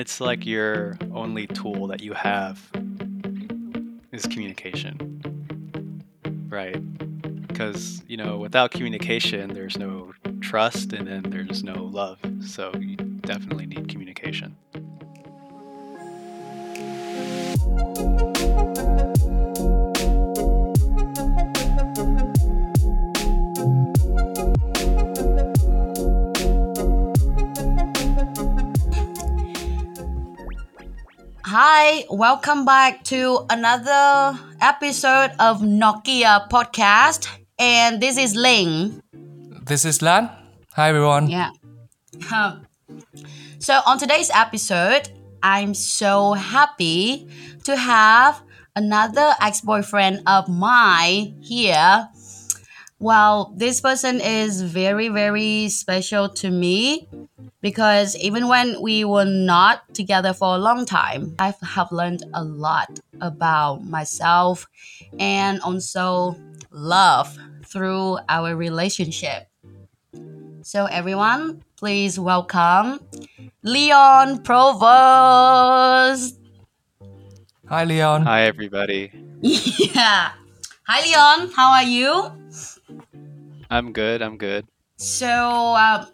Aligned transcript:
it's 0.00 0.18
like 0.18 0.46
your 0.46 0.96
only 1.12 1.46
tool 1.46 1.86
that 1.86 2.00
you 2.00 2.14
have 2.14 2.58
is 4.12 4.24
communication. 4.24 4.96
Right? 6.48 6.80
Because, 7.46 8.02
you 8.08 8.16
know, 8.16 8.38
without 8.38 8.70
communication, 8.70 9.52
there's 9.52 9.76
no 9.76 10.14
trust 10.40 10.94
and 10.94 11.06
then 11.06 11.24
there's 11.28 11.62
no 11.62 11.84
love. 11.84 12.18
So 12.40 12.72
you 12.80 12.96
definitely 12.96 13.66
need 13.66 13.88
communication. 13.88 14.56
Hi, 31.62 32.06
welcome 32.08 32.64
back 32.64 33.04
to 33.12 33.44
another 33.50 34.32
episode 34.62 35.36
of 35.38 35.60
Nokia 35.60 36.48
podcast. 36.48 37.28
And 37.58 38.00
this 38.00 38.16
is 38.16 38.34
Ling. 38.34 39.02
This 39.68 39.84
is 39.84 40.00
Lan. 40.00 40.30
Hi 40.72 40.88
everyone. 40.88 41.28
Yeah. 41.28 41.50
So, 43.58 43.78
on 43.84 43.98
today's 43.98 44.30
episode, 44.32 45.10
I'm 45.42 45.74
so 45.74 46.32
happy 46.32 47.28
to 47.64 47.76
have 47.76 48.40
another 48.74 49.34
ex 49.42 49.60
boyfriend 49.60 50.22
of 50.26 50.48
mine 50.48 51.36
here. 51.44 52.08
Well, 53.00 53.54
this 53.56 53.80
person 53.80 54.20
is 54.20 54.60
very, 54.60 55.08
very 55.08 55.70
special 55.70 56.28
to 56.44 56.50
me 56.50 57.08
because 57.62 58.14
even 58.16 58.46
when 58.46 58.82
we 58.82 59.06
were 59.06 59.24
not 59.24 59.94
together 59.94 60.34
for 60.34 60.54
a 60.54 60.58
long 60.58 60.84
time, 60.84 61.34
I 61.38 61.54
have 61.62 61.90
learned 61.92 62.24
a 62.34 62.44
lot 62.44 63.00
about 63.22 63.84
myself 63.86 64.68
and 65.18 65.62
also 65.62 66.36
love 66.70 67.38
through 67.64 68.18
our 68.28 68.54
relationship. 68.54 69.48
So, 70.60 70.84
everyone, 70.84 71.64
please 71.76 72.20
welcome 72.20 73.00
Leon 73.62 74.42
Provost. 74.42 76.36
Hi 77.66 77.84
Leon. 77.84 78.26
Hi, 78.26 78.42
everybody. 78.42 79.10
yeah. 79.40 80.32
Hi, 80.84 81.00
Leon. 81.00 81.52
How 81.56 81.70
are 81.72 81.84
you? 81.84 82.32
I'm 83.70 83.92
good. 83.92 84.22
I'm 84.22 84.36
good. 84.36 84.66
So, 84.96 85.26
uh, 85.28 86.04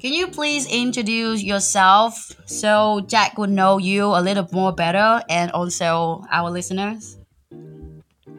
can 0.00 0.12
you 0.12 0.28
please 0.28 0.66
introduce 0.66 1.42
yourself 1.42 2.30
so 2.46 3.00
Jack 3.08 3.36
would 3.38 3.50
know 3.50 3.78
you 3.78 4.04
a 4.06 4.20
little 4.22 4.46
more 4.52 4.72
better 4.72 5.22
and 5.28 5.50
also 5.52 6.22
our 6.30 6.50
listeners? 6.50 7.18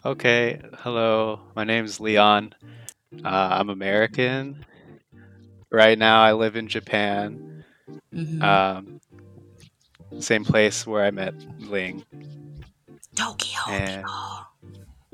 Okay. 0.06 0.61
Hello. 0.80 1.42
My 1.56 1.64
name 1.66 1.84
is 1.86 2.00
Leon. 2.00 2.53
Uh, 3.26 3.28
I'm 3.28 3.70
American. 3.70 4.64
Right 5.72 5.98
now, 5.98 6.22
I 6.22 6.33
live 6.33 6.56
in 6.56 6.67
Japan. 6.67 7.64
Mhm. 8.14 8.42
Um, 8.42 9.00
same 10.20 10.45
place 10.45 10.88
where 10.88 11.04
I 11.04 11.11
met 11.11 11.33
Ling. 11.59 12.04
Tokyo. 13.16 13.59
and- 13.70 14.06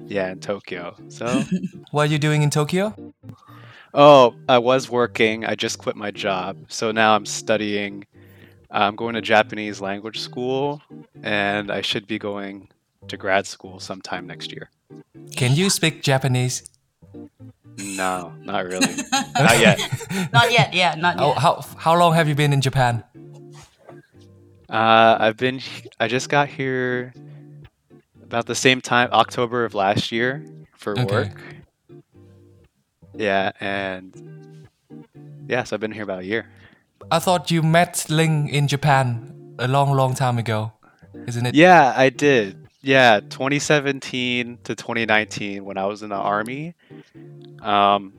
Yeah, 0.08 0.30
in 0.32 0.40
Tokyo. 0.40 0.96
So, 1.10 1.26
What 1.92 2.10
are 2.10 2.12
you 2.12 2.20
doing 2.20 2.44
in 2.44 2.50
Tokyo? 2.52 2.94
Oh, 3.96 4.36
I 4.48 4.60
was 4.60 4.90
working. 4.90 5.46
I 5.46 5.56
just 5.56 5.80
quit 5.80 5.96
my 5.96 6.12
job. 6.12 6.58
So 6.68 6.92
now 6.92 7.16
I'm 7.16 7.26
studying. 7.26 8.06
I'm 8.70 8.96
going 8.96 9.16
to 9.16 9.22
Japanese 9.22 9.80
language 9.82 10.20
school, 10.20 10.82
and 11.24 11.72
I 11.72 11.82
should 11.82 12.06
be 12.08 12.20
going 12.20 12.70
to 13.08 13.18
grad 13.18 13.48
school 13.48 13.80
sometime 13.80 14.28
next 14.28 14.52
year. 14.52 14.70
Can 15.36 15.56
you 15.56 15.70
speak 15.70 16.04
Japanese? 16.04 16.70
No, 17.78 18.34
not 18.44 18.66
really. 18.66 18.96
not 19.40 19.60
yet. 19.60 19.80
Not 20.34 20.52
yet. 20.52 20.74
Yeah, 20.74 20.96
not 20.96 21.18
yet. 21.18 21.24
Oh, 21.26 21.34
how 21.34 21.66
how 21.78 21.98
long 21.98 22.14
have 22.14 22.28
you 22.28 22.36
been 22.36 22.54
in 22.54 22.62
Japan? 22.62 23.04
Uh, 24.70 25.18
I've 25.20 25.38
been. 25.38 25.62
I 26.00 26.08
just 26.08 26.30
got 26.30 26.48
here 26.50 27.14
about 28.24 28.46
the 28.46 28.56
same 28.56 28.82
time, 28.82 29.10
October 29.12 29.66
of 29.66 29.74
last 29.74 30.12
year, 30.12 30.44
for 30.76 30.94
Okay. 31.00 31.06
work. 31.06 31.65
Yeah, 33.18 33.52
and 33.60 34.68
yeah, 35.48 35.64
so 35.64 35.76
I've 35.76 35.80
been 35.80 35.92
here 35.92 36.04
about 36.04 36.20
a 36.20 36.26
year. 36.26 36.50
I 37.12 37.20
thought 37.20 37.52
you 37.52 37.62
met 37.62 38.06
Ling 38.10 38.50
in 38.50 38.68
Japan 38.68 39.56
a 39.60 39.68
long, 39.68 39.94
long 39.94 40.16
time 40.16 40.38
ago, 40.38 40.74
isn't 41.28 41.46
it? 41.46 41.56
Yeah, 41.56 41.94
I 41.96 42.10
did. 42.10 42.58
Yeah, 42.82 43.20
2017 43.20 44.60
to 44.64 44.76
2019 44.76 45.66
when 45.66 45.78
I 45.78 45.86
was 45.86 46.04
in 46.04 46.10
the 46.10 46.16
army. 46.16 46.76
Um, 47.62 48.14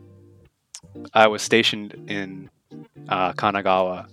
I 1.14 1.26
was 1.28 1.42
stationed 1.42 1.94
in 2.08 2.50
uh, 3.08 3.32
Kanagawa, 3.32 4.06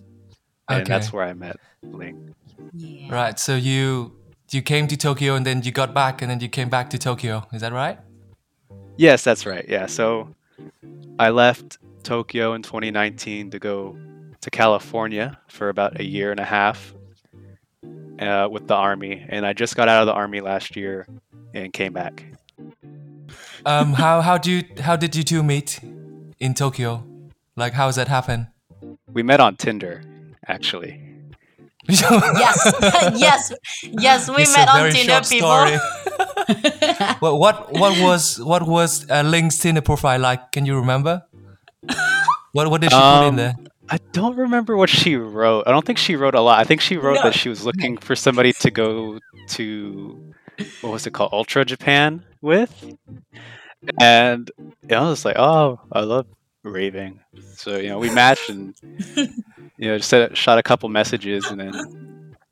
and 0.69 0.81
Okay. 0.81 0.83
that's 0.83 1.11
where 1.13 1.23
I 1.23 1.33
met 1.33 1.57
Ling. 1.81 2.35
Yeah. 2.73 3.13
Right. 3.13 3.39
So 3.39 3.55
you 3.55 4.13
you 4.51 4.61
came 4.61 4.87
to 4.87 4.97
Tokyo 4.97 5.35
and 5.35 5.45
then 5.45 5.63
you 5.63 5.71
got 5.71 5.93
back 5.93 6.21
and 6.21 6.29
then 6.29 6.39
you 6.39 6.49
came 6.49 6.69
back 6.69 6.89
to 6.91 6.97
Tokyo. 6.99 7.47
Is 7.53 7.61
that 7.61 7.73
right? 7.73 7.97
Yes, 8.97 9.23
that's 9.23 9.45
right. 9.47 9.65
Yeah, 9.67 9.87
so 9.87 10.29
I 11.19 11.29
left 11.29 11.77
Tokyo 12.03 12.53
in 12.53 12.61
2019 12.61 13.51
to 13.51 13.59
go 13.59 13.97
to 14.41 14.49
California 14.49 15.39
for 15.47 15.69
about 15.69 15.99
a 15.99 16.03
year 16.03 16.31
and 16.31 16.39
a 16.39 16.45
half 16.45 16.93
uh, 18.19 18.47
with 18.51 18.67
the 18.67 18.75
army, 18.75 19.25
and 19.29 19.45
I 19.45 19.53
just 19.53 19.75
got 19.75 19.87
out 19.87 20.01
of 20.01 20.07
the 20.07 20.13
army 20.13 20.41
last 20.41 20.75
year 20.75 21.07
and 21.53 21.71
came 21.71 21.93
back. 21.93 22.25
Um, 23.65 23.93
how 23.93 24.21
how 24.21 24.37
do 24.37 24.51
you 24.51 24.63
how 24.81 24.95
did 24.95 25.15
you 25.15 25.23
two 25.23 25.43
meet 25.43 25.79
in 26.39 26.53
Tokyo? 26.53 27.05
Like 27.55 27.73
how 27.73 27.87
does 27.87 27.95
that 27.95 28.07
happen? 28.07 28.47
We 29.11 29.23
met 29.23 29.39
on 29.39 29.55
Tinder, 29.55 30.03
actually. 30.47 30.99
Yes. 31.89 32.73
yes. 33.15 33.53
Yes. 33.83 34.29
We 34.29 34.43
It's 34.43 34.55
met 34.55 34.69
on 34.69 34.89
Tinder, 34.91 35.19
people. 35.29 35.49
story. 37.29 37.39
what 37.39 37.71
what 37.73 37.79
what 37.79 37.99
was 38.01 38.39
what 38.39 38.67
was 38.67 39.09
uh, 39.09 39.21
Ling's 39.23 39.57
Tinder 39.59 39.81
profile 39.81 40.19
like? 40.19 40.51
Can 40.51 40.65
you 40.65 40.75
remember? 40.75 41.23
What 42.53 42.69
what 42.69 42.81
did 42.81 42.91
she 42.91 42.97
put 42.97 43.23
in 43.23 43.29
Um, 43.29 43.35
there? 43.35 43.55
I 43.89 43.97
don't 44.13 44.37
remember 44.37 44.77
what 44.77 44.89
she 44.89 45.15
wrote. 45.17 45.63
I 45.67 45.71
don't 45.71 45.85
think 45.85 45.97
she 45.97 46.15
wrote 46.15 46.35
a 46.35 46.41
lot. 46.41 46.59
I 46.59 46.63
think 46.63 46.81
she 46.81 46.95
wrote 46.97 47.15
No. 47.15 47.23
that 47.23 47.33
she 47.33 47.49
was 47.49 47.65
looking 47.65 47.97
for 47.97 48.15
somebody 48.15 48.53
to 48.53 48.71
go 48.71 49.19
to 49.49 50.33
what 50.81 50.91
was 50.93 51.05
it 51.07 51.11
called, 51.13 51.33
Ultra 51.33 51.65
Japan 51.65 52.23
with, 52.41 52.71
and 53.99 54.49
you 54.57 54.71
know, 54.89 55.05
I 55.05 55.09
was 55.09 55.25
like, 55.25 55.35
oh, 55.37 55.79
I 55.91 56.01
love 56.01 56.27
raving. 56.63 57.19
So 57.55 57.77
you 57.77 57.89
know, 57.89 57.99
we 57.99 58.09
matched 58.13 58.49
and 58.49 58.73
you 59.77 59.87
know, 59.89 59.97
just 59.97 60.09
set, 60.09 60.37
shot 60.37 60.57
a 60.59 60.63
couple 60.63 60.87
messages, 60.89 61.45
and 61.47 61.59
then 61.59 61.73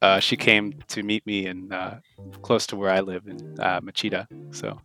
uh, 0.01 0.19
she 0.19 0.35
came 0.37 0.73
to 0.87 1.03
meet 1.03 1.25
me 1.25 1.45
in 1.45 1.71
uh, 1.71 1.99
close 2.41 2.65
to 2.67 2.75
where 2.75 2.91
I 2.91 2.99
live 3.01 3.27
in 3.27 3.37
uh, 3.59 3.79
Machida. 3.81 4.25
So 4.51 4.79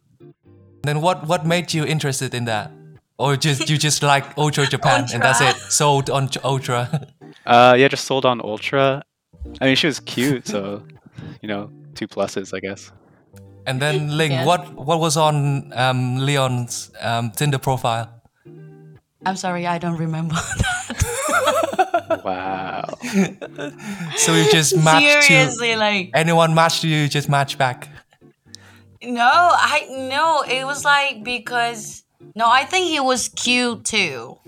Then 0.83 1.01
what 1.01 1.27
what 1.27 1.45
made 1.47 1.73
you 1.75 1.85
interested 1.87 2.35
in 2.35 2.45
that? 2.47 2.71
Or 3.19 3.37
just 3.37 3.71
you 3.71 3.79
just 3.79 4.03
like 4.03 4.25
Ultra 4.37 4.67
Japan 4.75 5.07
and 5.15 5.23
that's 5.23 5.41
it? 5.41 5.57
Sold 5.73 6.11
on 6.11 6.29
Ultra. 6.45 6.89
uh, 7.47 7.75
yeah, 7.79 7.89
just 7.89 8.05
sold 8.05 8.25
on 8.27 8.41
Ultra. 8.41 9.03
I 9.61 9.65
mean, 9.67 9.77
she 9.77 9.87
was 9.87 10.01
cute, 10.01 10.47
so 10.47 10.83
you 11.43 11.49
know, 11.49 11.71
two 11.95 12.07
pluses, 12.09 12.53
I 12.55 12.61
guess. 12.61 12.93
and 13.67 13.81
then 13.81 14.17
Ling, 14.19 14.33
Yeah. 14.33 14.45
what 14.47 14.61
what 14.75 15.01
was 15.01 15.17
on 15.17 15.73
um, 15.73 16.19
Leon's 16.27 16.91
um, 17.01 17.31
Tinder 17.31 17.59
profile? 17.59 18.09
I'm 19.25 19.37
sorry, 19.37 19.67
I 19.67 19.79
don't 19.79 19.99
remember. 19.99 20.37
Wow. 22.25 22.85
So 24.17 24.35
you 24.35 24.51
just 24.51 24.77
matched 24.77 25.25
Seriously, 25.25 25.73
to 25.73 25.77
like 25.79 26.11
anyone 26.15 26.55
matched 26.55 26.83
to 26.83 26.89
you, 26.89 26.99
you 27.03 27.09
just 27.09 27.29
match 27.29 27.59
back. 27.59 27.89
no, 29.03 29.23
I 29.23 29.87
no. 29.91 30.43
It 30.43 30.65
was 30.65 30.85
like 30.85 31.23
because 31.25 32.05
no, 32.35 32.47
I 32.49 32.65
think 32.65 32.89
he 32.89 33.01
was 33.01 33.29
cute 33.29 33.85
too, 33.85 34.39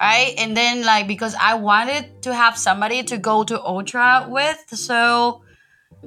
right? 0.00 0.34
And 0.38 0.56
then 0.56 0.84
like 0.84 1.06
because 1.06 1.34
I 1.40 1.54
wanted 1.54 2.22
to 2.22 2.34
have 2.34 2.58
somebody 2.58 3.02
to 3.04 3.18
go 3.18 3.44
to 3.44 3.60
Ultra 3.62 4.26
with, 4.28 4.58
so 4.70 5.42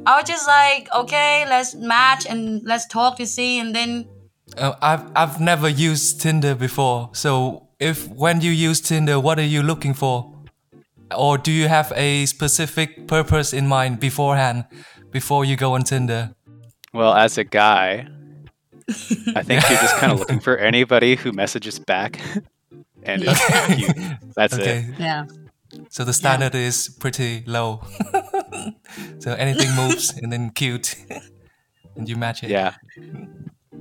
I 0.06 0.18
was 0.20 0.28
just 0.30 0.48
like, 0.48 0.88
okay, 0.96 1.46
let's 1.50 1.74
match 1.76 2.26
and 2.28 2.62
let's 2.64 2.86
talk 2.88 3.18
to 3.18 3.26
see, 3.26 3.60
and 3.60 3.74
then 3.76 4.08
Uh, 4.58 4.74
I've 4.82 5.04
I've 5.16 5.40
never 5.42 5.68
used 5.70 6.22
Tinder 6.22 6.56
before. 6.56 7.10
So 7.14 7.68
if 7.80 8.08
when 8.08 8.42
you 8.42 8.52
use 8.52 8.80
Tinder, 8.82 9.20
what 9.20 9.40
are 9.40 9.46
you 9.56 9.62
looking 9.64 9.94
for? 9.94 10.34
Or 11.16 11.38
do 11.38 11.52
you 11.52 11.68
have 11.68 11.94
a 11.96 12.26
specific 12.26 13.08
purpose 13.08 13.54
in 13.54 13.68
mind 13.68 14.00
beforehand 14.00 14.66
before 15.12 15.46
you 15.46 15.56
go 15.56 15.74
on 15.74 15.84
Tinder? 15.84 16.36
Well, 16.94 17.14
as 17.14 17.38
a 17.38 17.44
guy, 17.44 18.08
I 19.36 19.44
think 19.44 19.64
you're 19.70 19.80
just 19.80 19.96
kind 19.98 20.12
of 20.12 20.20
looking 20.22 20.40
for 20.40 20.58
anybody 20.58 21.16
who 21.16 21.32
messages 21.32 21.80
back 21.80 22.20
and 23.04 23.24
is 23.24 23.40
cute. 23.76 23.96
That's 24.36 24.54
Okay. 24.54 24.86
it. 24.90 25.00
yeah. 25.00 25.26
So 25.90 26.04
the 26.06 26.14
standard 26.14 26.56
is 26.56 26.90
pretty 27.00 27.44
low. 27.46 27.82
so 29.20 29.34
anything 29.34 29.76
moves 29.76 30.18
and 30.18 30.32
then 30.32 30.50
cute, 30.52 30.96
and 31.96 32.08
you 32.10 32.16
match 32.16 32.44
it. 32.44 32.50
Yeah. 32.50 32.76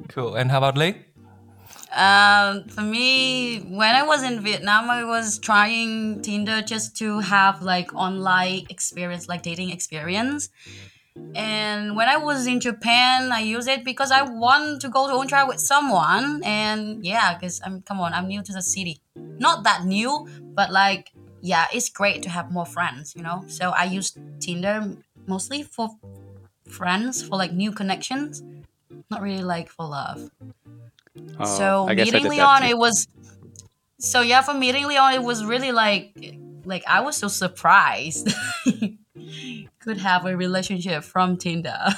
Cool. 0.09 0.35
And 0.35 0.51
how 0.51 0.59
about 0.59 0.77
Ling? 0.77 0.97
Um, 1.97 2.69
for 2.69 2.83
me, 2.83 3.61
when 3.61 3.95
I 3.95 4.03
was 4.03 4.23
in 4.23 4.41
Vietnam, 4.43 4.91
I 4.91 5.05
was 5.05 5.39
trying 5.39 6.21
Tinder 6.21 6.61
just 6.61 6.95
to 6.99 7.21
have 7.21 7.63
like 7.63 7.95
online 7.95 8.67
experience, 8.69 9.29
like 9.29 9.43
dating 9.43 9.71
experience. 9.71 10.51
And 11.35 11.97
when 11.97 12.09
I 12.09 12.19
was 12.19 12.47
in 12.47 12.61
Japan, 12.61 13.33
I 13.33 13.41
use 13.41 13.67
it 13.67 13.83
because 13.85 14.11
I 14.11 14.23
want 14.23 14.83
to 14.83 14.91
go 14.91 15.07
to 15.09 15.15
Ultra 15.15 15.47
with 15.49 15.61
someone. 15.61 16.43
And 16.45 17.05
yeah, 17.05 17.35
because 17.35 17.63
I'm 17.65 17.81
come 17.81 18.01
on, 18.01 18.13
I'm 18.13 18.29
new 18.29 18.43
to 18.43 18.53
the 18.53 18.63
city. 18.63 19.01
Not 19.17 19.65
that 19.65 19.87
new, 19.87 20.29
but 20.55 20.71
like 20.71 21.13
yeah, 21.41 21.67
it's 21.73 21.89
great 21.89 22.23
to 22.25 22.29
have 22.29 22.51
more 22.51 22.67
friends, 22.67 23.15
you 23.17 23.23
know. 23.23 23.45
So 23.47 23.71
I 23.71 23.85
use 23.85 24.15
Tinder 24.41 24.97
mostly 25.27 25.63
for 25.63 25.97
friends, 26.69 27.23
for 27.23 27.37
like 27.39 27.53
new 27.53 27.73
connections, 27.73 28.43
not 29.11 29.23
really 29.23 29.43
like 29.43 29.71
for 29.71 29.87
love. 29.87 30.31
Oh, 31.39 31.45
so 31.45 31.87
I 31.89 31.95
guess 31.95 32.09
I 32.09 32.13
meeting 32.13 32.31
Leon, 32.31 32.63
it 32.65 32.79
was. 32.79 33.07
So 33.99 34.21
yeah, 34.21 34.43
for 34.43 34.55
meeting 34.55 34.87
Leon, 34.87 35.15
it 35.15 35.23
was 35.23 35.45
really 35.45 35.73
like, 35.73 36.13
like 36.65 36.83
I 36.87 37.01
was 37.01 37.17
so 37.17 37.29
surprised. 37.29 38.29
Could 39.81 39.99
have 39.99 40.27
a 40.27 40.37
relationship 40.37 41.05
from 41.05 41.37
Tinder. 41.37 41.79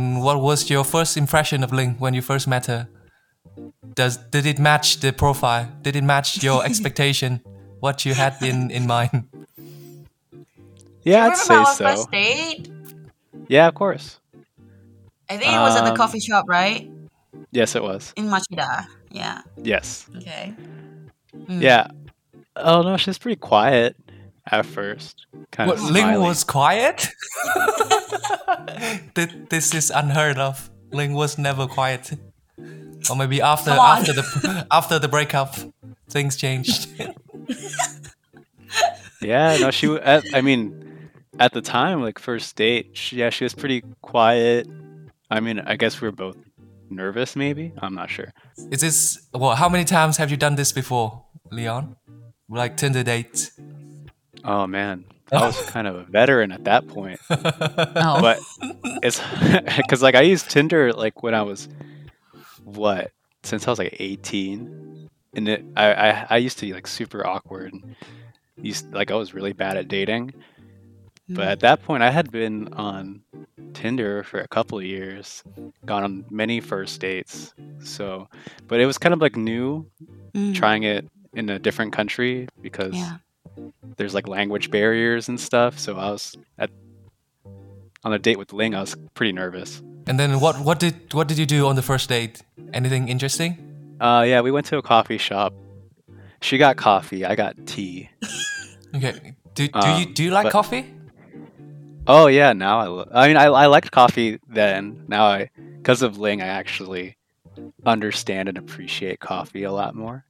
What 0.00 0.40
was 0.40 0.70
your 0.70 0.84
first 0.84 1.16
impression 1.16 1.64
of 1.64 1.72
Ling 1.72 1.96
when 1.98 2.14
you 2.14 2.22
first 2.22 2.46
met 2.46 2.66
her? 2.66 2.86
Does 3.96 4.16
did 4.30 4.46
it 4.46 4.60
match 4.60 5.00
the 5.00 5.12
profile? 5.12 5.66
Did 5.82 5.96
it 5.96 6.04
match 6.04 6.40
your 6.40 6.64
expectation? 6.68 7.40
What 7.80 8.04
you 8.06 8.14
had 8.14 8.40
in 8.40 8.70
in 8.70 8.86
mind? 8.86 9.26
Yeah, 11.02 11.26
I'd 11.26 11.36
say 11.36 11.64
so. 11.64 11.84
first 11.84 12.10
date? 12.12 12.70
Yeah, 13.48 13.66
of 13.66 13.74
course. 13.74 14.20
I 15.28 15.36
think 15.36 15.52
it 15.52 15.58
was 15.58 15.74
at 15.76 15.82
the 15.84 15.90
Um, 15.90 15.96
coffee 15.96 16.20
shop, 16.20 16.44
right? 16.48 16.88
Yes, 17.50 17.74
it 17.74 17.82
was. 17.82 18.12
In 18.16 18.26
Machida. 18.28 18.86
Yeah. 19.10 19.42
Yes. 19.56 20.06
Okay. 20.16 20.54
Mm. 21.34 21.62
Yeah. 21.62 21.88
Oh 22.56 22.82
no, 22.82 22.96
she's 22.96 23.18
pretty 23.18 23.36
quiet 23.40 23.96
at 24.50 24.66
first. 24.66 25.26
Kind 25.50 25.68
What, 25.68 25.78
of 25.78 25.90
Ling 25.90 26.20
was 26.20 26.44
quiet. 26.44 27.08
This 29.14 29.74
is 29.74 29.90
unheard 29.90 30.38
of. 30.38 30.70
Ling 30.92 31.14
was 31.14 31.38
never 31.38 31.66
quiet. 31.66 32.12
Or 33.10 33.16
maybe 33.16 33.40
after 33.40 33.70
after 33.70 34.12
the 34.12 34.66
after 34.70 34.98
the 34.98 35.08
breakup, 35.08 35.54
things 36.08 36.36
changed. 36.36 36.88
Yeah, 39.20 39.56
no, 39.58 39.70
she. 39.72 39.86
w- 39.86 40.00
At, 40.02 40.24
I 40.32 40.42
mean, 40.42 41.10
at 41.40 41.52
the 41.52 41.60
time, 41.60 42.02
like 42.02 42.20
first 42.20 42.54
date, 42.54 42.90
she, 42.96 43.16
yeah, 43.16 43.30
she 43.30 43.44
was 43.44 43.52
pretty 43.54 43.82
quiet. 44.00 44.68
I 45.28 45.40
mean, 45.40 45.58
I 45.58 45.74
guess 45.76 46.00
we 46.00 46.06
were 46.06 46.12
both 46.12 46.36
nervous. 46.90 47.36
Maybe 47.36 47.72
I'm 47.78 47.94
not 47.94 48.10
sure. 48.10 48.32
Is 48.70 48.80
this 48.80 49.28
well? 49.32 49.54
How 49.54 49.68
many 49.68 49.84
times 49.84 50.16
have 50.16 50.30
you 50.30 50.36
done 50.36 50.56
this 50.56 50.72
before, 50.72 51.24
Leon? 51.50 51.96
Like 52.48 52.76
Tinder 52.76 53.02
date? 53.02 53.50
Oh 54.44 54.66
man, 54.66 55.04
I 55.32 55.46
was 55.46 55.60
kind 55.66 55.86
of 55.86 55.96
a 55.96 56.04
veteran 56.04 56.52
at 56.52 56.64
that 56.64 56.86
point. 56.88 57.20
Oh. 58.00 58.20
But 58.20 58.38
it's 59.02 59.20
because 59.76 60.02
like 60.02 60.14
I 60.14 60.22
used 60.22 60.50
Tinder 60.50 60.92
like 60.92 61.22
when 61.22 61.34
I 61.34 61.42
was 61.42 61.68
what 62.64 63.10
since 63.42 63.66
I 63.66 63.70
was 63.70 63.78
like 63.78 63.96
18, 63.98 65.08
and 65.34 65.48
it 65.48 65.64
I 65.76 65.92
I, 65.92 66.26
I 66.30 66.36
used 66.38 66.58
to 66.58 66.66
be 66.66 66.72
like 66.72 66.86
super 66.86 67.26
awkward. 67.26 67.72
And 67.72 67.96
used 68.60 68.92
like 68.92 69.10
I 69.10 69.14
was 69.14 69.34
really 69.34 69.52
bad 69.52 69.76
at 69.76 69.88
dating. 69.88 70.32
But 71.30 71.48
at 71.48 71.60
that 71.60 71.82
point, 71.82 72.02
I 72.02 72.10
had 72.10 72.30
been 72.30 72.72
on 72.74 73.22
Tinder 73.74 74.22
for 74.22 74.40
a 74.40 74.48
couple 74.48 74.78
of 74.78 74.84
years, 74.84 75.42
gone 75.84 76.02
on 76.04 76.24
many 76.30 76.60
first 76.60 77.00
dates. 77.00 77.52
So, 77.80 78.28
but 78.66 78.80
it 78.80 78.86
was 78.86 78.96
kind 78.98 79.12
of 79.12 79.20
like 79.20 79.36
new 79.36 79.86
Mm. 80.34 80.54
trying 80.54 80.82
it 80.84 81.06
in 81.34 81.48
a 81.50 81.58
different 81.58 81.92
country 81.92 82.48
because 82.62 82.94
Yeah. 82.94 83.16
there's 83.96 84.14
like 84.14 84.26
language 84.28 84.70
barriers 84.70 85.28
and 85.28 85.38
stuff. 85.40 85.78
So 85.78 85.96
I 85.96 86.10
was 86.10 86.36
at 86.58 86.70
on 88.04 88.12
a 88.12 88.18
date 88.18 88.38
with 88.38 88.52
Ling. 88.52 88.74
I 88.74 88.80
was 88.80 88.96
pretty 89.14 89.32
nervous. 89.32 89.82
And 90.06 90.18
then 90.18 90.40
what 90.40 90.60
what 90.60 90.78
did 90.80 90.94
what 91.12 91.28
did 91.28 91.38
you 91.38 91.46
do 91.46 91.66
on 91.66 91.76
the 91.76 91.82
first 91.82 92.08
date? 92.08 92.42
Anything 92.72 93.08
interesting? 93.08 93.56
Uh, 94.00 94.24
yeah, 94.26 94.40
we 94.40 94.50
went 94.50 94.66
to 94.66 94.78
a 94.78 94.82
coffee 94.82 95.18
shop. 95.18 95.52
She 96.40 96.56
got 96.58 96.76
coffee. 96.76 97.24
I 97.24 97.34
got 97.34 97.54
tea. 97.66 98.08
Okay. 98.94 99.34
Do, 99.54 99.68
do 99.68 99.88
you 99.88 100.06
Um, 100.06 100.12
do 100.14 100.24
you 100.24 100.30
like 100.30 100.44
but- 100.44 100.52
coffee? 100.52 100.84
Oh 102.08 102.26
yeah, 102.26 102.54
now 102.54 102.80
I. 102.80 102.86
Lo- 102.86 103.08
I 103.12 103.28
mean, 103.28 103.36
I, 103.36 103.44
I 103.44 103.66
liked 103.66 103.90
coffee 103.90 104.40
then. 104.48 105.04
Now 105.08 105.26
I, 105.26 105.50
because 105.76 106.02
of 106.02 106.18
Ling, 106.18 106.40
I 106.40 106.46
actually 106.46 107.16
understand 107.84 108.48
and 108.48 108.56
appreciate 108.56 109.20
coffee 109.20 109.64
a 109.64 109.72
lot 109.72 109.94
more. 109.94 110.24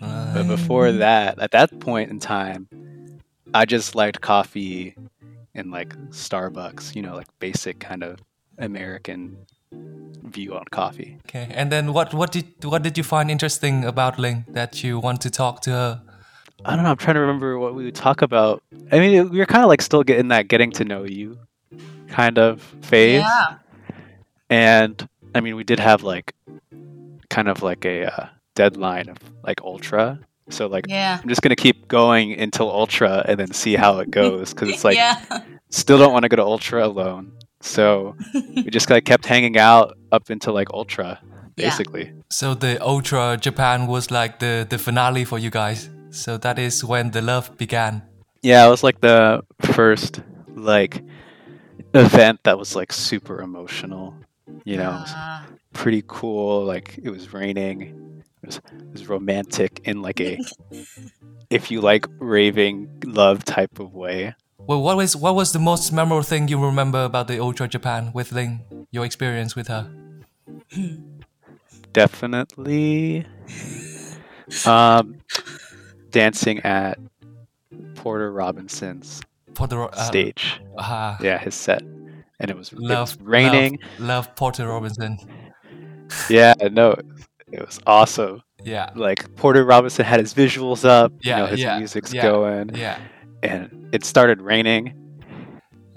But 0.00 0.48
before 0.48 0.88
um, 0.88 0.98
that, 0.98 1.38
at 1.38 1.52
that 1.52 1.78
point 1.78 2.10
in 2.10 2.18
time, 2.18 2.68
I 3.54 3.64
just 3.66 3.94
liked 3.94 4.20
coffee 4.20 4.96
in 5.54 5.70
like 5.70 5.94
Starbucks. 6.10 6.96
You 6.96 7.02
know, 7.02 7.14
like 7.14 7.28
basic 7.38 7.78
kind 7.78 8.02
of 8.02 8.18
American 8.58 9.36
view 10.24 10.54
on 10.54 10.64
coffee. 10.72 11.18
Okay. 11.26 11.48
And 11.50 11.70
then 11.70 11.92
what 11.92 12.12
what 12.14 12.32
did 12.32 12.64
what 12.64 12.82
did 12.82 12.98
you 12.98 13.04
find 13.04 13.30
interesting 13.30 13.84
about 13.84 14.18
Ling 14.18 14.44
that 14.48 14.82
you 14.82 14.98
want 14.98 15.20
to 15.20 15.30
talk 15.30 15.60
to 15.62 15.70
her? 15.70 16.02
I 16.64 16.74
don't 16.76 16.84
know. 16.84 16.90
I'm 16.90 16.96
trying 16.96 17.14
to 17.14 17.20
remember 17.20 17.58
what 17.58 17.74
we 17.74 17.84
would 17.84 17.94
talk 17.94 18.22
about. 18.22 18.62
I 18.92 18.98
mean, 19.00 19.30
we 19.30 19.38
were 19.38 19.46
kind 19.46 19.64
of 19.64 19.68
like 19.68 19.82
still 19.82 20.02
getting 20.02 20.28
that 20.28 20.48
getting 20.48 20.70
to 20.72 20.84
know 20.84 21.04
you 21.04 21.38
kind 22.08 22.38
of 22.38 22.62
phase. 22.82 23.20
Yeah. 23.22 23.44
And 24.50 25.08
I 25.34 25.40
mean, 25.40 25.56
we 25.56 25.64
did 25.64 25.80
have 25.80 26.02
like 26.02 26.34
kind 27.30 27.48
of 27.48 27.62
like 27.62 27.84
a 27.84 28.04
uh, 28.04 28.26
deadline 28.54 29.08
of 29.08 29.16
like 29.42 29.60
ultra. 29.62 30.20
So 30.50 30.66
like 30.66 30.84
Yeah. 30.88 31.18
I'm 31.22 31.28
just 31.28 31.42
gonna 31.42 31.56
keep 31.56 31.88
going 31.88 32.38
until 32.38 32.70
ultra 32.70 33.24
and 33.26 33.40
then 33.40 33.52
see 33.52 33.74
how 33.74 33.98
it 34.00 34.10
goes 34.10 34.52
because 34.52 34.68
it's 34.68 34.84
like 34.84 34.96
yeah. 34.96 35.24
still 35.70 35.98
don't 35.98 36.12
want 36.12 36.24
to 36.24 36.28
go 36.28 36.36
to 36.36 36.42
ultra 36.44 36.86
alone. 36.86 37.32
So 37.60 38.16
we 38.34 38.64
just 38.70 38.90
like 38.90 39.04
kept 39.04 39.24
hanging 39.24 39.56
out 39.56 39.96
up 40.10 40.28
until 40.30 40.52
like 40.52 40.68
ultra, 40.74 41.20
Yeah. 41.56 41.68
basically. 41.70 42.12
So 42.30 42.54
the 42.54 42.82
Ultra 42.82 43.38
Japan 43.40 43.86
was 43.86 44.10
like 44.10 44.38
the 44.40 44.66
the 44.68 44.78
finale 44.78 45.24
for 45.24 45.38
you 45.38 45.48
guys. 45.50 45.88
So 46.12 46.36
that 46.38 46.58
is 46.58 46.84
when 46.84 47.10
the 47.10 47.22
love 47.22 47.56
began. 47.56 48.02
Yeah, 48.42 48.66
it 48.66 48.70
was 48.70 48.82
like 48.82 49.00
the 49.00 49.42
first 49.74 50.20
like 50.54 51.02
event 51.94 52.40
that 52.44 52.58
was 52.58 52.76
like 52.76 52.92
super 52.92 53.40
emotional. 53.40 54.14
You 54.64 54.76
know, 54.76 54.90
it 54.90 55.00
was 55.08 55.12
Ah. 55.14 55.46
pretty 55.72 56.02
cool. 56.06 56.64
Like 56.64 56.98
it 57.02 57.10
was 57.10 57.32
raining. 57.32 57.80
It 58.42 58.46
was, 58.46 58.56
it 58.56 58.92
was 58.92 59.08
romantic 59.08 59.80
in 59.84 60.02
like 60.02 60.20
a 60.20 60.38
if 61.50 61.70
you 61.70 61.80
like 61.80 62.06
raving 62.18 62.88
love 63.06 63.44
type 63.44 63.78
of 63.80 63.94
way. 63.94 64.34
Well, 64.58 64.82
what 64.82 64.96
was 64.96 65.16
what 65.16 65.34
was 65.34 65.52
the 65.52 65.58
most 65.58 65.92
memorable 65.92 66.22
thing 66.22 66.48
you 66.48 66.58
remember 66.62 67.02
about 67.04 67.26
the 67.28 67.40
Ultra 67.40 67.68
Japan 67.68 68.12
with 68.14 68.32
Ling? 68.32 68.60
Your 68.90 69.04
experience 69.04 69.56
with 69.56 69.68
her? 69.68 69.88
Definitely 71.92 73.26
um 74.66 75.16
dancing 76.12 76.60
at 76.60 76.98
Porter 77.96 78.32
Robinson's 78.32 79.20
Porter 79.54 79.82
uh, 79.84 80.04
stage. 80.04 80.60
ah, 80.78 81.18
Yeah, 81.20 81.38
his 81.38 81.54
set. 81.54 81.82
And 81.82 82.50
it 82.50 82.56
was, 82.56 82.72
it 82.72 82.80
was 82.80 83.16
raining. 83.20 83.78
Love, 83.98 84.00
love 84.08 84.36
Porter 84.36 84.66
Robinson. 84.66 85.18
Yeah, 86.28 86.54
no, 86.72 86.96
it 87.50 87.60
was 87.64 87.80
awesome. 87.86 88.42
Yeah, 88.64 88.90
Like 88.94 89.34
Porter 89.36 89.64
Robinson 89.64 90.04
had 90.04 90.20
his 90.20 90.34
visuals 90.34 90.84
up, 90.84 91.12
Yeah, 91.20 91.36
you 91.36 91.42
know, 91.42 91.46
his 91.50 91.60
yeah, 91.60 91.78
music's 91.78 92.12
yeah. 92.12 92.22
going, 92.22 92.74
yeah. 92.74 92.98
and 93.42 93.88
it 93.92 94.04
started 94.04 94.40
raining. 94.40 94.94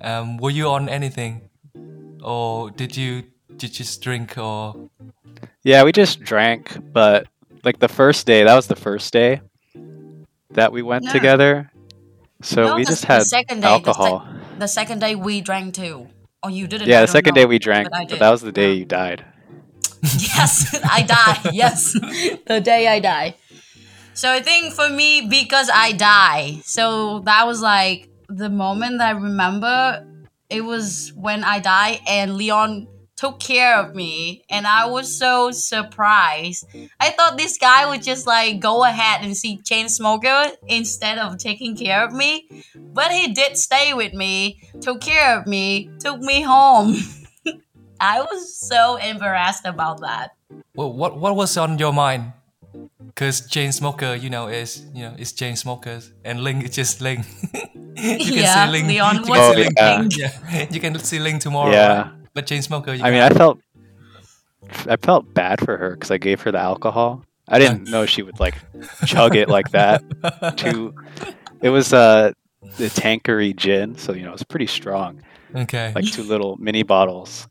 Um, 0.02 0.38
were 0.38 0.50
you 0.50 0.68
on 0.70 0.90
anything, 0.90 1.50
or 2.24 2.72
did 2.72 2.96
you 2.98 3.24
did 3.50 3.64
you 3.64 3.70
just 3.70 4.02
drink 4.02 4.38
or? 4.38 4.90
Yeah, 5.64 5.84
we 5.84 5.92
just 5.92 6.22
drank, 6.22 6.78
but 6.92 7.28
like 7.64 7.80
the 7.80 7.88
first 7.88 8.26
day, 8.28 8.44
that 8.44 8.56
was 8.56 8.68
the 8.68 8.76
first 8.76 9.14
day 9.14 9.42
that 10.56 10.72
we 10.72 10.82
went 10.82 11.06
No. 11.06 11.12
together. 11.12 11.72
So 12.42 12.66
No, 12.66 12.76
we 12.76 12.84
the- 12.84 12.90
just 12.92 13.02
the 13.08 13.14
had 13.14 13.24
second 13.24 13.62
day, 13.62 13.68
the 13.68 13.78
sec- 13.78 13.88
alcohol. 13.88 14.28
The 14.60 14.68
second 14.68 15.00
day 15.00 15.16
we 15.16 15.42
drank 15.42 15.74
too. 15.76 16.08
Or 16.44 16.50
you 16.52 16.68
didn't? 16.68 16.88
yeah, 16.88 17.00
I 17.00 17.02
the 17.02 17.08
second 17.12 17.34
know, 17.36 17.42
day 17.42 17.46
we 17.46 17.60
drank, 17.60 17.90
but 17.92 18.10
but 18.10 18.20
that 18.20 18.30
was 18.30 18.42
the 18.42 18.52
day 18.52 18.74
Yeah. 18.74 18.80
you 18.80 18.86
died. 18.86 19.26
yes, 20.04 20.76
I 20.84 21.02
die. 21.02 21.52
Yes, 21.54 21.94
the 22.48 22.62
day 22.62 22.88
I 22.88 23.00
die. 23.00 23.36
So 24.14 24.32
I 24.32 24.40
think 24.42 24.74
for 24.74 24.88
me, 24.90 25.28
because 25.28 25.70
I 25.74 25.92
die, 25.92 26.62
so 26.64 27.20
that 27.26 27.46
was 27.48 27.62
like 27.62 28.10
the 28.30 28.50
moment 28.50 29.00
that 29.00 29.16
I 29.16 29.18
remember. 29.18 30.06
It 30.48 30.62
was 30.62 31.12
when 31.16 31.44
I 31.44 31.58
die, 31.60 32.00
and 32.08 32.36
Leon 32.38 32.88
took 33.16 33.40
care 33.40 33.76
of 33.78 33.96
me 33.96 34.44
and 34.50 34.68
I 34.68 34.86
was 34.88 35.18
so 35.18 35.52
surprised. 35.52 36.66
I 37.00 37.12
thought 37.12 37.38
this 37.38 37.58
guy 37.58 37.90
would 37.90 38.04
just 38.04 38.28
like 38.28 38.60
go 38.60 38.84
ahead 38.84 39.24
and 39.24 39.36
see 39.36 39.58
Chainsmoker 39.64 40.56
instead 40.68 41.18
of 41.18 41.38
taking 41.38 41.76
care 41.78 42.04
of 42.04 42.12
me. 42.14 42.48
But 42.76 43.12
he 43.12 43.34
did 43.34 43.58
stay 43.58 43.94
with 43.94 44.14
me, 44.14 44.60
took 44.82 45.02
care 45.02 45.38
of 45.40 45.48
me, 45.48 45.90
took 46.00 46.20
me 46.20 46.42
home. 46.42 46.96
I 48.00 48.22
was 48.22 48.56
so 48.56 48.98
embarrassed 48.98 49.66
about 49.66 50.02
that. 50.02 50.32
Well, 50.76 50.92
what 50.92 51.18
what 51.18 51.36
was 51.36 51.58
on 51.58 51.80
your 51.80 51.94
mind? 51.94 52.34
Because 53.08 53.48
chain 53.48 53.72
smoker, 53.72 54.16
you 54.16 54.30
know, 54.30 54.48
is 54.48 54.84
you 54.94 55.04
know, 55.04 55.16
is 55.18 55.32
chain 55.32 55.56
smokers, 55.56 56.12
and 56.26 56.42
Ling 56.44 56.62
is 56.62 56.72
just 56.76 57.00
Ling. 57.00 57.24
you 57.96 58.42
yeah, 58.44 58.66
see 58.66 58.72
Ling. 58.72 58.88
Leon 58.88 59.16
you 59.16 59.22
was 59.32 59.40
Oh, 59.40 59.54
can 59.54 59.56
see 59.56 59.64
Ling. 59.64 59.74
thinking. 59.76 60.20
Yeah, 60.20 60.68
you 60.72 60.80
can 60.82 61.00
see 61.00 61.20
Ling 61.20 61.40
tomorrow. 61.40 61.72
Yeah. 61.72 62.02
right? 62.02 62.12
But 62.36 62.46
chain 62.46 62.62
smoker, 62.62 62.94
you 62.94 63.04
I 63.04 63.10
mean. 63.10 63.22
I 63.22 63.30
felt 63.30 63.60
I 64.88 64.98
felt 64.98 65.34
bad 65.34 65.63
for 65.65 65.77
her 65.77 65.92
because 65.92 66.12
I 66.12 66.18
gave 66.18 66.42
her 66.42 66.51
the 66.51 66.60
alcohol. 66.60 67.24
I 67.48 67.60
didn't 67.60 67.89
know 67.89 68.06
she 68.06 68.22
would 68.22 68.39
like 68.39 68.56
chug 69.08 69.36
it 69.36 69.50
like 69.50 69.72
that. 69.72 70.04
Too. 70.58 70.94
It 71.62 71.70
was 71.70 71.94
uh 71.94 72.34
the 72.77 72.89
Tanqueray 72.89 73.54
gin, 73.54 73.98
so 73.98 74.13
you 74.13 74.24
know 74.24 74.34
it's 74.34 74.44
pretty 74.44 74.68
strong. 74.68 75.24
okay. 75.56 75.92
Like 75.96 76.06
two 76.06 76.24
little 76.24 76.58
mini 76.58 76.84
bottles. 76.84 77.48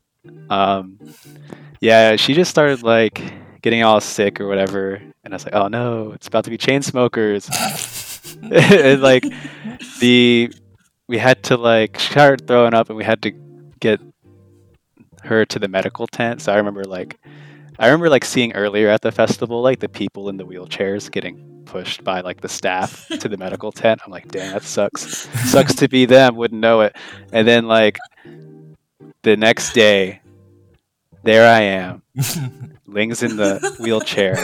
Um, 0.49 0.99
yeah, 1.81 2.15
she 2.15 2.33
just 2.33 2.51
started 2.51 2.83
like 2.83 3.21
getting 3.61 3.83
all 3.83 3.99
sick 3.99 4.39
or 4.39 4.47
whatever, 4.47 5.01
and 5.23 5.33
I 5.33 5.35
was 5.35 5.45
like, 5.45 5.55
oh 5.55 5.67
no, 5.67 6.11
it's 6.11 6.27
about 6.27 6.43
to 6.45 6.49
be 6.49 6.57
chain 6.57 6.81
smokers. 6.81 7.49
and 8.51 9.01
like 9.01 9.25
the 9.99 10.51
we 11.07 11.17
had 11.17 11.41
to 11.43 11.57
like 11.57 11.97
she 11.99 12.11
started 12.11 12.47
throwing 12.47 12.73
up 12.73 12.89
and 12.89 12.97
we 12.97 13.03
had 13.03 13.21
to 13.21 13.31
get 13.79 13.99
her 15.25 15.45
to 15.45 15.59
the 15.59 15.67
medical 15.67 16.07
tent. 16.07 16.41
So 16.41 16.53
i 16.53 16.57
remember 16.57 16.83
like 16.83 17.19
i 17.79 17.87
remember 17.87 18.09
like 18.09 18.25
seeing 18.25 18.53
earlier 18.53 18.89
at 18.89 19.01
the 19.01 19.11
festival 19.11 19.61
like 19.61 19.79
the 19.79 19.89
people 19.89 20.29
in 20.29 20.37
the 20.37 20.45
wheelchairs 20.45 21.11
getting 21.11 21.63
pushed 21.65 22.03
by 22.03 22.21
like 22.21 22.41
the 22.41 22.49
staff 22.49 23.07
to 23.19 23.27
the 23.27 23.37
medical 23.37 23.71
tent. 23.71 24.01
I'm 24.05 24.11
like 24.11 24.27
damn 24.29 24.53
that 24.53 24.63
sucks. 24.63 25.27
Sucks 25.49 25.75
to 25.75 25.87
be 25.87 26.05
them. 26.05 26.35
Wouldn't 26.35 26.61
know 26.61 26.81
it. 26.81 26.95
And 27.31 27.47
then 27.47 27.67
like 27.67 27.97
the 29.23 29.35
next 29.35 29.73
day 29.73 30.21
there 31.23 31.49
i 31.49 31.59
am 31.59 32.03
ling's 32.85 33.23
in 33.23 33.35
the 33.35 33.75
wheelchair 33.79 34.35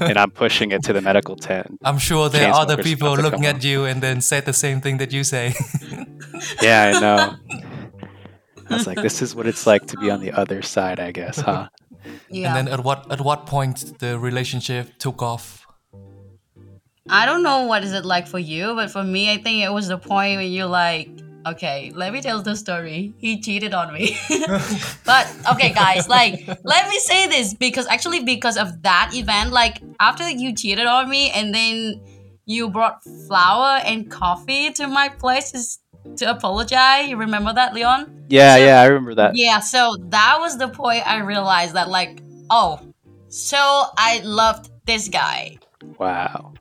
and 0.00 0.16
i'm 0.16 0.30
pushing 0.30 0.70
it 0.70 0.82
to 0.84 0.92
the 0.92 1.00
medical 1.00 1.36
tent. 1.36 1.78
I'm 1.84 1.98
sure 1.98 2.28
there 2.28 2.48
are 2.48 2.60
other 2.60 2.82
people 2.82 3.14
looking 3.16 3.44
at 3.44 3.64
you 3.64 3.84
and 3.84 4.00
then 4.00 4.20
said 4.20 4.46
the 4.46 4.52
same 4.52 4.80
thing 4.80 4.98
that 4.98 5.12
you 5.12 5.24
say. 5.24 5.54
Yeah, 6.62 6.92
I 6.94 7.00
know. 7.00 7.60
I 8.68 8.74
was 8.74 8.86
like, 8.86 9.00
this 9.00 9.22
is 9.22 9.34
what 9.34 9.46
it's 9.46 9.66
like 9.66 9.86
to 9.86 9.96
be 9.96 10.10
on 10.10 10.20
the 10.20 10.32
other 10.32 10.62
side, 10.62 11.00
I 11.00 11.12
guess, 11.12 11.40
huh? 11.40 11.68
Yeah. 12.28 12.48
And 12.48 12.68
then 12.68 12.74
at 12.74 12.84
what 12.84 13.10
at 13.10 13.20
what 13.20 13.46
point 13.46 13.98
the 13.98 14.18
relationship 14.18 14.98
took 14.98 15.22
off? 15.22 15.66
I 17.08 17.24
don't 17.24 17.42
know 17.42 17.64
what 17.66 17.84
is 17.84 17.92
it 17.92 18.04
like 18.04 18.26
for 18.26 18.38
you, 18.38 18.74
but 18.74 18.90
for 18.90 19.04
me, 19.04 19.30
I 19.30 19.38
think 19.38 19.64
it 19.64 19.72
was 19.72 19.86
the 19.88 19.98
point 19.98 20.38
when 20.38 20.50
you're 20.50 20.66
like, 20.66 21.08
okay, 21.46 21.92
let 21.94 22.12
me 22.12 22.20
tell 22.20 22.42
the 22.42 22.56
story. 22.56 23.14
He 23.18 23.40
cheated 23.40 23.72
on 23.72 23.92
me. 23.92 24.16
but 25.04 25.32
okay, 25.52 25.72
guys, 25.72 26.08
like, 26.08 26.46
let 26.64 26.88
me 26.88 26.98
say 26.98 27.28
this 27.28 27.54
because 27.54 27.86
actually, 27.86 28.24
because 28.24 28.56
of 28.56 28.82
that 28.82 29.12
event, 29.14 29.52
like, 29.52 29.80
after 30.00 30.28
you 30.28 30.54
cheated 30.54 30.86
on 30.86 31.08
me 31.08 31.30
and 31.30 31.54
then 31.54 32.00
you 32.46 32.70
brought 32.70 33.02
flour 33.28 33.80
and 33.84 34.10
coffee 34.10 34.72
to 34.72 34.86
my 34.86 35.08
place 35.08 35.52
to, 35.52 35.60
to 36.16 36.30
apologize. 36.30 37.08
You 37.08 37.16
remember 37.16 37.52
that, 37.52 37.74
Leon? 37.74 38.26
Yeah, 38.28 38.56
So- 38.56 38.64
yeah, 38.64 38.80
I 38.80 38.84
remember 38.86 39.14
that. 39.16 39.36
Yeah, 39.36 39.60
so 39.60 39.96
that 40.10 40.38
was 40.40 40.58
the 40.58 40.68
point 40.68 41.06
I 41.06 41.18
realized 41.18 41.74
that, 41.74 41.88
like, 41.88 42.20
oh, 42.50 42.80
so 43.28 43.56
I 43.96 44.20
loved 44.24 44.70
this 44.86 45.08
guy. 45.08 45.58
Wow. 45.98 46.54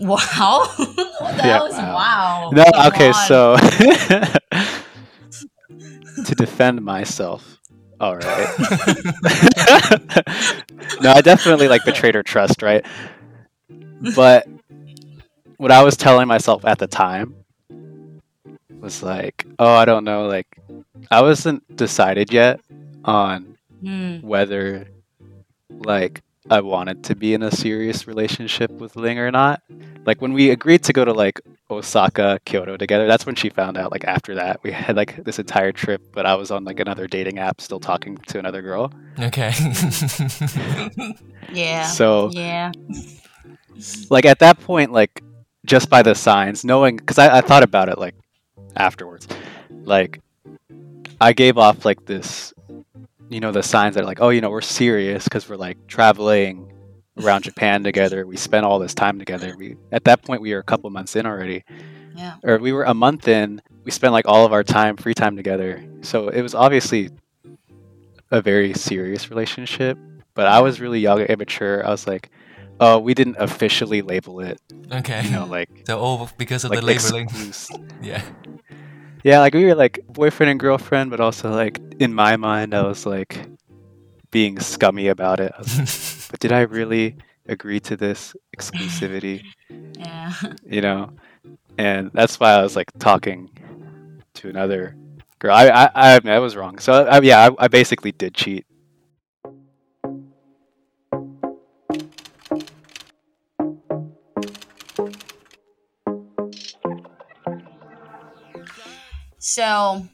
Wow. 0.00 0.66
what 0.76 0.96
the 1.36 1.42
Yeah, 1.44 1.56
hell 1.56 1.66
is 1.66 1.74
wow. 1.76 1.94
wow? 1.94 2.50
No, 2.52 2.64
Come 2.64 2.86
okay, 2.88 3.08
on. 3.08 3.14
so 3.14 3.56
to 6.24 6.34
defend 6.34 6.82
myself. 6.82 7.58
All 8.00 8.16
right. 8.16 8.24
no, 11.02 11.12
I 11.12 11.20
definitely 11.22 11.68
like 11.68 11.84
betrayed 11.84 12.14
her 12.14 12.22
trust, 12.22 12.62
right? 12.62 12.84
But 14.16 14.48
what 15.58 15.70
I 15.70 15.82
was 15.82 15.96
telling 15.96 16.26
myself 16.26 16.64
at 16.64 16.78
the 16.78 16.86
time 16.86 17.34
was 18.80 19.02
like, 19.02 19.46
oh, 19.58 19.74
I 19.74 19.84
don't 19.84 20.04
know, 20.04 20.26
like 20.26 20.46
I 21.10 21.22
wasn't 21.22 21.76
decided 21.76 22.32
yet 22.32 22.60
on 23.04 23.56
Hmm. 23.82 24.18
whether 24.20 24.88
like 25.70 26.20
I 26.50 26.60
wanted 26.60 27.04
to 27.04 27.14
be 27.14 27.32
in 27.32 27.42
a 27.42 27.50
serious 27.50 28.06
relationship 28.06 28.70
with 28.70 28.94
Ling 28.96 29.18
or 29.18 29.30
not. 29.30 29.62
Like 30.04 30.20
when 30.20 30.32
we 30.34 30.50
agreed 30.50 30.82
to 30.84 30.92
go 30.92 31.04
to 31.04 31.12
like 31.14 31.40
Osaka, 31.70 32.40
Kyoto 32.44 32.76
together, 32.76 33.06
that's 33.06 33.24
when 33.24 33.36
she 33.36 33.48
found 33.48 33.78
out 33.78 33.90
like 33.92 34.04
after 34.04 34.34
that. 34.34 34.60
We 34.62 34.72
had 34.72 34.96
like 34.96 35.24
this 35.24 35.38
entire 35.38 35.72
trip, 35.72 36.02
but 36.12 36.26
I 36.26 36.34
was 36.34 36.50
on 36.50 36.64
like 36.64 36.80
another 36.80 37.06
dating 37.06 37.38
app 37.38 37.60
still 37.60 37.80
talking 37.80 38.18
to 38.28 38.38
another 38.38 38.60
girl. 38.62 38.92
Okay. 39.18 39.52
Yeah. 41.52 41.86
So 41.86 42.30
yeah. 42.32 42.72
like 44.10 44.24
at 44.26 44.38
that 44.40 44.60
point, 44.60 44.92
like 44.92 45.22
just 45.64 45.88
by 45.88 46.02
the 46.02 46.14
signs, 46.14 46.64
knowing 46.64 46.96
because 46.96 47.18
I, 47.18 47.38
I 47.38 47.40
thought 47.40 47.62
about 47.62 47.88
it 47.88 47.98
like 47.98 48.14
afterwards. 48.76 49.26
Like 49.70 50.20
I 51.20 51.32
gave 51.32 51.58
off 51.58 51.84
like 51.84 52.06
this 52.06 52.52
you 53.30 53.38
know, 53.38 53.52
the 53.52 53.62
signs 53.62 53.94
that 53.94 54.02
are 54.02 54.06
like, 54.06 54.20
oh, 54.20 54.28
you 54.30 54.40
know, 54.40 54.50
we're 54.50 54.60
serious 54.60 55.24
because 55.24 55.48
we're 55.48 55.56
like 55.56 55.86
traveling 55.86 56.70
around 57.16 57.44
Japan 57.44 57.82
together. 57.82 58.26
We 58.26 58.36
spent 58.36 58.66
all 58.66 58.78
this 58.78 58.92
time 58.92 59.18
together. 59.18 59.54
We 59.56 59.76
at 59.92 60.04
that 60.04 60.22
point 60.22 60.42
we 60.42 60.52
were 60.52 60.58
a 60.58 60.64
couple 60.64 60.90
months 60.90 61.16
in 61.16 61.24
already. 61.24 61.64
Yeah. 62.16 62.34
Or 62.42 62.58
we 62.58 62.72
were 62.72 62.84
a 62.84 62.92
month 62.92 63.28
in. 63.28 63.62
We 63.84 63.92
spent 63.92 64.12
like 64.12 64.26
all 64.26 64.44
of 64.44 64.52
our 64.52 64.64
time, 64.64 64.96
free 64.96 65.14
time 65.14 65.36
together. 65.36 65.82
So 66.02 66.28
it 66.28 66.42
was 66.42 66.54
obviously 66.54 67.10
a 68.32 68.42
very 68.42 68.74
serious 68.74 69.30
relationship. 69.30 69.96
But 70.34 70.46
I 70.46 70.60
was 70.60 70.80
really 70.80 70.98
young 70.98 71.20
and 71.20 71.30
immature. 71.30 71.86
I 71.86 71.90
was 71.90 72.06
like, 72.06 72.30
oh, 72.80 72.98
we 72.98 73.14
didn't 73.14 73.36
officially 73.38 74.02
label 74.02 74.40
it, 74.40 74.60
okay. 74.90 75.22
you 75.24 75.30
know, 75.30 75.44
like 75.44 75.68
So 75.86 75.98
all 75.98 76.30
because 76.38 76.64
of 76.64 76.70
like 76.70 76.80
the 76.80 76.86
labeling. 76.86 77.28
Yeah. 78.02 78.22
Yeah, 79.22 79.40
like 79.40 79.54
we 79.54 79.64
were 79.64 79.74
like 79.74 80.00
boyfriend 80.08 80.50
and 80.50 80.60
girlfriend, 80.60 81.10
but 81.10 81.20
also 81.20 81.50
like 81.50 81.80
in 81.98 82.14
my 82.14 82.36
mind, 82.36 82.74
I 82.74 82.82
was 82.82 83.04
like 83.04 83.46
being 84.30 84.58
scummy 84.60 85.08
about 85.08 85.40
it. 85.40 85.52
Was 85.58 86.28
but 86.30 86.40
did 86.40 86.52
I 86.52 86.60
really 86.62 87.16
agree 87.46 87.80
to 87.80 87.96
this 87.96 88.34
exclusivity? 88.56 89.42
Yeah. 89.98 90.32
You 90.64 90.80
know, 90.80 91.12
and 91.76 92.10
that's 92.14 92.40
why 92.40 92.52
I 92.52 92.62
was 92.62 92.76
like 92.76 92.90
talking 92.98 93.50
to 94.34 94.48
another 94.48 94.96
girl. 95.38 95.54
I 95.54 95.68
I 95.68 95.90
I, 95.94 96.20
I 96.24 96.38
was 96.38 96.56
wrong. 96.56 96.78
So 96.78 96.92
I, 96.92 97.20
yeah, 97.20 97.48
I, 97.48 97.64
I 97.64 97.68
basically 97.68 98.12
did 98.12 98.34
cheat. 98.34 98.64
So 109.50 110.06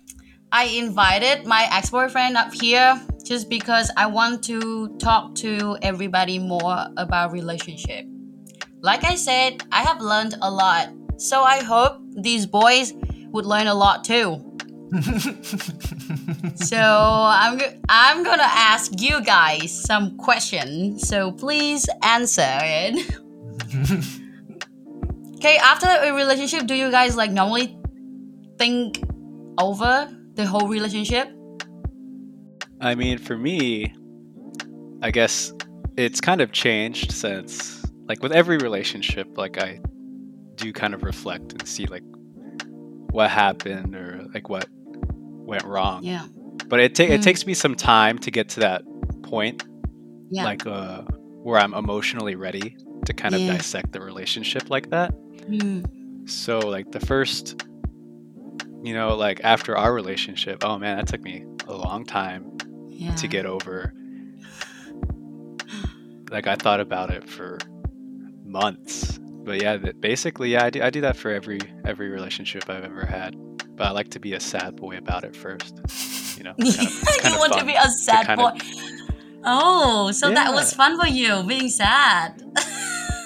I 0.51 0.65
invited 0.65 1.45
my 1.45 1.69
ex 1.71 1.91
boyfriend 1.91 2.39
up 2.39 2.55
here 2.55 2.99
just 3.23 3.51
because 3.51 3.91
I 3.95 4.07
want 4.07 4.43
to 4.45 4.97
talk 4.97 5.35
to 5.45 5.77
everybody 5.83 6.39
more 6.39 6.87
about 6.97 7.33
relationship. 7.33 8.07
Like 8.81 9.05
I 9.05 9.15
said, 9.15 9.63
I 9.71 9.83
have 9.83 10.01
learned 10.01 10.37
a 10.41 10.51
lot. 10.51 10.89
So 11.19 11.43
I 11.43 11.63
hope 11.63 12.01
these 12.17 12.47
boys 12.47 12.95
would 13.31 13.45
learn 13.45 13.67
a 13.67 13.75
lot 13.75 14.05
too. 14.05 14.41
so 16.55 16.81
I'm 16.81 17.61
I'm 17.91 18.25
gonna 18.25 18.43
ask 18.43 18.91
you 19.03 19.23
guys 19.23 19.71
some 19.85 20.17
questions. 20.17 21.07
So 21.07 21.31
please 21.31 21.87
answer 22.03 22.59
it. 22.63 23.05
okay, 25.37 25.59
after 25.59 25.89
a 25.89 26.15
relationship, 26.15 26.67
do 26.67 26.75
you 26.75 26.91
guys 26.91 27.17
like 27.17 27.33
normally 27.33 27.77
think 28.57 29.03
over 29.59 30.09
the 30.35 30.47
whole 30.47 30.69
relationship? 30.69 31.29
I 32.81 32.95
mean, 32.95 33.19
for 33.19 33.37
me, 33.37 33.95
I 35.03 35.11
guess 35.11 35.53
it's 35.97 36.21
kind 36.21 36.41
of 36.41 36.53
changed 36.53 37.13
since, 37.13 37.83
like, 38.09 38.23
with 38.23 38.33
every 38.33 38.59
relationship, 38.59 39.39
like, 39.39 39.59
I 39.63 39.81
do 40.57 40.73
kind 40.73 40.95
of 40.95 41.03
reflect 41.03 41.53
and 41.53 41.67
see, 41.67 41.87
like, 41.87 42.03
what 43.11 43.31
happened 43.31 43.95
or, 43.95 44.27
like, 44.35 44.49
what 44.49 44.67
went 44.73 45.65
wrong. 45.65 46.03
Yeah. 46.03 46.27
But 46.69 46.81
it, 46.81 46.95
ta- 46.95 47.05
it 47.05 47.21
Mm. 47.21 47.25
takes 47.25 47.47
me 47.47 47.55
some 47.55 47.75
time 47.75 48.19
to 48.19 48.31
get 48.31 48.49
to 48.51 48.61
that 48.61 48.83
point, 49.23 49.65
Yeah. 50.31 50.45
like, 50.45 50.67
uh, 50.67 51.03
where 51.43 51.59
I'm 51.61 51.73
emotionally 51.75 52.35
ready 52.35 52.77
to 53.07 53.15
kind 53.15 53.35
of 53.35 53.41
dissect 53.41 53.93
the 53.93 54.01
relationship 54.01 54.69
like 54.69 54.91
that. 54.91 55.11
Hmm. 55.47 55.83
So, 56.27 56.59
like, 56.59 56.91
the 56.91 56.99
first, 57.01 57.63
you 58.83 58.95
know, 58.95 59.15
like, 59.17 59.41
after 59.45 59.77
our 59.77 59.93
relationship, 59.93 60.65
oh 60.65 60.79
man, 60.79 60.97
that 60.99 61.09
took 61.09 61.23
me 61.23 61.45
a 61.67 61.75
long 61.75 62.05
time 62.05 62.57
Yeah. 62.89 63.15
to 63.17 63.29
get 63.29 63.47
over. 63.47 63.93
Like 66.31 66.47
I 66.47 66.57
thought 66.57 66.81
about 66.81 67.11
it 67.11 67.29
for 67.29 67.59
months, 68.45 69.19
but 69.19 69.63
yeah, 69.63 69.77
basically, 69.77 70.51
yeah, 70.51 70.65
I 70.65 70.71
do, 70.71 70.83
I 70.83 70.91
do 70.91 71.01
that 71.03 71.17
for 71.17 71.31
every 71.31 71.61
every 71.85 72.09
relationship 72.09 72.69
I've 72.69 72.85
ever 72.85 73.07
had. 73.07 73.37
But 73.77 73.87
I 73.87 73.91
like 73.91 74.09
to 74.11 74.21
be 74.21 74.33
a 74.33 74.41
sad 74.41 74.75
boy 74.77 74.97
about 74.97 75.23
it 75.25 75.37
first. 75.37 75.79
You 76.37 76.45
know, 76.45 76.55
kind 76.55 76.69
of- 76.69 77.25
you 77.33 77.39
want 77.39 77.53
to 77.55 77.65
be 77.65 77.75
a 77.75 77.89
sad 77.91 78.37
boy. 78.37 78.49
of- 78.49 78.61
Oh, 79.49 80.11
so 80.11 80.31
that 80.31 80.53
was 80.53 80.73
fun 80.75 80.99
for 80.99 81.07
you 81.07 81.43
being 81.45 81.69
sad. 81.69 82.43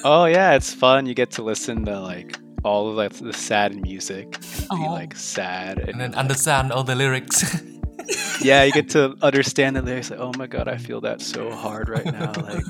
Oh 0.02 0.24
yeah, 0.24 0.52
it's 0.54 0.72
fun. 0.72 1.04
You 1.04 1.12
get 1.12 1.30
to 1.32 1.42
listen 1.42 1.84
to 1.84 2.00
like 2.00 2.38
all 2.64 2.88
of 2.90 2.96
like 2.96 3.12
the 3.14 3.32
sad 3.32 3.80
music 3.80 4.36
and 4.70 4.80
be 4.80 4.86
Oh. 4.86 4.92
like 4.92 5.14
sad 5.16 5.78
and, 5.78 5.88
And 5.90 6.00
then 6.00 6.14
understand 6.14 6.72
all 6.72 6.84
the 6.84 6.94
lyrics. 6.94 7.62
yeah, 8.42 8.64
you 8.64 8.72
get 8.72 8.88
to 8.90 9.14
understand 9.22 9.76
the 9.76 9.82
lyrics. 9.82 10.10
Like, 10.10 10.20
oh 10.20 10.32
my 10.36 10.46
god, 10.46 10.68
I 10.68 10.76
feel 10.76 11.00
that 11.02 11.20
so 11.20 11.50
hard 11.50 11.88
right 11.88 12.04
now. 12.06 12.32
Like 12.42 12.64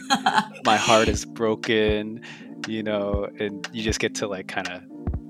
my 0.64 0.76
heart 0.76 1.08
is 1.08 1.24
broken, 1.24 2.20
you 2.68 2.82
know, 2.82 3.28
and 3.38 3.66
you 3.72 3.82
just 3.82 4.00
get 4.00 4.14
to 4.16 4.28
like 4.28 4.46
kind 4.48 4.68
of 4.68 4.82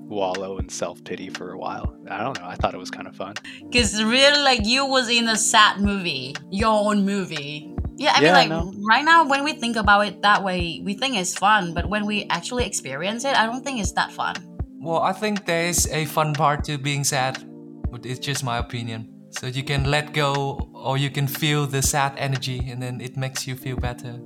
wallow 0.09 0.57
in 0.57 0.67
self 0.69 1.03
pity 1.03 1.29
for 1.29 1.51
a 1.51 1.57
while. 1.57 1.95
I 2.09 2.19
don't 2.23 2.37
know. 2.39 2.45
I 2.47 2.55
thought 2.55 2.73
it 2.73 2.77
was 2.79 2.91
kind 2.91 3.07
of 3.07 3.15
fun. 3.15 3.35
Because 3.69 4.03
really, 4.03 4.41
like 4.41 4.65
you 4.65 4.85
was 4.85 5.09
in 5.09 5.27
a 5.29 5.35
sad 5.37 5.79
movie, 5.79 6.35
your 6.51 6.73
own 6.91 7.05
movie. 7.05 7.67
Yeah, 7.97 8.13
I 8.15 8.19
mean, 8.19 8.23
Yeah, 8.25 8.31
I 8.31 8.33
like 8.33 8.49
know. 8.49 8.73
right 8.89 9.05
now, 9.05 9.27
when 9.29 9.43
we 9.43 9.53
think 9.53 9.75
about 9.77 10.07
it 10.07 10.21
that 10.23 10.43
way, 10.43 10.81
we 10.83 10.95
think 10.95 11.15
it's 11.15 11.37
fun. 11.37 11.73
But 11.73 11.87
when 11.87 12.05
we 12.07 12.25
actually 12.29 12.65
experience 12.65 13.23
it, 13.25 13.37
I 13.37 13.45
don't 13.45 13.63
think 13.63 13.79
it's 13.79 13.91
that 13.93 14.11
fun. 14.11 14.35
Well, 14.81 15.01
I 15.01 15.13
think 15.13 15.45
there 15.45 15.67
is 15.67 15.87
a 15.91 16.05
fun 16.05 16.33
part 16.33 16.63
to 16.65 16.77
being 16.77 17.03
sad, 17.03 17.43
but 17.91 18.05
it's 18.05 18.19
just 18.19 18.43
my 18.43 18.57
opinion. 18.57 19.07
So 19.29 19.45
you 19.45 19.63
can 19.63 19.89
let 19.89 20.11
go 20.11 20.69
or 20.73 20.97
you 20.97 21.09
can 21.09 21.27
feel 21.27 21.67
the 21.67 21.81
sad 21.81 22.13
energy 22.17 22.69
and 22.69 22.81
then 22.81 22.99
it 22.99 23.15
makes 23.15 23.47
you 23.47 23.55
feel 23.55 23.77
better. 23.77 24.19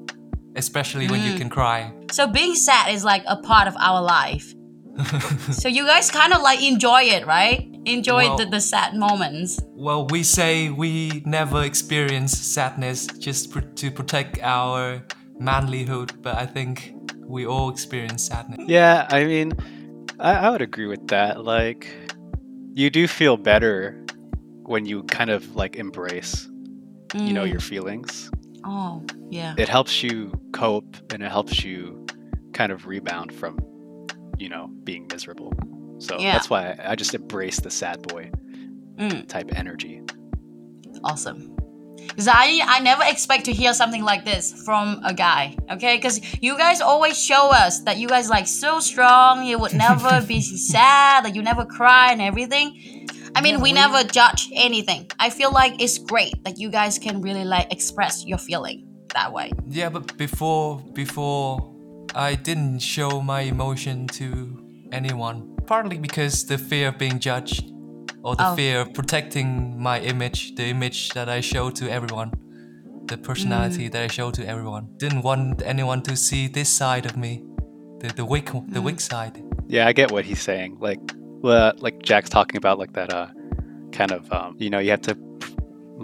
Especially 0.56 1.10
when 1.10 1.22
you 1.22 1.32
hmm. 1.32 1.38
can 1.38 1.50
cry. 1.50 1.92
So 2.12 2.28
being 2.28 2.56
sad 2.56 2.90
is 2.94 3.04
like 3.04 3.24
a 3.28 3.36
part 3.36 3.68
of 3.68 3.76
our 3.78 4.02
life. 4.02 4.54
so 5.52 5.68
you 5.68 5.86
guys 5.86 6.10
kind 6.10 6.32
of 6.32 6.42
like 6.42 6.64
enjoy 6.64 7.02
it, 7.04 7.28
right? 7.28 7.70
Enjoy 7.84 8.24
Well- 8.24 8.38
the, 8.38 8.46
the 8.46 8.62
sad 8.62 8.96
moments. 8.96 9.60
Well, 9.74 10.08
we 10.08 10.24
say 10.24 10.70
we 10.70 11.22
never 11.26 11.64
experience 11.64 12.32
sadness 12.32 13.08
just 13.08 13.52
pr- 13.52 13.60
to 13.60 13.92
protect 13.92 14.40
our 14.42 15.04
manlyhood, 15.40 16.22
but 16.22 16.36
I 16.36 16.46
think 16.46 16.94
we 17.28 17.46
all 17.46 17.70
experience 17.70 18.24
sadness. 18.24 18.62
Yeah, 18.68 19.06
I 19.10 19.26
mean, 19.26 19.52
I, 20.20 20.34
I 20.34 20.50
would 20.50 20.62
agree 20.62 20.86
with 20.88 21.08
that. 21.10 21.44
Like, 21.44 21.88
you 22.74 22.90
do 22.90 23.08
feel 23.08 23.38
better 23.38 24.02
when 24.64 24.86
you 24.86 25.04
kind 25.04 25.30
of 25.30 25.56
like 25.56 25.76
embrace, 25.76 26.48
you 27.14 27.34
know, 27.34 27.44
Mm. 27.44 27.52
your 27.52 27.60
feelings. 27.60 28.30
Oh, 28.66 29.04
yeah. 29.30 29.54
It 29.58 29.70
helps 29.70 30.02
you 30.04 30.32
cope 30.54 30.98
and 31.14 31.22
it 31.22 31.30
helps 31.32 31.64
you 31.64 32.06
kind 32.54 32.72
of 32.72 32.88
rebound 32.88 33.34
from, 33.34 33.60
you 34.38 34.50
know, 34.50 34.68
being 34.84 35.08
miserable. 35.12 35.54
So 36.00 36.20
Yeah. 36.20 36.34
that's 36.34 36.50
why 36.50 36.72
I, 36.80 36.92
I 36.92 36.96
just 36.96 37.14
embrace 37.14 37.60
the 37.60 37.70
sad 37.72 38.02
boy 38.02 38.32
Mm. 38.98 39.28
type 39.28 39.52
energy. 39.56 40.02
awesome 41.04 41.55
because 42.08 42.28
I, 42.28 42.62
I 42.66 42.80
never 42.80 43.04
expect 43.06 43.46
to 43.46 43.54
hear 43.54 43.74
something 43.74 44.04
like 44.04 44.26
this 44.26 44.64
from 44.66 45.02
a 45.04 45.14
guy 45.14 45.56
okay? 45.72 45.98
Because 45.98 46.20
you 46.42 46.58
guys 46.58 46.82
always 46.82 47.22
show 47.22 47.52
us 47.52 47.82
that 47.82 47.98
you 47.98 48.08
guys 48.08 48.30
like 48.30 48.48
so 48.48 48.80
strong 48.80 49.46
you 49.46 49.58
would 49.60 49.74
never 49.74 50.22
be 50.28 50.42
sad 50.42 51.26
that 51.26 51.36
you 51.36 51.42
never 51.42 51.66
cry 51.66 52.12
and 52.12 52.22
everything. 52.22 52.68
I 53.36 53.42
mean 53.42 53.56
Yeah, 53.56 53.64
we 53.66 53.70
we- 53.72 53.74
never 53.74 54.04
judge 54.04 54.50
anything. 54.54 55.10
I 55.20 55.30
feel 55.30 55.52
like 55.52 55.82
it's 55.82 55.98
great 55.98 56.44
that 56.46 56.58
you 56.58 56.70
guys 56.70 56.98
can 57.00 57.22
really 57.22 57.44
like 57.46 57.72
express 57.72 58.26
your 58.26 58.38
feeling 58.38 58.88
that 59.14 59.32
way. 59.34 59.52
Yeah, 59.68 59.90
but 59.90 60.18
before 60.18 60.80
before 60.94 61.72
I 62.16 62.36
didn't 62.36 62.80
show 62.80 63.22
my 63.22 63.42
emotion 63.42 64.08
to 64.20 64.30
anyone. 64.92 65.56
Partly 65.68 65.98
because 65.98 66.46
the 66.46 66.58
fear 66.58 66.90
of 66.90 66.98
being 66.98 67.20
judged 67.20 67.72
or 68.26 68.36
the 68.36 68.48
Oh. 68.52 68.56
fear 68.56 68.76
of 68.82 68.88
protecting 69.00 69.48
my 69.90 69.98
image, 70.12 70.56
the 70.56 70.66
image 70.76 71.00
that 71.16 71.28
I 71.38 71.40
show 71.42 71.70
to 71.80 71.84
everyone, 71.98 72.30
the 73.12 73.18
personality 73.18 73.88
that 73.94 74.02
I 74.02 74.08
show 74.08 74.32
to 74.32 74.42
everyone. 74.54 74.84
Didn't 74.98 75.22
want 75.22 75.62
anyone 75.74 76.02
to 76.10 76.16
see 76.18 76.48
this 76.48 76.70
side 76.82 77.06
of 77.06 77.16
me. 77.16 77.34
The 78.02 78.08
the 78.20 78.26
weak 78.34 78.50
the 78.78 78.82
weak 78.82 79.00
side. 79.00 79.36
Yeah, 79.68 79.88
I 79.90 79.94
get 79.94 80.12
what 80.12 80.26
he's 80.26 80.42
saying. 80.42 80.78
Like, 80.88 81.00
well, 81.46 81.74
like 81.86 81.98
Jack's 82.10 82.30
talking 82.30 82.58
about, 82.58 82.76
like 82.80 82.94
that, 82.94 83.10
uh, 83.14 83.28
kind 83.92 84.12
of, 84.12 84.22
um, 84.38 84.56
you 84.60 84.70
know, 84.72 84.80
you 84.86 84.92
have 84.96 85.02
to, 85.12 85.16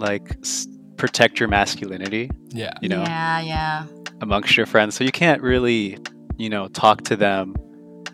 like, 0.06 0.26
s- 0.42 0.66
protect 0.96 1.38
your 1.40 1.48
masculinity, 1.48 2.30
Yeah. 2.62 2.72
you 2.82 2.88
know, 2.88 3.02
yeah 3.02 3.40
yeah 3.40 3.84
amongst 4.20 4.56
your 4.56 4.66
friends. 4.66 4.94
So 4.96 5.02
you 5.04 5.10
can't 5.12 5.42
really, 5.42 5.98
you 6.38 6.48
know, 6.48 6.68
talk 6.68 7.02
to 7.10 7.16
them 7.16 7.54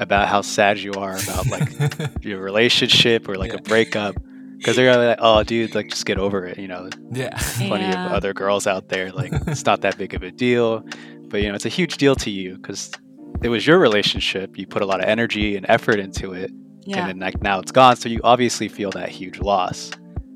about 0.01 0.29
how 0.29 0.41
sad 0.43 0.79
you 0.79 0.93
are 0.93 1.17
about 1.17 1.47
like 1.49 1.71
your 2.25 2.41
relationship 2.41 3.29
or 3.29 3.35
like 3.37 3.53
Yeah. 3.53 3.59
a 3.59 3.63
breakup, 3.63 4.15
because 4.59 4.77
they're 4.77 4.87
gonna 4.93 5.03
be 5.05 5.09
like, 5.09 5.19
oh, 5.21 5.43
dude, 5.43 5.75
like 5.75 5.89
just 5.91 6.07
get 6.07 6.19
over 6.19 6.47
it. 6.47 6.59
You 6.59 6.69
know, 6.69 6.89
yeah. 7.13 7.37
plenty 7.57 7.85
Yeah. 7.87 8.07
of 8.07 8.13
other 8.13 8.33
girls 8.35 8.67
out 8.67 8.89
there. 8.89 9.11
Like, 9.11 9.33
it's 9.47 9.65
not 9.65 9.81
that 9.83 9.97
big 9.99 10.15
of 10.15 10.23
a 10.23 10.31
deal, 10.31 10.85
but 11.29 11.43
you 11.43 11.49
know, 11.49 11.55
it's 11.55 11.67
a 11.67 11.71
huge 11.71 11.97
deal 11.97 12.15
to 12.17 12.31
you 12.31 12.57
because 12.57 12.91
it 13.43 13.49
was 13.49 13.67
your 13.67 13.79
relationship. 13.79 14.59
You 14.59 14.67
put 14.67 14.83
a 14.83 14.87
lot 14.87 15.01
of 15.01 15.07
energy 15.09 15.57
and 15.57 15.65
effort 15.69 15.99
into 16.01 16.33
it 16.33 16.51
yeah 16.83 17.01
and 17.01 17.09
then 17.09 17.19
like 17.19 17.43
now 17.43 17.59
it's 17.59 17.71
gone 17.73 17.97
so 17.97 18.09
you 18.09 18.19
obviously 18.25 18.67
feel 18.67 18.91
that 18.93 19.11
huge 19.11 19.41
loss 19.41 19.91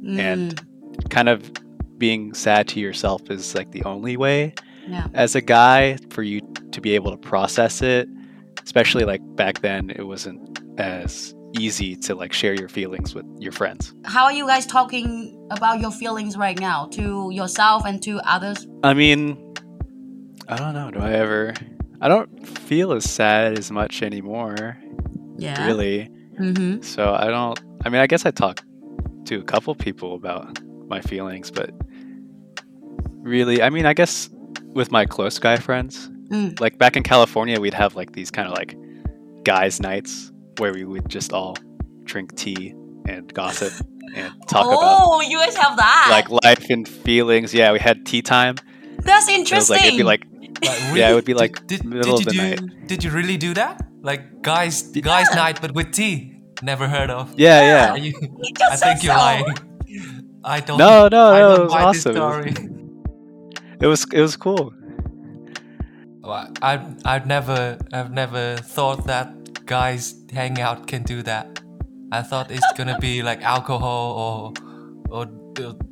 and 0.05 0.55
Mm, 0.61 1.09
kind 1.11 1.29
of 1.31 1.51
being 1.97 2.35
sad 2.35 2.69
to 2.69 2.81
yourself 2.81 3.23
is 3.31 3.55
like 3.55 3.71
the 3.71 3.83
only 3.85 4.17
way 4.19 4.53
yeah 4.87 5.07
as 5.15 5.35
a 5.35 5.41
guy 5.41 5.97
for 6.11 6.23
you 6.23 6.41
to 6.73 6.81
be 6.83 6.95
able 6.95 7.11
to 7.13 7.17
process 7.17 7.81
it 7.81 8.07
especially 8.65 9.05
like 9.05 9.21
back 9.37 9.61
then 9.61 9.91
it 9.91 10.03
wasn't 10.03 10.61
as 10.79 11.35
easy 11.59 11.97
to 11.97 12.15
like 12.15 12.33
share 12.33 12.55
your 12.55 12.69
feelings 12.69 13.15
with 13.15 13.27
your 13.39 13.53
friends. 13.53 13.95
How 14.05 14.25
are 14.25 14.33
you 14.33 14.47
guys 14.47 14.67
talking 14.67 15.37
about 15.51 15.81
your 15.81 15.91
feelings 15.91 16.37
right 16.37 16.59
now? 16.59 16.87
To 16.93 17.31
yourself 17.31 17.85
and 17.85 18.03
to 18.03 18.21
others? 18.21 18.67
I 18.83 18.95
mean 18.95 19.55
i 20.49 20.57
don't 20.57 20.75
know. 20.75 20.91
Do 20.91 20.99
i 20.99 21.13
ever 21.13 21.55
i 22.01 22.09
don't 22.09 22.49
feel 22.49 22.93
as 22.93 23.09
sad 23.09 23.59
as 23.59 23.71
much 23.71 24.03
anymore 24.03 24.77
yeah. 25.43 25.67
really. 25.67 26.09
Mm-hmm. 26.39 26.83
So 26.83 27.15
I 27.15 27.27
don't. 27.27 27.61
I 27.85 27.89
mean, 27.89 28.01
I 28.01 28.07
guess 28.07 28.25
I 28.25 28.31
talk 28.31 28.63
to 29.27 29.39
a 29.39 29.43
couple 29.43 29.75
people 29.75 30.15
about 30.15 30.61
my 30.89 31.01
feelings, 31.01 31.51
but 31.51 31.71
really, 33.19 33.63
I 33.63 33.71
mean, 33.71 33.87
I 33.87 33.93
guess 33.93 34.31
with 34.75 34.91
my 34.91 35.05
close 35.05 35.39
guy 35.39 35.57
friends, 35.57 36.11
Mm. 36.33 36.59
like 36.61 36.79
back 36.79 36.97
in 36.97 37.03
California, 37.03 37.61
we'd 37.61 37.75
have 37.75 37.95
like 37.95 38.13
these 38.13 38.31
kind 38.31 38.49
of 38.49 38.55
like 38.55 38.75
guys' 39.45 39.81
nights 39.81 40.33
where 40.59 40.73
we 40.73 40.85
would 40.85 41.09
just 41.09 41.33
all 41.33 41.57
drink 42.05 42.35
tea 42.37 42.75
and 43.07 43.33
gossip 43.35 43.73
and 44.15 44.33
talk 44.49 44.67
about 44.67 44.79
oh 44.81 45.21
you 45.21 45.39
guys 45.39 45.57
have 45.57 45.77
that 45.77 46.09
like 46.11 46.29
life 46.45 46.71
and 46.71 46.89
feelings. 46.89 47.53
Yeah, 47.55 47.73
we 47.73 47.79
had 47.79 48.07
tea 48.07 48.23
time. 48.23 48.57
That's 48.99 49.29
It 49.29 49.33
was 49.33 49.39
interesting. 49.41 49.77
like 49.77 49.87
it'd 49.87 49.99
be 49.99 50.05
like 50.05 50.25
Like, 50.65 50.95
Yeah, 50.95 51.11
it 51.11 51.15
would 51.15 51.25
be, 51.25 51.35
like, 51.35 51.55
did, 51.67 51.81
did, 51.81 51.85
middle 51.85 52.19
did 52.19 52.29
of 52.29 52.35
you 52.35 52.41
the 52.41 52.57
do, 52.57 52.67
night. 52.67 52.87
Did 52.87 53.05
you 53.05 53.11
really 53.11 53.37
do 53.37 53.53
that? 53.55 53.83
Like 54.03 54.43
guys 54.43 54.83
guys 54.93 55.29
night 55.35 55.61
but 55.61 55.73
with 55.75 55.93
tea? 55.93 56.39
Never 56.63 56.87
heard 56.89 57.11
of. 57.11 57.35
yeah, 57.39 57.59
Are 57.59 57.99
yeah. 57.99 58.05
you, 58.05 58.13
You 58.45 58.55
just 58.55 58.73
I 58.73 58.77
think 58.77 58.99
said 59.01 59.05
you're 59.05 59.15
so. 59.15 59.21
lying. 59.21 59.45
I 60.45 60.61
don't. 60.61 60.79
No, 60.79 61.09
no, 61.09 61.33
no, 61.33 61.55
it 61.55 61.65
was 61.65 61.73
awesome. 61.73 62.15
This 62.15 62.23
It 62.23 62.23
was- 62.23 62.55
story. 62.55 62.69
It 63.81 63.87
was 63.87 64.07
it 64.13 64.21
was 64.21 64.37
cool. 64.37 64.73
Well, 66.23 66.51
I've 66.63 66.85
I've 67.05 67.27
never 67.27 67.79
I've 67.93 68.13
never 68.13 68.57
thought 68.57 69.07
that 69.07 69.67
guys 69.67 70.15
hang 70.33 70.61
out 70.61 70.87
can 70.87 71.03
do 71.03 71.23
that. 71.23 71.61
I 72.13 72.23
thought 72.23 72.51
it's 72.51 72.73
gonna 72.77 72.99
be 72.99 73.23
like 73.23 73.43
alcohol 73.43 74.53
or 75.11 75.25
or 75.25 75.29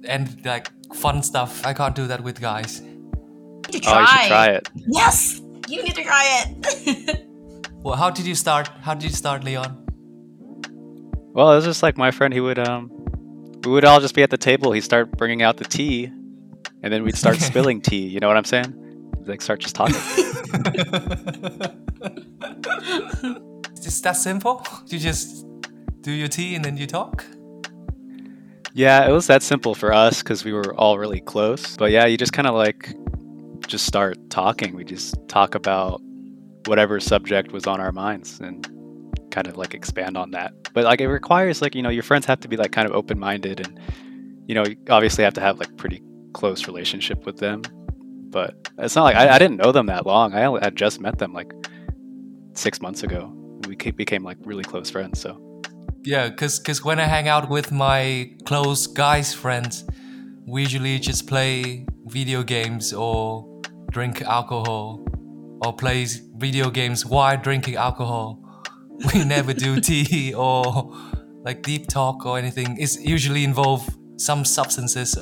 and 0.04 0.44
like 0.44 0.70
fun 0.94 1.22
stuff. 1.22 1.66
I 1.66 1.74
can't 1.74 1.94
do 1.96 2.06
that 2.06 2.22
with 2.22 2.40
guys. 2.40 2.80
You 2.80 2.86
need 3.72 3.82
to 3.82 3.90
Oh, 3.90 4.00
you 4.00 4.06
should 4.06 4.28
try 4.28 4.46
it. 4.48 4.68
Yes, 4.86 5.40
you 5.68 5.82
need 5.82 5.94
to 5.94 6.02
try 6.04 6.44
it. 6.44 7.26
Well, 7.82 7.96
how 7.96 8.10
did 8.10 8.26
you 8.26 8.34
start? 8.34 8.68
How 8.82 8.92
did 8.92 9.04
you 9.04 9.16
start, 9.16 9.42
Leon? 9.42 9.86
Well, 11.32 11.50
it 11.50 11.56
was 11.56 11.64
just 11.64 11.82
like 11.82 11.96
my 11.96 12.10
friend. 12.10 12.34
He 12.34 12.40
would 12.40 12.58
um, 12.58 12.90
we 13.64 13.70
would 13.72 13.86
all 13.86 14.00
just 14.00 14.14
be 14.14 14.22
at 14.22 14.28
the 14.28 14.36
table. 14.36 14.72
He'd 14.72 14.82
start 14.82 15.12
bringing 15.16 15.40
out 15.42 15.56
the 15.56 15.64
tea, 15.64 16.12
and 16.82 16.92
then 16.92 17.04
we'd 17.04 17.16
start 17.16 17.36
spilling 17.50 17.80
tea. 17.80 18.06
You 18.06 18.20
know 18.20 18.28
what 18.28 18.36
I'm 18.36 18.44
saying? 18.44 18.74
Like 19.30 19.42
start 19.42 19.60
just 19.60 19.74
talking. 19.74 19.96
It's 23.72 23.80
just 23.84 24.02
that 24.04 24.12
simple. 24.12 24.64
You 24.88 24.98
just 24.98 25.46
do 26.02 26.12
your 26.12 26.28
tea 26.28 26.54
and 26.54 26.64
then 26.64 26.76
you 26.76 26.86
talk. 26.86 27.24
yeah, 28.74 29.08
it 29.08 29.12
was 29.12 29.26
that 29.26 29.42
simple 29.42 29.74
for 29.74 29.92
us 29.92 30.22
because 30.22 30.44
we 30.44 30.52
were 30.52 30.74
all 30.74 30.98
really 30.98 31.20
close. 31.20 31.76
But 31.76 31.90
yeah, 31.90 32.06
you 32.06 32.16
just 32.16 32.32
kind 32.32 32.46
of 32.48 32.54
like 32.54 32.94
just 33.66 33.86
start 33.86 34.18
talking. 34.30 34.74
We 34.74 34.84
just 34.84 35.14
talk 35.28 35.54
about 35.54 36.00
whatever 36.66 37.00
subject 37.00 37.52
was 37.52 37.66
on 37.66 37.80
our 37.80 37.92
minds 37.92 38.38
and 38.40 38.68
kind 39.30 39.46
of 39.46 39.56
like 39.56 39.74
expand 39.74 40.16
on 40.16 40.30
that. 40.32 40.52
But 40.74 40.84
like 40.84 41.00
it 41.00 41.08
requires 41.08 41.62
like 41.62 41.74
you 41.74 41.82
know 41.82 41.90
your 41.90 42.02
friends 42.02 42.26
have 42.26 42.40
to 42.40 42.48
be 42.48 42.56
like 42.56 42.72
kind 42.72 42.88
of 42.88 42.94
open 42.94 43.18
minded 43.18 43.66
and 43.66 43.78
you 44.46 44.54
know 44.54 44.64
you 44.66 44.76
obviously 44.88 45.24
have 45.24 45.34
to 45.34 45.40
have 45.40 45.58
like 45.58 45.76
pretty 45.76 46.02
close 46.32 46.66
relationship 46.66 47.24
with 47.26 47.38
them. 47.38 47.62
But 48.30 48.70
it's 48.78 48.94
not 48.94 49.04
like 49.04 49.16
I, 49.16 49.34
I 49.34 49.38
didn't 49.38 49.56
know 49.56 49.72
them 49.72 49.86
that 49.86 50.06
long. 50.06 50.34
I 50.34 50.42
had 50.62 50.76
just 50.76 51.00
met 51.00 51.18
them 51.18 51.32
like 51.32 51.52
six 52.54 52.80
months 52.80 53.02
ago. 53.02 53.32
We 53.66 53.76
became 53.76 54.22
like 54.22 54.38
really 54.44 54.64
close 54.64 54.90
friends. 54.90 55.20
So 55.20 55.62
Yeah, 56.04 56.30
cause 56.30 56.58
cause 56.58 56.84
when 56.84 56.98
I 56.98 57.04
hang 57.04 57.28
out 57.28 57.50
with 57.50 57.72
my 57.72 58.30
close 58.44 58.86
guys 58.86 59.34
friends, 59.34 59.84
we 60.46 60.62
usually 60.62 60.98
just 60.98 61.26
play 61.26 61.86
video 62.06 62.42
games 62.42 62.92
or 62.92 63.60
drink 63.90 64.22
alcohol 64.22 65.04
or 65.64 65.72
play 65.74 66.06
video 66.36 66.70
games 66.70 67.04
while 67.04 67.36
drinking 67.36 67.76
alcohol. 67.76 68.38
We 69.14 69.24
never 69.24 69.54
do 69.54 69.80
tea 69.88 70.34
or 70.34 70.94
like 71.42 71.62
deep 71.62 71.88
talk 71.88 72.26
or 72.26 72.38
anything. 72.38 72.76
It's 72.78 73.00
usually 73.00 73.44
involve 73.44 73.88
some 74.16 74.44
substances, 74.44 75.16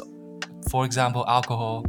for 0.70 0.84
example, 0.84 1.24
alcohol, 1.28 1.84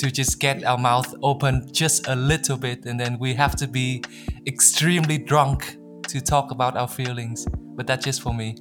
to 0.00 0.10
just 0.10 0.40
get 0.40 0.64
our 0.64 0.78
mouth 0.78 1.14
open 1.22 1.70
just 1.72 2.08
a 2.08 2.16
little 2.16 2.56
bit, 2.56 2.86
and 2.86 2.98
then 2.98 3.18
we 3.18 3.34
have 3.34 3.54
to 3.56 3.68
be 3.68 4.02
extremely 4.46 5.18
drunk 5.18 5.76
to 6.08 6.20
talk 6.20 6.50
about 6.50 6.76
our 6.76 6.88
feelings. 6.88 7.46
But 7.76 7.86
that's 7.86 8.04
just 8.04 8.22
for 8.22 8.34
me. 8.34 8.56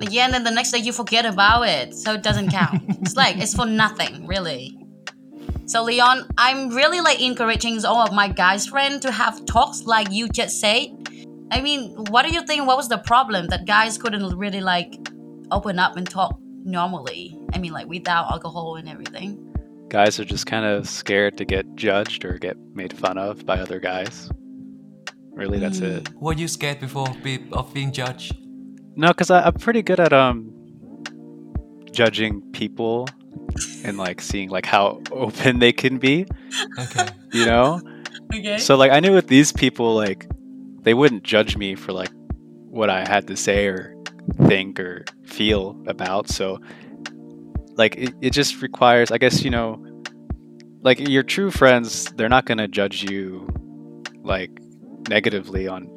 Yeah, 0.00 0.24
and 0.24 0.34
then 0.34 0.44
the 0.44 0.50
next 0.50 0.72
day 0.72 0.78
you 0.78 0.92
forget 0.92 1.24
about 1.24 1.62
it, 1.62 1.94
so 1.94 2.14
it 2.14 2.22
doesn't 2.22 2.50
count. 2.50 2.82
it's 3.00 3.16
like 3.16 3.38
it's 3.38 3.54
for 3.54 3.66
nothing, 3.66 4.26
really. 4.26 4.78
So 5.66 5.84
Leon, 5.84 6.26
I'm 6.36 6.70
really 6.70 7.00
like 7.00 7.20
encouraging 7.20 7.84
all 7.84 8.00
of 8.00 8.12
my 8.12 8.28
guys 8.28 8.66
friends 8.66 9.00
to 9.00 9.12
have 9.12 9.44
talks 9.46 9.84
like 9.84 10.10
you 10.10 10.28
just 10.28 10.60
said. 10.60 10.88
I 11.52 11.60
mean, 11.60 11.94
what 12.10 12.26
do 12.26 12.32
you 12.32 12.44
think? 12.44 12.66
What 12.66 12.76
was 12.76 12.88
the 12.88 12.98
problem 12.98 13.46
that 13.48 13.66
guys 13.66 13.98
couldn't 13.98 14.36
really 14.36 14.60
like 14.60 14.94
open 15.50 15.78
up 15.78 15.96
and 15.96 16.08
talk 16.08 16.38
normally? 16.64 17.38
I 17.52 17.58
mean, 17.58 17.72
like 17.72 17.86
without 17.86 18.30
alcohol 18.30 18.76
and 18.76 18.88
everything. 18.88 19.51
Guys 19.92 20.18
are 20.18 20.24
just 20.24 20.46
kind 20.46 20.64
of 20.64 20.88
scared 20.88 21.36
to 21.36 21.44
get 21.44 21.66
judged 21.76 22.24
or 22.24 22.38
get 22.38 22.56
made 22.74 22.96
fun 22.96 23.18
of 23.18 23.44
by 23.44 23.58
other 23.60 23.78
guys. 23.78 24.30
Really, 25.36 25.58
that's 25.58 25.80
Mm. 25.80 25.96
it. 25.96 26.08
Were 26.16 26.32
you 26.32 26.48
scared 26.48 26.80
before 26.80 27.08
be- 27.22 27.44
of 27.52 27.72
being 27.74 27.92
judged? 27.92 28.32
No, 28.96 29.08
because 29.08 29.30
I'm 29.30 29.52
pretty 29.54 29.82
good 29.82 30.00
at 30.00 30.12
um 30.12 30.48
judging 31.92 32.40
people 32.52 33.06
and 33.84 33.98
like 33.98 34.20
seeing 34.20 34.48
like 34.48 34.64
how 34.66 35.00
open 35.12 35.58
they 35.58 35.72
can 35.72 35.98
be. 35.98 36.26
Okay. 36.78 37.06
You 37.32 37.46
know. 37.46 37.80
Okay. 38.34 38.58
So 38.58 38.76
like 38.76 38.92
I 38.92 39.00
knew 39.00 39.12
with 39.14 39.28
these 39.28 39.52
people 39.52 39.94
like 39.94 40.26
they 40.82 40.92
wouldn't 40.94 41.22
judge 41.24 41.56
me 41.56 41.74
for 41.74 41.92
like 41.92 42.12
what 42.68 42.90
I 42.90 43.00
had 43.08 43.26
to 43.28 43.36
say 43.36 43.66
or 43.68 43.94
think 44.48 44.78
or 44.80 45.04
feel 45.24 45.76
about. 45.86 46.28
So 46.28 46.60
like 47.76 47.96
it, 47.96 48.14
it 48.20 48.30
just 48.30 48.62
requires 48.62 49.10
I 49.10 49.18
guess 49.18 49.42
you 49.44 49.50
know 49.50 49.84
like 50.82 50.98
your 51.08 51.22
true 51.22 51.50
friends 51.50 52.06
they're 52.16 52.28
not 52.28 52.44
going 52.44 52.58
to 52.58 52.68
judge 52.68 53.08
you 53.10 53.46
like 54.22 54.50
negatively 55.08 55.68
on 55.68 55.88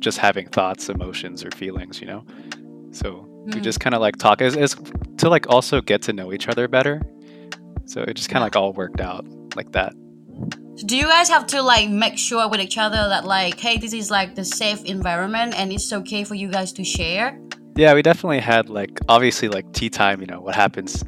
just 0.00 0.18
having 0.18 0.48
thoughts, 0.48 0.88
emotions 0.88 1.44
or 1.44 1.50
feelings, 1.52 2.00
you 2.00 2.06
know. 2.06 2.24
So 2.92 3.26
we 3.46 3.54
Mm. 3.54 3.62
just 3.62 3.80
kind 3.80 3.94
of 3.94 4.00
like 4.00 4.16
talk 4.16 4.42
as, 4.42 4.56
as 4.56 4.76
to 5.18 5.28
like 5.28 5.48
also 5.48 5.80
get 5.80 6.02
to 6.02 6.12
know 6.12 6.32
each 6.32 6.48
other 6.48 6.68
better. 6.68 7.00
So 7.86 8.02
it 8.02 8.14
just 8.14 8.28
kind 8.28 8.42
of 8.42 8.46
like 8.46 8.56
all 8.56 8.72
worked 8.74 9.00
out 9.00 9.26
like 9.56 9.72
that. 9.72 9.94
Do 10.86 10.96
you 10.96 11.06
guys 11.06 11.28
have 11.30 11.46
to 11.48 11.62
like 11.62 11.88
make 11.88 12.16
sure 12.18 12.48
with 12.48 12.60
each 12.60 12.78
other 12.78 13.08
that 13.08 13.24
like, 13.24 13.58
hey, 13.58 13.78
this 13.78 13.92
is 13.92 14.10
like 14.10 14.34
the 14.34 14.44
safe 14.44 14.84
environment 14.84 15.54
and 15.58 15.72
it's 15.72 15.92
okay 15.92 16.22
for 16.24 16.34
you 16.34 16.48
guys 16.48 16.72
to 16.74 16.84
share? 16.84 17.40
Yeah, 17.78 17.94
we 17.94 18.02
definitely 18.02 18.40
had 18.40 18.68
like 18.68 18.98
obviously 19.08 19.48
like 19.48 19.72
tea 19.72 19.88
time. 19.88 20.20
You 20.20 20.26
know 20.26 20.40
what 20.40 20.54
happens 20.56 21.04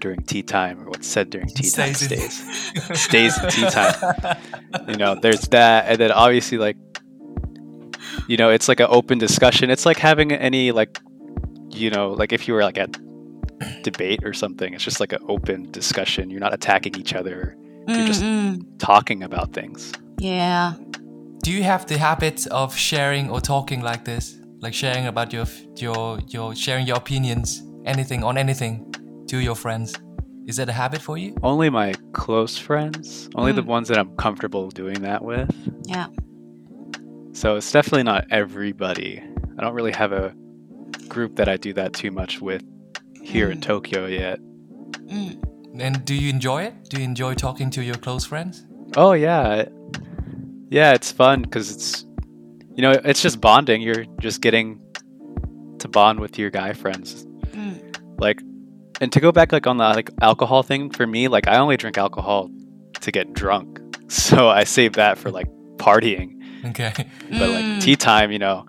during 0.00 0.22
tea 0.22 0.42
time 0.42 0.80
or 0.80 0.90
what's 0.90 1.06
said 1.06 1.30
during 1.30 1.48
tea 1.48 1.70
time 1.70 1.94
Stays 1.94 2.12
in- 2.12 2.30
stays 2.30 3.00
stays 3.00 3.42
in 3.42 3.48
tea 3.50 3.70
time. 3.70 3.94
You 4.86 4.96
know, 4.96 5.14
there's 5.14 5.40
that, 5.48 5.86
and 5.88 5.98
then 5.98 6.12
obviously 6.12 6.58
like 6.58 6.76
you 8.28 8.36
know 8.36 8.50
it's 8.50 8.68
like 8.68 8.80
an 8.80 8.88
open 8.90 9.18
discussion. 9.18 9.70
It's 9.70 9.86
like 9.86 9.96
having 9.96 10.30
any 10.32 10.72
like 10.72 11.00
you 11.70 11.90
know 11.90 12.10
like 12.10 12.32
if 12.34 12.46
you 12.46 12.52
were 12.54 12.62
like 12.64 12.76
at 12.76 12.96
debate 13.82 14.20
or 14.24 14.32
something. 14.32 14.74
It's 14.74 14.84
just 14.84 15.00
like 15.00 15.12
an 15.12 15.22
open 15.28 15.70
discussion. 15.70 16.30
You're 16.30 16.40
not 16.40 16.52
attacking 16.54 16.96
each 16.96 17.14
other. 17.14 17.56
You're 17.88 18.06
just 18.06 18.22
Mm-mm. 18.22 18.62
talking 18.78 19.22
about 19.22 19.52
things. 19.52 19.92
Yeah. 20.18 20.74
Do 21.42 21.50
you 21.50 21.62
have 21.62 21.86
the 21.86 21.96
habit 21.98 22.46
of 22.48 22.76
sharing 22.76 23.30
or 23.30 23.40
talking 23.40 23.80
like 23.80 24.04
this? 24.04 24.39
Like 24.60 24.74
sharing 24.74 25.06
about 25.06 25.32
your 25.32 25.46
your 25.76 26.18
your 26.28 26.54
sharing 26.54 26.86
your 26.86 26.96
opinions, 26.98 27.62
anything 27.84 28.22
on 28.24 28.36
anything 28.38 28.92
to 29.28 29.38
your 29.38 29.54
friends? 29.54 29.94
Is 30.46 30.56
that 30.56 30.68
a 30.68 30.72
habit 30.72 31.00
for 31.00 31.16
you? 31.16 31.34
Only 31.42 31.70
my 31.70 31.94
close 32.12 32.58
friends, 32.58 33.28
only 33.36 33.52
the 33.52 33.62
Mm. 33.62 33.66
ones 33.66 33.88
that 33.88 33.98
I'm 33.98 34.14
comfortable 34.16 34.68
doing 34.70 35.00
that 35.02 35.24
with. 35.24 35.50
Yeah. 35.86 36.06
So 37.32 37.56
it's 37.56 37.70
definitely 37.72 38.02
not 38.02 38.26
everybody. 38.30 39.22
I 39.58 39.62
don't 39.62 39.74
really 39.74 39.92
have 39.92 40.12
a 40.12 40.34
group 41.08 41.36
that 41.36 41.48
I 41.48 41.56
do 41.56 41.72
that 41.74 41.92
too 41.92 42.10
much 42.10 42.40
with 42.40 42.62
here 43.22 43.50
in 43.50 43.58
Mm. 43.58 43.62
Tokyo 43.62 44.06
yet. 44.06 44.40
Mm. 45.06 45.38
And 45.78 46.04
do 46.04 46.14
you 46.14 46.28
enjoy 46.30 46.64
it? 46.64 46.74
Do 46.90 46.98
you 46.98 47.04
enjoy 47.04 47.34
talking 47.34 47.70
to 47.70 47.82
your 47.82 47.94
close 47.96 48.24
friends? 48.26 48.66
Oh 48.96 49.12
yeah, 49.12 49.66
yeah, 50.68 50.92
it's 50.92 51.12
fun 51.12 51.42
because 51.42 51.70
it's 51.70 52.04
you 52.80 52.86
know 52.88 52.98
it's 53.04 53.20
just 53.20 53.42
bonding. 53.42 53.82
You're 53.82 54.06
just 54.20 54.40
getting 54.40 54.80
to 55.80 55.88
bond 55.88 56.18
with 56.18 56.38
your 56.38 56.48
guy 56.48 56.72
friends. 56.72 57.26
Mm. 57.52 57.76
Like, 58.18 58.40
and 59.02 59.12
to 59.12 59.20
go 59.20 59.32
back 59.32 59.52
like 59.52 59.66
on 59.66 59.76
the 59.76 59.84
like 59.84 60.08
alcohol 60.22 60.62
thing 60.62 60.88
for 60.90 61.06
me, 61.06 61.28
like 61.28 61.46
I 61.46 61.58
only 61.58 61.76
drink 61.76 61.98
alcohol 61.98 62.48
to 63.02 63.12
get 63.12 63.34
drunk, 63.34 63.78
so 64.08 64.48
I 64.48 64.64
save 64.64 64.94
that 64.94 65.18
for 65.18 65.30
like 65.30 65.46
partying. 65.76 66.28
Okay. 66.70 66.92
But 66.96 67.48
Mm. 67.50 67.54
like 67.74 67.82
tea 67.82 67.96
time, 67.96 68.32
you 68.32 68.38
know, 68.38 68.66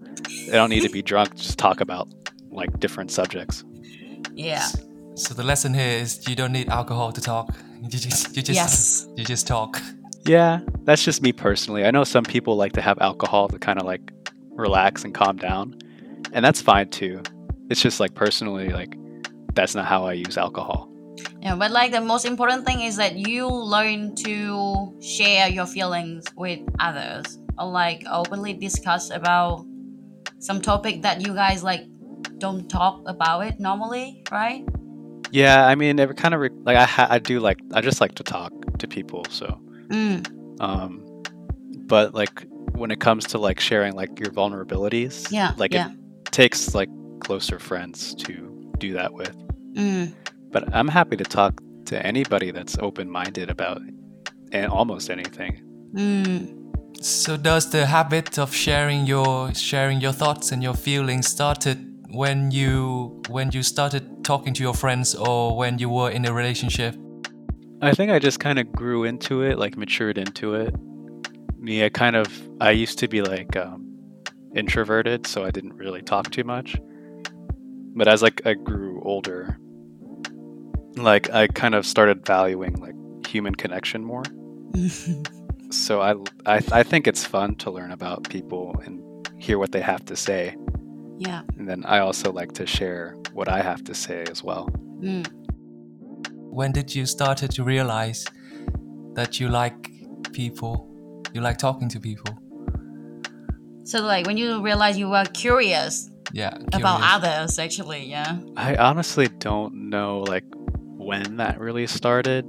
I 0.51 0.55
don't 0.59 0.69
need 0.69 0.83
to 0.83 0.89
be 0.89 1.01
drunk. 1.01 1.35
Just 1.35 1.57
talk 1.57 1.79
about 1.79 2.09
like 2.49 2.79
different 2.79 3.11
subjects. 3.11 3.63
Yeah. 4.33 4.67
So 5.15 5.33
the 5.33 5.43
lesson 5.43 5.73
here 5.73 6.01
is 6.03 6.27
you 6.27 6.35
don't 6.35 6.51
need 6.51 6.67
alcohol 6.67 7.13
to 7.13 7.21
talk. 7.21 7.47
You 7.81 7.89
just 7.89 8.35
you 8.35 8.41
just 8.43 8.55
Yes. 8.57 9.07
you 9.15 9.23
just 9.23 9.47
talk. 9.47 9.81
Yeah, 10.25 10.59
that's 10.83 11.03
just 11.03 11.21
me 11.21 11.31
personally. 11.31 11.85
I 11.85 11.91
know 11.91 12.03
some 12.03 12.23
people 12.23 12.55
like 12.55 12.73
to 12.73 12.81
have 12.81 12.99
alcohol 12.99 13.47
to 13.49 13.59
kind 13.59 13.79
of 13.79 13.85
like 13.85 14.11
relax 14.51 15.03
and 15.03 15.13
calm 15.13 15.37
down, 15.37 15.77
and 16.31 16.43
that's 16.45 16.61
fine 16.61 16.89
too. 16.89 17.21
It's 17.69 17.81
just 17.81 17.99
like 17.99 18.13
personally, 18.13 18.69
like 18.69 18.95
that's 19.53 19.75
not 19.75 19.85
how 19.85 20.05
I 20.05 20.13
use 20.13 20.37
alcohol. 20.37 20.89
Yeah, 21.41 21.55
but 21.55 21.71
like 21.71 21.91
the 21.91 22.01
most 22.01 22.25
important 22.25 22.65
thing 22.65 22.81
is 22.81 22.97
that 22.97 23.15
you 23.15 23.47
learn 23.47 24.15
to 24.15 24.93
share 25.01 25.49
your 25.49 25.65
feelings 25.65 26.25
with 26.35 26.59
others 26.79 27.39
or 27.57 27.69
like 27.69 28.03
openly 28.09 28.53
discuss 28.53 29.09
about 29.09 29.65
some 30.39 30.61
topic 30.61 31.01
that 31.01 31.25
you 31.25 31.33
guys 31.33 31.63
like 31.63 31.81
don't 32.37 32.69
talk 32.69 33.01
about 33.05 33.41
it 33.41 33.59
normally, 33.59 34.23
right? 34.31 34.65
Yeah, 35.31 35.65
I 35.65 35.75
mean, 35.75 35.97
it 35.99 36.17
kind 36.17 36.33
of 36.33 36.41
re- 36.41 36.49
like 36.63 36.77
I 36.77 36.85
ha- 36.85 37.07
I 37.09 37.19
do 37.19 37.39
like 37.39 37.59
I 37.73 37.81
just 37.81 38.01
like 38.01 38.15
to 38.15 38.23
talk 38.23 38.51
to 38.79 38.87
people. 38.87 39.25
So, 39.29 39.59
Mm. 39.91 40.61
um, 40.61 41.03
but 41.87 42.13
like 42.13 42.45
when 42.73 42.89
it 42.91 42.99
comes 42.99 43.25
to 43.27 43.37
like 43.37 43.59
sharing 43.59 43.93
like 43.95 44.19
your 44.19 44.31
vulnerabilities, 44.31 45.29
Yeah. 45.31 45.53
like 45.57 45.73
yeah. 45.73 45.89
it 45.91 46.31
takes 46.31 46.73
like 46.73 46.89
closer 47.19 47.59
friends 47.59 48.15
to 48.15 48.33
do 48.79 48.93
that 48.93 49.13
with. 49.13 49.35
Mm. 49.73 50.13
But 50.51 50.73
I'm 50.73 50.87
happy 50.87 51.17
to 51.17 51.23
talk 51.23 51.61
to 51.85 52.05
anybody 52.05 52.51
that's 52.51 52.77
open 52.79 53.09
minded 53.09 53.49
about 53.49 53.81
and 54.51 54.71
almost 54.71 55.09
anything. 55.09 55.61
Mm. 55.93 56.57
So 57.03 57.37
does 57.37 57.69
the 57.69 57.85
habit 57.85 58.37
of 58.37 58.53
sharing 58.53 59.05
your 59.05 59.53
sharing 59.53 60.01
your 60.01 60.13
thoughts 60.13 60.51
and 60.51 60.61
your 60.63 60.73
feelings 60.75 61.27
started 61.27 61.77
when 62.11 62.51
you 62.51 63.21
when 63.29 63.51
you 63.51 63.63
started 63.63 64.23
talking 64.23 64.53
to 64.53 64.63
your 64.63 64.73
friends 64.73 65.15
or 65.15 65.55
when 65.57 65.79
you 65.79 65.89
were 65.89 66.11
in 66.11 66.25
a 66.25 66.33
relationship? 66.33 66.95
I 67.81 67.93
think 67.93 68.11
I 68.11 68.19
just 68.19 68.39
kind 68.39 68.59
of 68.59 68.71
grew 68.71 69.03
into 69.03 69.41
it, 69.41 69.57
like 69.57 69.77
matured 69.77 70.17
into 70.17 70.55
it. 70.55 70.73
Me, 71.57 71.83
I 71.83 71.89
kind 71.89 72.15
of 72.15 72.27
I 72.59 72.71
used 72.71 72.99
to 72.99 73.07
be 73.07 73.21
like 73.21 73.55
um, 73.55 73.85
introverted, 74.55 75.25
so 75.25 75.43
I 75.43 75.51
didn't 75.51 75.73
really 75.73 76.01
talk 76.01 76.29
too 76.31 76.43
much. 76.43 76.75
But 77.95 78.07
as 78.07 78.21
like 78.21 78.41
I 78.45 78.53
grew 78.53 79.01
older, 79.03 79.57
like 80.95 81.29
I 81.31 81.47
kind 81.47 81.75
of 81.75 81.85
started 81.85 82.25
valuing 82.25 82.75
like 82.75 82.95
human 83.27 83.55
connection 83.55 84.03
more. 84.03 84.23
So 85.71 86.01
I 86.01 86.15
I, 86.45 86.61
I 86.71 86.83
think 86.83 87.07
it's 87.07 87.25
fun 87.25 87.55
to 87.55 87.71
learn 87.71 87.91
about 87.91 88.29
people 88.29 88.75
and 88.83 89.01
hear 89.39 89.57
what 89.57 89.71
they 89.71 89.79
have 89.79 90.05
to 90.07 90.17
say, 90.17 90.55
yeah. 91.17 91.43
and 91.57 91.67
then 91.67 91.85
I 91.85 91.99
also 91.99 92.31
like 92.31 92.51
to 92.53 92.67
share 92.67 93.15
what 93.31 93.47
I 93.47 93.61
have 93.61 93.81
to 93.85 93.93
say 93.93 94.25
as 94.29 94.43
well. 94.43 94.69
Mm. 94.99 95.25
When 96.51 96.71
did 96.73 96.93
you 96.93 97.05
started 97.05 97.49
to 97.51 97.63
realize 97.63 98.25
that 99.13 99.39
you 99.39 99.47
like 99.49 99.89
people? 100.33 100.87
You 101.33 101.41
like 101.41 101.57
talking 101.57 101.87
to 101.89 101.99
people? 101.99 102.37
So 103.85 104.01
like 104.01 104.27
when 104.27 104.37
you 104.37 104.61
realize 104.61 104.97
you 104.97 105.09
were 105.09 105.25
curious 105.33 106.09
Yeah. 106.33 106.53
about 106.73 106.99
others, 107.03 107.57
actually, 107.57 108.05
yeah. 108.05 108.39
I 108.57 108.75
honestly 108.75 109.27
don't 109.39 109.89
know 109.89 110.19
like 110.27 110.43
when 110.97 111.37
that 111.37 111.59
really 111.59 111.87
started. 111.87 112.45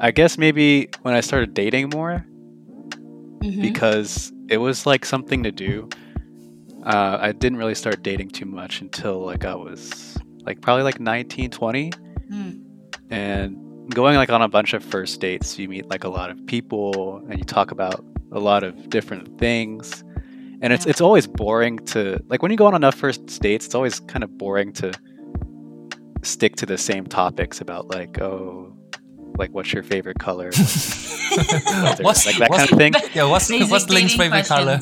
I 0.00 0.10
guess 0.12 0.38
maybe 0.38 0.88
when 1.02 1.14
I 1.14 1.20
started 1.20 1.54
dating 1.54 1.90
more 1.92 2.24
Mhm. 3.42 3.62
because 3.62 4.32
it 4.48 4.58
was 4.58 4.86
like 4.86 5.04
something 5.04 5.42
to 5.42 5.50
do. 5.52 5.88
Uh, 6.84 7.18
I 7.20 7.32
didn't 7.32 7.58
really 7.58 7.74
start 7.74 8.02
dating 8.02 8.30
too 8.30 8.46
much 8.46 8.80
until 8.80 9.26
like 9.26 9.44
I 9.44 9.54
was 9.56 10.16
like 10.46 10.60
probably 10.60 10.84
like 10.84 11.00
19, 11.00 11.50
20. 11.50 11.90
Mm. 12.32 12.62
And 13.10 13.56
going 13.94 14.16
like 14.16 14.30
on 14.30 14.42
a 14.42 14.48
bunch 14.48 14.74
of 14.74 14.84
first 14.84 15.20
dates 15.20 15.58
you 15.58 15.68
meet 15.68 15.88
like 15.88 16.04
a 16.04 16.08
lot 16.08 16.30
of 16.30 16.44
people 16.46 17.22
and 17.30 17.38
you 17.38 17.44
talk 17.44 17.70
about 17.70 18.04
a 18.32 18.38
lot 18.38 18.62
of 18.62 18.90
different 18.90 19.38
things. 19.38 20.04
And 20.60 20.72
it's 20.72 20.86
it's 20.86 21.00
always 21.00 21.26
boring 21.26 21.78
to 21.86 22.22
like 22.28 22.42
when 22.42 22.50
you 22.50 22.56
go 22.56 22.66
on 22.66 22.74
enough 22.74 22.94
first 22.96 23.40
dates 23.40 23.66
it's 23.66 23.74
always 23.74 24.00
kind 24.00 24.24
of 24.24 24.36
boring 24.36 24.72
to 24.74 24.92
stick 26.22 26.56
to 26.56 26.66
the 26.66 26.76
same 26.76 27.06
topics 27.06 27.60
about 27.60 27.88
like 27.88 28.20
oh 28.20 28.74
like 29.38 29.50
what's 29.52 29.72
your 29.72 29.84
favorite 29.84 30.18
color? 30.18 30.50
Like, 30.50 30.58
what's 32.00 32.26
like 32.26 32.36
that 32.38 32.50
what's- 32.50 32.68
kind 32.68 32.72
of 32.72 32.78
thing. 32.78 32.92
Yeah, 33.14 33.24
what's 33.24 33.48
Basic 33.48 33.70
what's 33.70 33.88
Ling's 33.88 34.16
dating 34.16 34.32
favorite 34.32 34.46
color? 34.46 34.80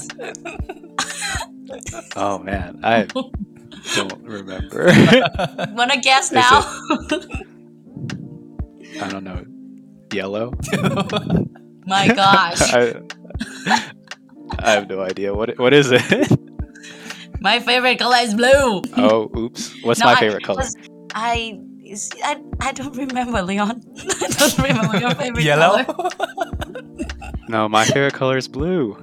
oh 2.16 2.38
man. 2.38 2.80
I 2.82 3.04
don't 3.94 4.22
remember. 4.22 4.86
Wanna 5.74 6.00
guess 6.00 6.26
Is 6.26 6.32
now? 6.32 6.62
I 9.00 9.08
don't 9.08 9.24
know 9.24 9.44
yellow 10.12 10.52
My 11.88 12.08
gosh. 12.08 12.60
I, 12.74 12.94
I 14.58 14.70
have 14.72 14.88
no 14.88 15.00
idea 15.00 15.32
what 15.32 15.56
what 15.58 15.72
is 15.72 15.90
it 15.92 16.02
My 17.40 17.60
favorite 17.60 17.98
color 17.98 18.16
is 18.22 18.34
blue. 18.34 18.82
Oh, 18.96 19.30
oops. 19.36 19.72
What's 19.84 20.00
No, 20.00 20.06
my 20.06 20.12
I- 20.14 20.18
favorite 20.20 20.42
color? 20.42 20.64
I, 21.14 21.60
I 22.24 22.40
I 22.60 22.72
don't 22.72 22.96
remember, 22.96 23.40
Leon. 23.42 23.82
I 23.98 24.26
don't 24.38 24.58
remember 24.58 24.96
your 24.98 25.10
favorite 25.14 25.44
color. 25.44 25.82
Yellow. 25.82 25.84
color. 25.84 26.10
No, 27.48 27.68
my 27.68 27.84
favorite 27.84 28.14
color 28.14 28.36
is 28.38 28.48
blue. 28.48 28.96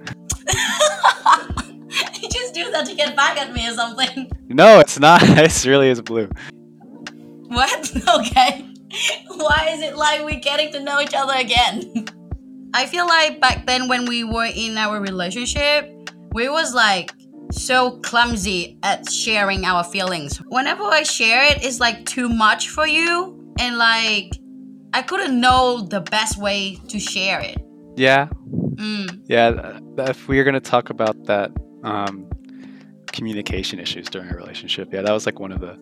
you 2.22 2.30
just 2.30 2.54
do 2.54 2.70
that 2.72 2.86
to 2.88 2.96
get 2.96 3.16
back 3.16 3.38
at 3.40 3.54
me 3.54 3.70
or 3.70 3.74
something. 3.74 4.30
No, 4.50 4.80
it's 4.80 5.00
not. 5.00 5.22
It 5.24 5.64
really 5.66 5.88
is 5.90 6.02
blue. 6.02 6.28
What? 7.48 7.92
Okay. 8.10 8.66
Why 9.28 9.70
is 9.72 9.82
it 9.82 9.96
like 9.98 10.24
we're 10.24 10.40
getting 10.40 10.72
to 10.74 10.80
know 10.80 11.00
each 11.02 11.14
other 11.14 11.34
again? 11.36 12.06
I 12.74 12.86
feel 12.88 13.06
like 13.08 13.40
back 13.40 13.66
then 13.68 13.88
when 13.88 14.06
we 14.06 14.24
were 14.24 14.50
in 14.54 14.78
our 14.78 15.00
relationship, 15.00 15.92
we 16.34 16.50
was 16.50 16.74
like 16.74 17.14
so 17.52 18.00
clumsy 18.00 18.78
at 18.84 19.10
sharing 19.12 19.64
our 19.66 19.84
feelings. 19.84 20.38
Whenever 20.48 20.84
I 20.84 21.04
share 21.04 21.44
it, 21.44 21.64
it's 21.64 21.80
like 21.80 22.06
too 22.06 22.30
much 22.30 22.70
for 22.70 22.88
you, 22.88 23.54
and 23.60 23.78
like 23.78 24.32
I 24.94 25.02
couldn't 25.04 25.40
know 25.40 25.82
the 25.82 26.02
best 26.02 26.40
way 26.42 26.80
to 26.88 27.00
share 27.00 27.40
it. 27.42 27.58
Yeah, 27.96 28.28
Mm, 28.74 29.22
yeah. 29.28 29.80
If 30.10 30.28
we 30.28 30.40
are 30.40 30.44
gonna 30.44 30.60
talk 30.60 30.90
about 30.90 31.26
that, 31.26 31.52
um, 31.84 32.28
communication 33.12 33.80
issues 33.80 34.08
during 34.08 34.30
a 34.32 34.36
relationship, 34.36 34.92
yeah, 34.92 35.04
that 35.04 35.12
was 35.12 35.28
like 35.28 35.40
one 35.40 35.52
of 35.52 35.62
the 35.62 35.78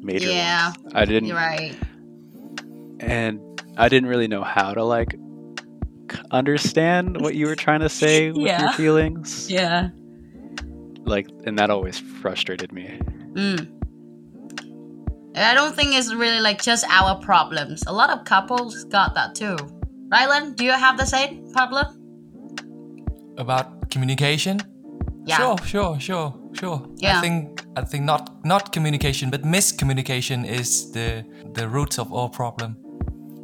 major 0.00 0.30
Yeah. 0.30 0.68
ones. 0.68 0.92
I 0.94 1.04
didn't, 1.04 1.26
you're 1.28 1.36
right. 1.36 1.76
And 3.00 3.40
I 3.76 3.88
didn't 3.88 4.08
really 4.08 4.28
know 4.28 4.42
how 4.42 4.72
to 4.74 4.84
like 4.84 5.14
understand 6.30 7.20
what 7.20 7.34
you 7.34 7.46
were 7.46 7.56
trying 7.56 7.80
to 7.80 7.88
say 7.88 8.30
with 8.32 8.46
Yeah. 8.46 8.62
your 8.62 8.72
feelings. 8.72 9.50
Yeah. 9.50 9.88
Like, 11.04 11.28
and 11.44 11.58
that 11.58 11.70
always 11.70 11.98
frustrated 11.98 12.72
me. 12.72 12.98
Mm. 13.34 13.70
I 15.36 15.52
don't 15.54 15.74
think 15.74 15.94
it's 15.94 16.14
really 16.14 16.40
like 16.40 16.62
just 16.62 16.84
our 16.88 17.16
problems. 17.20 17.82
A 17.86 17.92
lot 17.92 18.10
of 18.10 18.24
couples 18.24 18.84
got 18.84 19.14
that 19.14 19.34
too. 19.34 19.56
Rylan, 20.08 20.54
do 20.56 20.64
you 20.64 20.72
have 20.72 20.96
the 20.96 21.06
same 21.06 21.50
problem? 21.52 21.86
About 23.36 23.90
communication? 23.90 24.60
Yeah. 25.26 25.36
Sure, 25.38 25.58
sure, 25.64 26.00
sure, 26.00 26.34
sure. 26.52 26.86
Yeah. 26.96 27.18
I 27.18 27.20
think 27.20 27.64
I 27.76 27.82
think 27.82 28.04
not 28.04 28.44
not 28.44 28.72
communication, 28.72 29.30
but 29.30 29.42
miscommunication 29.42 30.46
is 30.46 30.92
the 30.92 31.24
the 31.54 31.68
root 31.68 31.98
of 31.98 32.12
all 32.12 32.28
problem. 32.28 32.76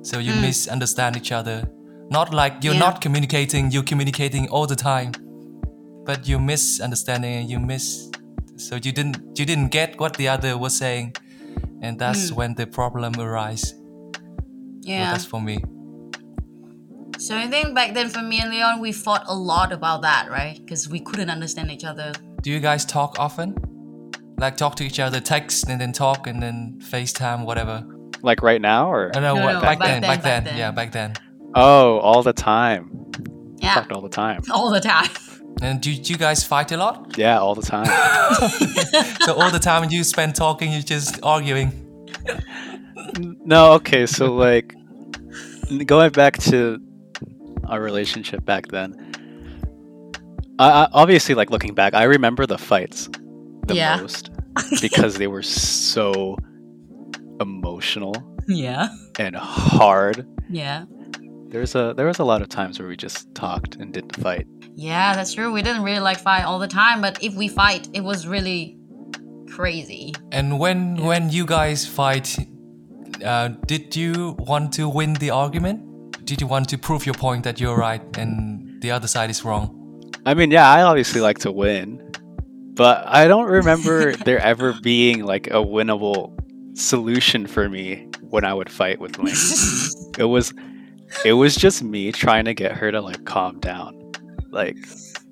So 0.03 0.19
you 0.19 0.33
Mm. 0.33 0.43
misunderstand 0.43 1.17
each 1.17 1.33
other. 1.33 1.69
Not 2.11 2.33
like 2.35 2.55
you're 2.65 2.75
Yeah. 2.75 2.87
not 2.87 3.01
communicating, 3.01 3.71
you're 3.71 3.85
communicating 3.93 4.49
all 4.49 4.67
the 4.67 4.77
time. 4.77 5.13
But 6.07 6.27
you're 6.29 6.41
misunderstanding 6.41 7.35
and 7.41 7.51
you 7.51 7.59
miss 7.61 8.09
so 8.57 8.75
you 8.77 8.93
didn't 8.93 9.17
you 9.39 9.45
didn't 9.47 9.69
get 9.71 9.99
what 10.01 10.17
the 10.17 10.29
other 10.29 10.57
was 10.59 10.77
saying. 10.77 11.15
And 11.83 11.99
that's 11.99 12.31
Mm. 12.31 12.37
when 12.37 12.55
the 12.55 12.67
problem 12.67 13.13
arise. 13.19 13.75
Well, 13.75 14.23
Yeah. 14.83 15.13
that's 15.13 15.25
for 15.25 15.41
me. 15.41 15.59
So 17.19 17.37
I 17.37 17.47
think 17.49 17.75
back 17.75 17.93
then 17.95 18.09
for 18.09 18.23
me 18.23 18.41
and 18.41 18.51
Leon, 18.51 18.81
we 18.81 18.93
fought 18.93 19.25
a 19.29 19.35
lot 19.35 19.73
about 19.73 20.01
that, 20.03 20.31
right? 20.31 20.59
Because 20.59 20.89
we 20.89 21.01
couldn't 21.01 21.31
understand 21.31 21.71
each 21.71 21.85
other. 21.85 22.13
Do 22.43 22.51
you 22.51 22.61
guys 22.61 22.85
talk 22.87 23.19
often? 23.19 23.55
Like 24.39 24.57
talk 24.57 24.75
to 24.77 24.85
each 24.85 24.99
other, 24.99 25.21
text 25.21 25.69
and 25.69 25.79
then 25.81 25.93
talk 25.93 26.27
and 26.27 26.43
then 26.43 26.79
FaceTime, 26.93 27.45
whatever. 27.45 27.85
Like 28.23 28.43
right 28.43 28.61
now, 28.61 28.91
or 28.93 29.09
I 29.09 29.21
don't 29.21 29.23
No, 29.23 29.35
what 29.35 29.53
no, 29.55 29.61
back, 29.61 29.79
back 29.79 29.89
then, 29.89 30.01
then, 30.03 30.11
back 30.11 30.23
back 30.23 30.23
then, 30.23 30.45
then. 30.45 30.57
yeah, 30.59 30.71
back 30.73 30.93
then. 30.93 31.15
oh, 31.55 31.99
all 31.99 32.23
the 32.23 32.33
time. 32.33 33.07
Yeah. 33.59 33.75
Talked 33.75 33.93
all 33.93 34.01
the 34.03 34.09
time. 34.09 34.41
All 34.51 34.71
the 34.71 34.81
time. 34.81 35.11
And 35.63 35.81
do, 35.83 35.95
do 35.95 36.13
you 36.13 36.19
guys 36.19 36.43
fight 36.45 36.73
a 36.73 36.77
lot? 36.79 37.19
Yeah, 37.19 37.39
all 37.39 37.55
the 37.55 37.61
time. 37.61 37.85
so 39.27 39.35
all 39.35 39.51
the 39.51 39.59
time 39.59 39.91
you 39.91 40.03
spend 40.05 40.35
talking, 40.35 40.73
you 40.73 40.81
just 40.83 41.19
arguing. 41.23 41.71
No, 43.45 43.73
okay, 43.73 44.07
so 44.07 44.33
like 44.35 44.75
going 45.85 46.11
back 46.13 46.39
to 46.45 46.81
our 47.67 47.81
relationship 47.81 48.45
back 48.47 48.69
then. 48.69 49.13
I, 50.59 50.85
I 50.85 50.89
obviously 50.93 51.35
like 51.35 51.51
looking 51.51 51.75
back, 51.75 51.93
I 51.95 52.05
remember 52.05 52.47
the 52.47 52.59
fights 52.59 53.09
the 53.67 53.75
Yeah. 53.75 53.97
most 53.97 54.31
because 54.81 55.17
they 55.17 55.27
were 55.27 55.43
so 55.43 56.37
emotional 57.41 58.15
Yeah. 58.49 58.89
and 59.19 59.35
hard. 59.37 60.27
Yeah. 60.49 60.85
There's 61.49 61.75
a 61.75 61.95
there 61.97 62.07
was 62.07 62.19
a 62.21 62.25
lot 62.25 62.43
of 62.43 62.49
times 62.49 62.79
where 62.79 62.87
we 62.89 62.97
just 62.97 63.35
talked 63.35 63.75
and 63.77 63.93
didn't 63.93 64.15
fight. 64.17 64.47
Yeah, 64.77 65.15
that's 65.17 65.35
true. 65.35 65.53
We 65.53 65.63
didn't 65.63 65.83
really 65.83 65.99
like 66.01 66.19
fight 66.19 66.45
all 66.45 66.59
the 66.61 66.69
time, 66.69 67.01
but 67.01 67.23
if 67.23 67.35
we 67.35 67.49
fight, 67.49 67.89
it 67.93 68.03
was 68.03 68.27
really 68.29 68.79
crazy. 69.49 70.15
And 70.31 70.59
when 70.61 70.97
when 71.05 71.31
you 71.31 71.45
guys 71.47 71.87
fight, 71.87 72.37
uh, 73.25 73.49
did 73.67 73.97
you 73.97 74.37
want 74.39 74.73
to 74.75 74.89
win 74.89 75.15
the 75.15 75.31
argument? 75.31 76.25
Did 76.25 76.41
you 76.41 76.47
want 76.47 76.69
to 76.69 76.79
prove 76.79 77.05
your 77.05 77.15
point 77.17 77.43
that 77.45 77.59
you're 77.61 77.77
right 77.77 78.03
and 78.17 78.81
the 78.81 78.93
other 78.93 79.09
side 79.09 79.31
is 79.31 79.45
wrong? 79.45 79.75
I 80.25 80.35
mean, 80.35 80.51
yeah, 80.53 80.69
I 80.71 80.83
obviously 80.83 81.21
like 81.21 81.39
to 81.41 81.51
win, 81.51 82.13
but 82.75 83.03
I 83.09 83.27
don't 83.27 83.47
remember 83.51 84.15
there 84.25 84.39
ever 84.39 84.75
being 84.83 85.25
like 85.25 85.49
a 85.49 85.55
winnable 85.75 86.37
solution 86.81 87.47
for 87.47 87.69
me 87.69 88.09
when 88.31 88.45
I 88.45 88.55
would 88.55 88.71
fight 88.71 88.99
with 89.01 89.19
Ling. 89.19 89.35
it 90.19 90.25
was 90.25 90.53
it 91.25 91.33
was 91.35 91.55
just 91.57 91.83
me 91.83 92.13
trying 92.13 92.45
to 92.47 92.55
get 92.55 92.73
her 92.73 92.91
to 92.93 93.01
like 93.01 93.25
calm 93.25 93.59
down. 93.61 94.13
Like 94.51 94.77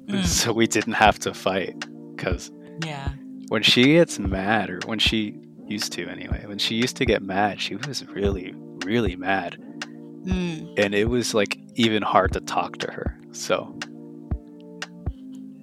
Mm. 0.08 0.24
so 0.24 0.54
we 0.54 0.66
didn't 0.66 0.94
have 0.94 1.18
to 1.20 1.34
fight 1.34 1.84
cuz 2.16 2.50
Yeah. 2.84 3.11
when 3.48 3.62
she 3.62 3.82
gets 3.92 4.18
mad 4.18 4.70
or 4.70 4.80
when 4.87 4.98
she 4.98 5.34
used 5.66 5.92
to 5.92 6.08
anyway, 6.08 6.44
when 6.46 6.56
she 6.58 6.76
used 6.76 6.96
to 6.96 7.04
get 7.04 7.20
mad, 7.22 7.61
she 7.61 7.76
was 7.76 8.06
really 8.08 8.54
really 8.87 9.16
mad 9.16 9.56
Mm. 10.24 10.78
and 10.78 10.94
it 10.94 11.08
was 11.11 11.34
like 11.34 11.58
even 11.74 12.02
hard 12.02 12.32
to 12.32 12.40
talk 12.40 12.78
to 12.78 12.90
her. 12.90 13.18
So 13.32 13.74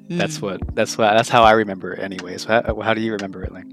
That's 0.10 0.38
Mm. 0.38 0.42
what. 0.44 0.76
That's 0.76 0.98
what. 1.00 1.14
That's 1.18 1.30
how 1.30 1.42
I 1.44 1.54
remember 1.54 1.92
it. 1.94 2.00
Anyways, 2.00 2.44
how, 2.46 2.62
how 2.84 2.94
do 2.94 3.02
you 3.02 3.12
remember 3.14 3.42
it, 3.44 3.52
Ling? 3.52 3.72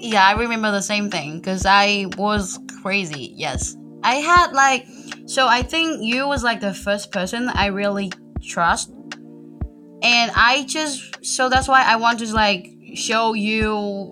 Yeah, 0.00 0.26
I 0.26 0.32
remember 0.32 0.70
the 0.70 0.80
same 0.80 1.10
thing 1.10 1.38
because 1.38 1.66
I 1.66 2.06
was 2.16 2.58
crazy. 2.82 3.32
Yes, 3.36 3.76
I 4.04 4.16
had 4.16 4.52
like 4.52 4.86
so. 5.26 5.48
I 5.48 5.62
think 5.62 6.02
you 6.02 6.28
was 6.28 6.44
like 6.44 6.60
the 6.60 6.72
first 6.72 7.10
person 7.10 7.48
I 7.48 7.66
really 7.66 8.12
trust, 8.40 8.90
and 10.02 10.30
I 10.36 10.64
just 10.68 11.24
so 11.24 11.48
that's 11.48 11.66
why 11.66 11.82
I 11.82 11.96
want 11.96 12.20
to 12.20 12.32
like 12.32 12.68
show 12.94 13.34
you 13.34 14.10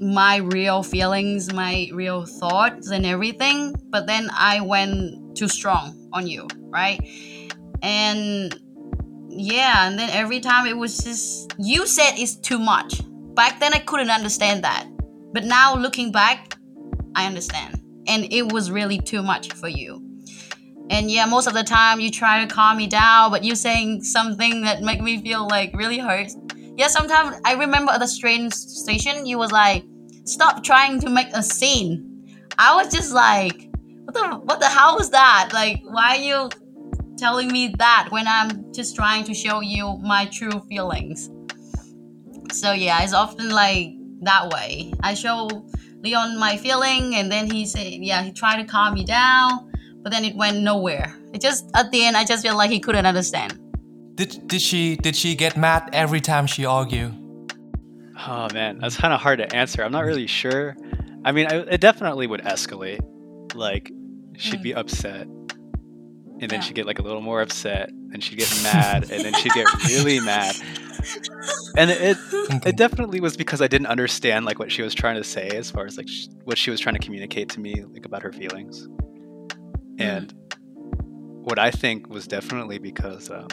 my 0.00 0.36
real 0.36 0.82
feelings, 0.82 1.52
my 1.52 1.90
real 1.92 2.24
thoughts, 2.24 2.90
and 2.90 3.04
everything. 3.04 3.74
But 3.90 4.06
then 4.06 4.30
I 4.32 4.62
went 4.62 5.36
too 5.36 5.48
strong 5.48 6.08
on 6.14 6.26
you, 6.26 6.48
right? 6.70 6.98
And 7.82 8.58
yeah, 9.28 9.86
and 9.86 9.98
then 9.98 10.08
every 10.10 10.40
time 10.40 10.66
it 10.66 10.78
was 10.78 10.96
just 10.96 11.52
you 11.58 11.86
said 11.86 12.12
it's 12.16 12.36
too 12.36 12.58
much. 12.58 13.02
Back 13.34 13.60
then 13.60 13.74
I 13.74 13.80
couldn't 13.80 14.10
understand 14.10 14.64
that. 14.64 14.86
But 15.36 15.44
now 15.44 15.76
looking 15.76 16.12
back, 16.12 16.56
I 17.14 17.26
understand. 17.26 17.82
And 18.08 18.32
it 18.32 18.50
was 18.50 18.70
really 18.70 18.98
too 18.98 19.22
much 19.22 19.52
for 19.52 19.68
you. 19.68 20.02
And 20.88 21.10
yeah, 21.10 21.26
most 21.26 21.46
of 21.46 21.52
the 21.52 21.62
time 21.62 22.00
you 22.00 22.10
try 22.10 22.42
to 22.42 22.46
calm 22.46 22.78
me 22.78 22.86
down, 22.86 23.30
but 23.30 23.44
you 23.44 23.54
saying 23.54 24.02
something 24.02 24.62
that 24.62 24.80
make 24.80 25.02
me 25.02 25.20
feel 25.20 25.46
like 25.46 25.76
really 25.76 25.98
hurt. 25.98 26.28
Yeah, 26.78 26.86
sometimes 26.86 27.36
I 27.44 27.52
remember 27.52 27.92
at 27.92 28.00
the 28.00 28.16
train 28.18 28.50
station, 28.50 29.26
you 29.26 29.36
was 29.36 29.52
like, 29.52 29.84
"Stop 30.24 30.64
trying 30.64 31.00
to 31.00 31.10
make 31.10 31.28
a 31.34 31.42
scene. 31.42 32.24
I 32.56 32.74
was 32.74 32.90
just 32.90 33.12
like, 33.12 33.68
what 34.04 34.14
the 34.14 34.38
what 34.38 34.58
the 34.60 34.70
hell 34.70 34.96
was 34.96 35.10
that? 35.10 35.50
Like, 35.52 35.82
why 35.84 36.16
are 36.16 36.24
you 36.30 36.48
telling 37.18 37.52
me 37.52 37.74
that 37.76 38.08
when 38.08 38.26
I'm 38.26 38.72
just 38.72 38.96
trying 38.96 39.24
to 39.24 39.34
show 39.34 39.60
you 39.60 39.98
my 39.98 40.24
true 40.32 40.62
feelings? 40.70 41.28
So 42.52 42.72
yeah, 42.72 43.02
it's 43.02 43.12
often 43.12 43.50
like 43.50 43.95
that 44.22 44.50
way. 44.52 44.92
I 45.02 45.14
show 45.14 45.48
Leon 46.02 46.38
my 46.38 46.56
feeling, 46.56 47.14
and 47.14 47.30
then 47.30 47.50
he 47.50 47.66
said, 47.66 47.92
yeah, 47.92 48.22
he 48.22 48.32
tried 48.32 48.62
to 48.62 48.64
calm 48.64 48.94
me 48.94 49.04
down, 49.04 49.70
but 50.02 50.12
then 50.12 50.24
it 50.24 50.36
went 50.36 50.58
nowhere. 50.58 51.14
It 51.32 51.40
just 51.40 51.70
at 51.74 51.90
the 51.90 52.04
end, 52.04 52.16
I 52.16 52.24
just 52.24 52.42
feel 52.42 52.56
like 52.56 52.70
he 52.70 52.80
couldn't 52.80 53.06
understand. 53.06 53.58
Did 54.14 54.46
did 54.48 54.62
she 54.62 54.96
did 54.96 55.14
she 55.14 55.34
get 55.34 55.56
mad 55.56 55.90
every 55.92 56.20
time 56.20 56.46
she 56.46 56.64
argue? 56.64 57.12
Oh 58.26 58.48
man, 58.54 58.78
that's 58.78 58.96
kind 58.96 59.12
of 59.12 59.20
hard 59.20 59.38
to 59.40 59.54
answer. 59.54 59.82
I'm 59.84 59.92
not 59.92 60.04
really 60.04 60.26
sure. 60.26 60.74
I 61.24 61.32
mean, 61.32 61.46
I, 61.48 61.56
it 61.68 61.80
definitely 61.80 62.26
would 62.26 62.40
escalate. 62.42 63.00
Like, 63.54 63.90
she'd 64.38 64.62
be 64.62 64.72
mm. 64.72 64.78
upset, 64.78 65.26
and 65.26 66.40
then 66.40 66.50
Yeah. 66.50 66.60
she'd 66.60 66.74
get 66.74 66.86
like 66.86 66.98
a 66.98 67.02
little 67.02 67.20
more 67.20 67.42
upset, 67.42 67.90
and 67.90 68.22
she'd 68.24 68.38
get 68.38 68.50
mad, 68.62 69.10
and 69.10 69.22
then 69.24 69.34
she'd 69.34 69.52
get 69.52 69.66
really 69.88 70.20
mad. 70.20 70.56
And 71.76 71.90
it, 71.90 72.00
it 72.00 72.16
it 72.66 72.76
definitely 72.76 73.20
was 73.20 73.36
because 73.36 73.60
I 73.60 73.68
didn't 73.68 73.86
understand 73.88 74.44
like 74.44 74.58
what 74.58 74.72
she 74.72 74.82
was 74.82 74.94
trying 74.94 75.16
to 75.16 75.24
say 75.24 75.48
as 75.48 75.70
far 75.70 75.84
as 75.86 75.96
like 75.96 76.08
sh- 76.08 76.26
what 76.44 76.58
she 76.58 76.70
was 76.70 76.80
trying 76.80 76.94
to 76.94 77.00
communicate 77.00 77.48
to 77.50 77.60
me 77.60 77.84
like 77.92 78.06
about 78.06 78.22
her 78.22 78.32
feelings. 78.32 78.88
And 79.98 80.32
what 81.46 81.58
I 81.58 81.70
think 81.70 82.08
was 82.08 82.26
definitely 82.26 82.78
because 82.78 83.30
um, 83.30 83.48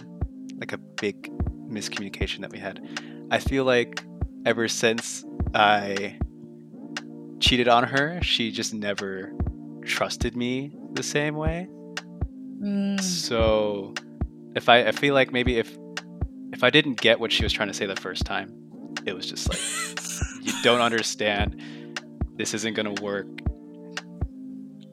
like 0.58 0.74
a 0.74 0.78
big 0.78 1.32
miscommunication 1.70 2.42
that 2.42 2.52
we 2.52 2.60
had. 2.60 2.82
I 3.32 3.40
feel 3.40 3.66
like 3.66 4.04
ever 4.46 4.68
since 4.68 5.24
I 5.54 6.18
cheated 7.40 7.68
on 7.68 7.84
her, 7.86 8.20
she 8.22 8.52
just 8.52 8.74
never 8.74 9.34
trusted 9.86 10.36
me 10.36 10.76
the 10.94 11.04
same 11.04 11.36
way. 11.36 11.68
Mm, 12.62 13.00
So 13.02 13.94
if 14.56 14.70
I, 14.70 14.88
I 14.88 14.92
feel 14.92 15.14
like 15.14 15.32
maybe 15.34 15.58
if 15.58 15.78
if 16.54 16.64
I 16.64 16.70
didn't 16.70 17.02
get 17.02 17.20
what 17.20 17.32
she 17.32 17.44
was 17.44 17.52
trying 17.52 17.68
to 17.68 17.74
say 17.74 17.86
the 17.86 17.96
first 17.96 18.26
time, 18.26 18.54
it 19.06 19.14
was 19.14 19.26
just 19.30 19.50
like 19.50 19.60
you 20.46 20.54
don't 20.64 20.82
understand. 20.82 21.62
This 22.38 22.54
isn't 22.54 22.74
gonna 22.76 22.94
work. 23.02 23.28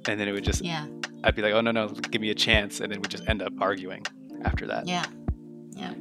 And 0.08 0.18
then 0.18 0.26
it 0.28 0.32
would 0.32 0.44
just 0.44 0.64
yeah, 0.64 0.86
I'd 1.22 1.36
be 1.36 1.42
like, 1.42 1.52
oh 1.52 1.60
no 1.60 1.70
no, 1.70 1.88
give 1.88 2.20
me 2.20 2.30
a 2.30 2.34
chance, 2.34 2.80
and 2.80 2.90
then 2.90 3.00
we 3.00 3.08
just 3.08 3.28
end 3.28 3.42
up 3.42 3.52
arguing 3.60 4.04
after 4.44 4.66
that. 4.66 4.88
yeah, 4.88 5.04
yeah. 5.76 5.92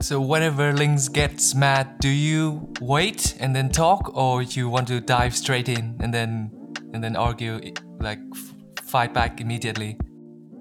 So 0.00 0.20
whenever 0.20 0.72
Lings 0.72 1.08
gets 1.08 1.54
mad, 1.54 2.00
do 2.00 2.08
you 2.08 2.72
wait 2.80 3.36
and 3.38 3.54
then 3.54 3.68
talk, 3.70 4.10
or 4.16 4.42
you 4.42 4.68
want 4.68 4.88
to 4.88 5.00
dive 5.00 5.36
straight 5.36 5.68
in 5.68 5.96
and 6.00 6.12
then 6.12 6.50
and 6.92 7.04
then 7.04 7.14
argue, 7.14 7.60
like 8.00 8.18
f- 8.34 8.54
fight 8.84 9.14
back 9.14 9.40
immediately? 9.40 9.96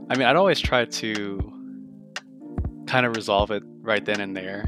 I 0.10 0.18
mean, 0.18 0.28
I'd 0.28 0.36
always 0.36 0.60
try 0.60 0.86
to 0.86 1.54
kind 2.92 3.06
of 3.06 3.16
resolve 3.16 3.52
it 3.52 3.64
right 3.80 4.04
then 4.04 4.20
and 4.20 4.36
there. 4.36 4.66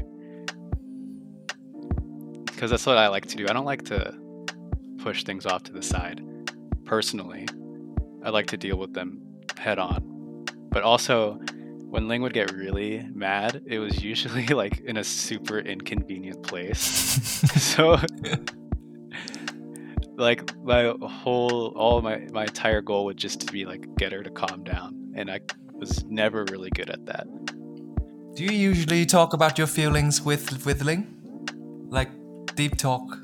Because 2.46 2.70
that's 2.70 2.86
what 2.86 2.96
I 2.96 3.08
like 3.08 3.26
to 3.26 3.36
do. 3.36 3.44
I 3.46 3.52
don't 3.52 3.66
like 3.66 3.84
to 3.86 4.14
push 4.96 5.24
things 5.24 5.44
off 5.44 5.62
to 5.64 5.72
the 5.72 5.82
side. 5.82 6.22
Personally, 6.86 7.46
I 8.24 8.30
like 8.30 8.46
to 8.46 8.56
deal 8.56 8.78
with 8.78 8.94
them 8.94 9.20
head 9.58 9.78
on. 9.78 10.46
But 10.70 10.82
also, 10.84 11.34
when 11.90 12.08
Ling 12.08 12.22
would 12.22 12.32
get 12.32 12.50
really 12.50 13.06
mad, 13.12 13.62
it 13.66 13.78
was 13.78 14.02
usually 14.02 14.46
like 14.62 14.80
in 14.80 14.96
a 14.96 15.04
super 15.04 15.58
inconvenient 15.58 16.42
place. 16.42 16.80
so, 17.60 17.98
like, 20.16 20.56
my 20.64 20.94
whole, 21.02 21.74
all 21.76 22.00
my, 22.00 22.26
my 22.32 22.44
entire 22.44 22.80
goal 22.80 23.04
would 23.04 23.18
just 23.18 23.52
be 23.52 23.66
like 23.66 23.84
get 23.96 24.12
her 24.12 24.22
to 24.22 24.30
calm 24.30 24.64
down. 24.64 25.12
And 25.14 25.30
I 25.30 25.40
was 25.74 26.04
never 26.06 26.46
really 26.50 26.70
good 26.70 26.88
at 26.88 27.04
that. 27.04 27.26
Do 28.34 28.44
you 28.44 28.50
usually 28.50 29.06
talk 29.06 29.32
about 29.32 29.58
your 29.58 29.66
feelings 29.66 30.20
with 30.22 30.66
with 30.66 30.82
Ling, 30.82 31.06
like 31.90 32.10
deep 32.56 32.76
talk? 32.76 33.18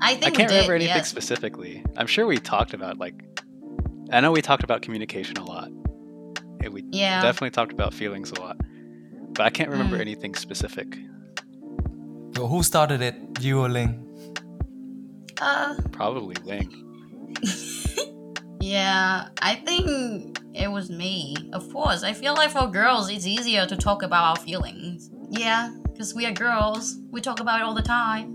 I 0.00 0.12
I 0.12 0.14
can't 0.16 0.24
we 0.24 0.32
did, 0.44 0.50
remember 0.50 0.74
anything 0.74 0.96
yes. 0.96 1.08
specifically. 1.08 1.84
I'm 1.96 2.06
sure 2.06 2.26
we 2.26 2.38
talked 2.38 2.74
about 2.74 2.98
like 2.98 3.14
I 4.12 4.20
know 4.20 4.30
we 4.32 4.42
talked 4.42 4.62
about 4.64 4.82
communication 4.82 5.36
a 5.38 5.44
lot. 5.44 5.68
And 6.60 6.72
we 6.72 6.84
Yeah. 6.92 7.20
definitely 7.22 7.50
talked 7.50 7.72
about 7.72 7.92
feelings 7.94 8.30
a 8.30 8.40
lot. 8.40 8.56
But 9.34 9.46
I 9.46 9.50
can't 9.50 9.70
remember 9.70 9.96
Mm. 9.96 10.02
anything 10.06 10.34
specific. 10.36 10.96
So 12.36 12.46
who 12.46 12.62
started 12.62 13.00
it? 13.02 13.14
You 13.40 13.60
or 13.64 13.68
Ling? 13.68 13.92
Uh, 15.40 15.74
Probably 15.90 16.36
Ling. 16.44 16.70
yeah, 18.60 19.28
I 19.40 19.54
think 19.66 20.38
it 20.54 20.70
was 20.70 20.90
me. 20.90 21.36
Of 21.52 21.72
course, 21.72 22.02
I 22.02 22.12
feel 22.12 22.34
like 22.34 22.50
for 22.50 22.66
girls, 22.68 23.10
it's 23.10 23.26
easier 23.26 23.66
to 23.66 23.76
talk 23.76 24.02
about 24.02 24.24
our 24.24 24.36
feelings. 24.36 25.10
Yeah, 25.30 25.70
because 25.84 26.14
we 26.14 26.26
are 26.26 26.32
girls. 26.32 26.98
We 27.10 27.20
talk 27.20 27.40
about 27.40 27.60
it 27.60 27.64
all 27.64 27.74
the 27.74 27.82
time. 27.82 28.34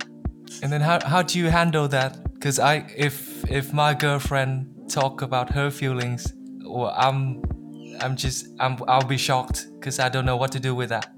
And 0.62 0.72
then 0.72 0.82
how 0.82 1.06
how 1.06 1.22
do 1.22 1.38
you 1.40 1.50
handle 1.50 1.88
that? 1.90 2.34
Because 2.34 2.60
I 2.60 2.86
if 2.96 3.50
if 3.50 3.74
my 3.74 3.94
girlfriend 3.94 4.90
talk 4.90 5.22
about 5.22 5.52
her 5.52 5.70
feelings, 5.70 6.34
well, 6.66 6.94
I'm 6.98 7.44
I'm 8.02 8.16
just 8.16 8.48
I'm 8.60 8.78
I'll 8.88 9.06
be 9.06 9.18
shocked 9.18 9.68
because 9.74 10.00
I 10.00 10.10
don't 10.10 10.26
know 10.26 10.38
what 10.38 10.52
to 10.54 10.60
do 10.60 10.74
with 10.74 10.90
that. 10.90 11.12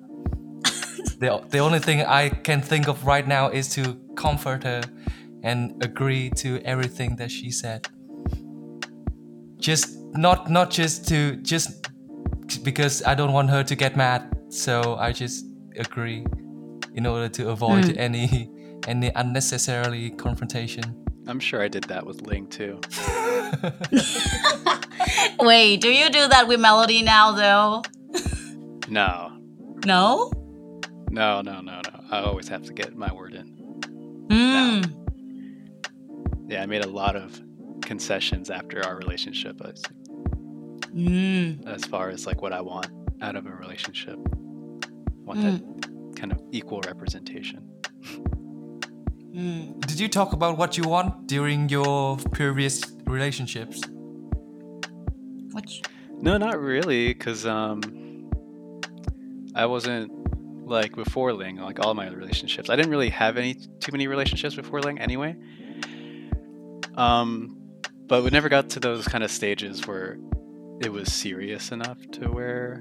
the 1.20 1.42
the 1.50 1.60
only 1.60 1.80
thing 1.80 2.02
I 2.02 2.30
can 2.30 2.62
think 2.62 2.88
of 2.88 3.06
right 3.06 3.28
now 3.28 3.50
is 3.50 3.70
to 3.76 4.00
comfort 4.16 4.64
her 4.64 4.82
and 5.44 5.82
agree 5.82 6.30
to 6.30 6.60
everything 6.66 7.16
that 7.18 7.32
she 7.32 7.52
said. 7.52 7.88
Just 9.58 9.99
not 10.14 10.50
not 10.50 10.70
just 10.72 11.08
to 11.10 11.36
just 11.38 11.88
because 12.64 13.04
I 13.04 13.16
don't 13.16 13.34
want 13.34 13.50
her 13.50 13.64
to 13.64 13.76
get 13.76 13.96
mad, 13.96 14.32
so 14.50 14.96
I 15.00 15.12
just 15.12 15.46
agree 15.78 16.26
in 16.96 17.06
order 17.06 17.30
to 17.30 17.50
avoid 17.50 17.86
Mm. 17.86 17.98
any 17.98 18.50
any 18.88 19.12
unnecessarily 19.16 20.10
confrontation. 20.12 20.84
I'm 21.28 21.40
sure 21.40 21.62
I 21.62 21.68
did 21.68 21.84
that 21.86 22.06
with 22.06 22.22
Ling 22.24 22.48
too. 22.48 22.80
Wait, 25.40 25.82
do 25.82 25.90
you 25.90 26.10
do 26.10 26.28
that 26.28 26.48
with 26.48 26.60
Melody 26.60 27.02
now, 27.04 27.32
though? 27.34 27.84
No. 28.88 29.32
No? 29.86 30.32
No, 31.12 31.42
no, 31.42 31.62
no, 31.62 31.82
no. 31.82 32.00
I 32.12 32.20
always 32.22 32.48
have 32.50 32.64
to 32.64 32.74
get 32.74 32.96
my 32.96 33.12
word 33.14 33.34
in. 33.36 34.28
Mm. 34.30 34.96
Yeah, 36.50 36.64
I 36.64 36.66
made 36.66 36.84
a 36.84 36.90
lot 36.90 37.16
of 37.16 37.40
concessions 37.82 38.50
after 38.50 38.84
our 38.86 38.98
relationship 38.98 39.62
as, 39.66 39.82
Mm. 40.94 41.68
as 41.68 41.86
far 41.86 42.10
as 42.10 42.26
like 42.26 42.42
what 42.42 42.54
I 42.54 42.62
want 42.62 42.88
out 43.22 43.36
of 43.36 43.46
a 43.46 43.52
relationship. 43.52 44.18
I 44.18 45.24
want 45.24 45.42
that 45.42 46.16
kind 46.16 46.32
of 46.32 46.42
equal 46.52 46.82
representation. 46.82 47.68
Mm. 49.34 49.80
Did 49.86 50.00
you 50.00 50.10
talk 50.10 50.34
about 50.34 50.58
what 50.58 50.78
you 50.78 50.84
want 50.84 51.28
during 51.28 51.70
your 51.70 52.18
previous 52.34 52.82
relationships? 53.06 53.82
Which? 55.52 55.82
No, 56.22 56.38
not 56.38 56.60
really, 56.60 57.14
because 57.14 57.46
um, 57.46 58.30
I 59.56 59.66
wasn't 59.66 60.12
like 60.68 60.96
before 60.96 61.34
Ling. 61.34 61.58
Like 61.58 61.80
all 61.80 61.94
my 61.94 62.10
relationships, 62.10 62.70
I 62.70 62.76
didn't 62.76 62.92
really 62.92 63.10
have 63.10 63.38
any 63.38 63.54
too 63.54 63.92
many 63.92 64.08
relationships 64.08 64.56
before 64.56 64.82
Ling 64.82 65.00
anyway. 65.00 65.36
Um, 66.96 67.58
but 68.08 68.24
we 68.24 68.30
never 68.32 68.50
got 68.50 68.72
to 68.72 68.80
those 68.80 69.08
kind 69.08 69.24
of 69.24 69.32
stages 69.32 69.88
where 69.88 70.18
it 70.82 70.92
was 70.92 71.12
serious 71.12 71.72
enough 71.72 71.98
to 72.12 72.30
where 72.30 72.80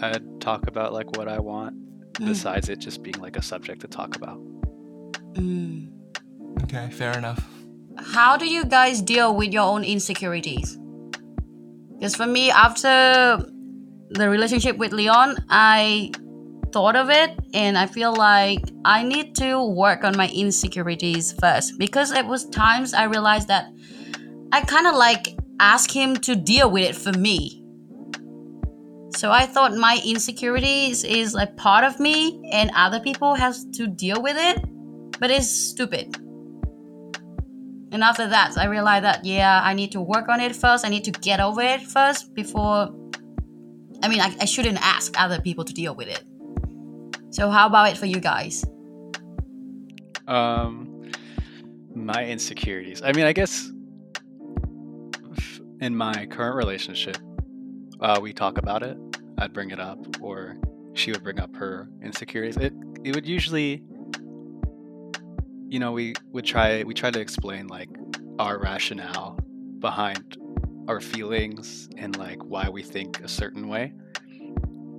I'd 0.00 0.40
talk 0.40 0.66
about 0.66 0.92
like 0.92 1.16
what 1.16 1.28
I 1.28 1.38
want. 1.38 1.76
Mm. 2.14 2.26
Besides 2.26 2.68
it 2.68 2.78
just 2.78 3.02
being 3.02 3.18
like 3.18 3.36
a 3.36 3.42
subject 3.42 3.80
to 3.82 3.88
talk 3.88 4.16
about. 4.16 4.38
Mm. 5.34 5.90
Okay, 6.64 6.90
fair 6.90 7.16
enough. 7.16 7.44
How 7.96 8.36
do 8.36 8.46
you 8.46 8.64
guys 8.64 9.02
deal 9.02 9.34
with 9.34 9.52
your 9.52 9.62
own 9.62 9.84
insecurities? 9.84 10.78
Because 11.98 12.16
for 12.16 12.26
me, 12.26 12.50
after 12.50 13.44
the 14.10 14.28
relationship 14.28 14.76
with 14.78 14.92
Leon, 14.92 15.36
I 15.50 16.12
thought 16.72 16.96
of 16.96 17.10
it 17.10 17.38
and 17.52 17.76
I 17.76 17.86
feel 17.86 18.14
like 18.14 18.60
I 18.84 19.02
need 19.02 19.34
to 19.36 19.62
work 19.64 20.04
on 20.04 20.16
my 20.16 20.28
insecurities 20.28 21.32
first 21.32 21.78
because 21.78 22.12
it 22.12 22.26
was 22.26 22.48
times 22.48 22.94
I 22.94 23.04
realized 23.04 23.48
that 23.48 23.72
I 24.52 24.60
kind 24.62 24.86
of 24.86 24.94
like 24.94 25.36
ask 25.60 25.90
him 25.90 26.16
to 26.16 26.34
deal 26.34 26.70
with 26.70 26.84
it 26.88 26.96
for 26.96 27.12
me. 27.18 27.62
So 29.16 29.30
I 29.30 29.44
thought 29.44 29.74
my 29.74 30.00
insecurities 30.04 31.04
is 31.04 31.34
a 31.34 31.46
part 31.46 31.84
of 31.84 32.00
me 32.00 32.40
and 32.52 32.70
other 32.74 33.00
people 33.00 33.34
has 33.34 33.66
to 33.74 33.86
deal 33.86 34.22
with 34.22 34.36
it, 34.38 34.64
but 35.20 35.30
it's 35.30 35.50
stupid. 35.50 36.16
And 37.92 38.04
after 38.04 38.28
that, 38.28 38.56
I 38.56 38.66
realized 38.66 39.04
that 39.04 39.24
yeah, 39.24 39.60
I 39.62 39.74
need 39.74 39.92
to 39.92 40.00
work 40.00 40.28
on 40.28 40.40
it 40.40 40.54
first. 40.54 40.86
I 40.86 40.88
need 40.88 41.04
to 41.04 41.10
get 41.10 41.40
over 41.40 41.60
it 41.60 41.82
first 41.82 42.34
before. 42.34 42.94
I 44.02 44.08
mean, 44.08 44.20
I, 44.20 44.34
I 44.40 44.44
shouldn't 44.44 44.80
ask 44.80 45.20
other 45.20 45.40
people 45.40 45.64
to 45.64 45.74
deal 45.74 45.94
with 45.94 46.08
it. 46.08 46.24
So 47.30 47.50
how 47.50 47.66
about 47.66 47.90
it 47.90 47.98
for 47.98 48.06
you 48.06 48.20
guys? 48.20 48.64
Um, 50.26 51.10
my 51.94 52.24
insecurities. 52.24 53.02
I 53.02 53.12
mean, 53.12 53.26
I 53.26 53.32
guess 53.32 53.70
in 55.80 55.96
my 55.96 56.26
current 56.26 56.56
relationship, 56.56 57.16
uh, 58.00 58.18
we 58.20 58.32
talk 58.32 58.58
about 58.58 58.82
it. 58.82 58.96
I'd 59.38 59.52
bring 59.52 59.70
it 59.70 59.80
up, 59.80 59.98
or 60.20 60.56
she 60.94 61.12
would 61.12 61.22
bring 61.22 61.40
up 61.40 61.54
her 61.56 61.88
insecurities. 62.02 62.56
It 62.56 62.74
it 63.04 63.14
would 63.14 63.26
usually, 63.26 63.82
you 65.68 65.78
know, 65.78 65.92
we 65.92 66.14
would 66.32 66.44
try 66.44 66.82
we 66.82 66.94
try 66.94 67.10
to 67.10 67.20
explain 67.20 67.66
like 67.66 67.88
our 68.38 68.58
rationale 68.58 69.38
behind 69.78 70.36
our 70.88 71.00
feelings 71.00 71.88
and 71.96 72.16
like 72.18 72.42
why 72.44 72.68
we 72.68 72.82
think 72.82 73.20
a 73.20 73.28
certain 73.28 73.68
way. 73.68 73.92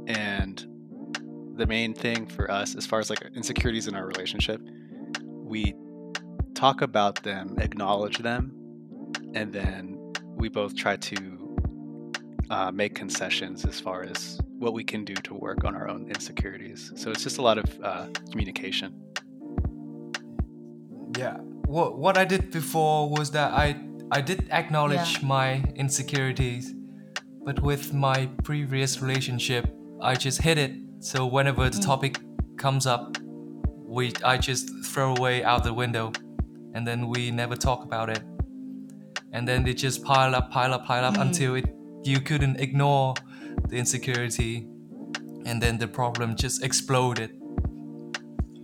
And 0.07 0.65
the 1.57 1.67
main 1.67 1.93
thing 1.93 2.25
for 2.25 2.49
us, 2.49 2.75
as 2.75 2.85
far 2.85 2.99
as 2.99 3.09
like 3.09 3.21
insecurities 3.35 3.87
in 3.87 3.95
our 3.95 4.05
relationship, 4.05 4.61
we 5.21 5.75
talk 6.55 6.81
about 6.81 7.21
them, 7.23 7.55
acknowledge 7.59 8.17
them, 8.19 8.51
and 9.35 9.53
then 9.53 9.90
we 10.35 10.49
both 10.49 10.75
try 10.75 10.95
to 10.95 11.55
uh, 12.49 12.71
make 12.71 12.95
concessions 12.95 13.65
as 13.65 13.79
far 13.79 14.03
as 14.03 14.39
what 14.59 14.73
we 14.73 14.83
can 14.83 15.03
do 15.05 15.13
to 15.15 15.33
work 15.33 15.63
on 15.63 15.75
our 15.75 15.87
own 15.89 16.07
insecurities. 16.07 16.91
So 16.95 17.11
it's 17.11 17.23
just 17.23 17.37
a 17.37 17.41
lot 17.41 17.57
of 17.57 17.79
uh, 17.83 18.07
communication. 18.29 18.93
Yeah. 21.17 21.37
What 21.65 21.97
what 21.97 22.17
I 22.17 22.25
did 22.25 22.51
before 22.51 23.09
was 23.09 23.31
that 23.31 23.53
I 23.53 23.75
I 24.11 24.21
did 24.21 24.49
acknowledge 24.51 25.19
Yeah. 25.19 25.27
my 25.27 25.63
insecurities, 25.75 26.73
but 27.45 27.61
with 27.61 27.93
my 27.93 28.29
previous 28.43 29.01
relationship, 29.01 29.65
I 30.01 30.15
just 30.15 30.41
hid 30.41 30.57
it. 30.57 30.73
So 30.99 31.25
whenever 31.25 31.69
the 31.69 31.79
topic 31.79 32.19
comes 32.57 32.85
up, 32.85 33.17
we 33.87 34.13
I 34.23 34.37
just 34.37 34.69
throw 34.85 35.15
away 35.15 35.43
out 35.43 35.63
the 35.63 35.73
window, 35.73 36.11
and 36.73 36.85
then 36.87 37.07
we 37.07 37.31
never 37.31 37.55
talk 37.55 37.83
about 37.83 38.09
it. 38.09 38.21
And 39.33 39.47
then 39.47 39.67
it 39.67 39.75
just 39.75 40.03
pile 40.03 40.35
up, 40.35 40.51
pile 40.51 40.73
up, 40.73 40.85
pile 40.85 41.05
up 41.05 41.15
mm. 41.15 41.21
until 41.21 41.55
it 41.55 41.65
you 42.03 42.19
couldn't 42.19 42.59
ignore 42.59 43.13
the 43.69 43.77
insecurity, 43.77 44.67
and 45.45 45.61
then 45.61 45.77
the 45.77 45.87
problem 45.87 46.35
just 46.35 46.63
exploded. 46.63 47.31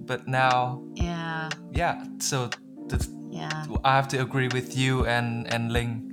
But 0.05 0.27
now, 0.27 0.81
Yeah. 0.95 1.49
yeah. 1.71 2.03
So 2.19 2.49
the 2.87 2.97
Yeah. 3.29 3.65
I 3.83 3.95
have 3.95 4.07
to 4.09 4.17
agree 4.21 4.47
with 4.47 4.75
you 4.77 5.05
and 5.05 5.47
and 5.53 5.71
Ling. 5.71 6.03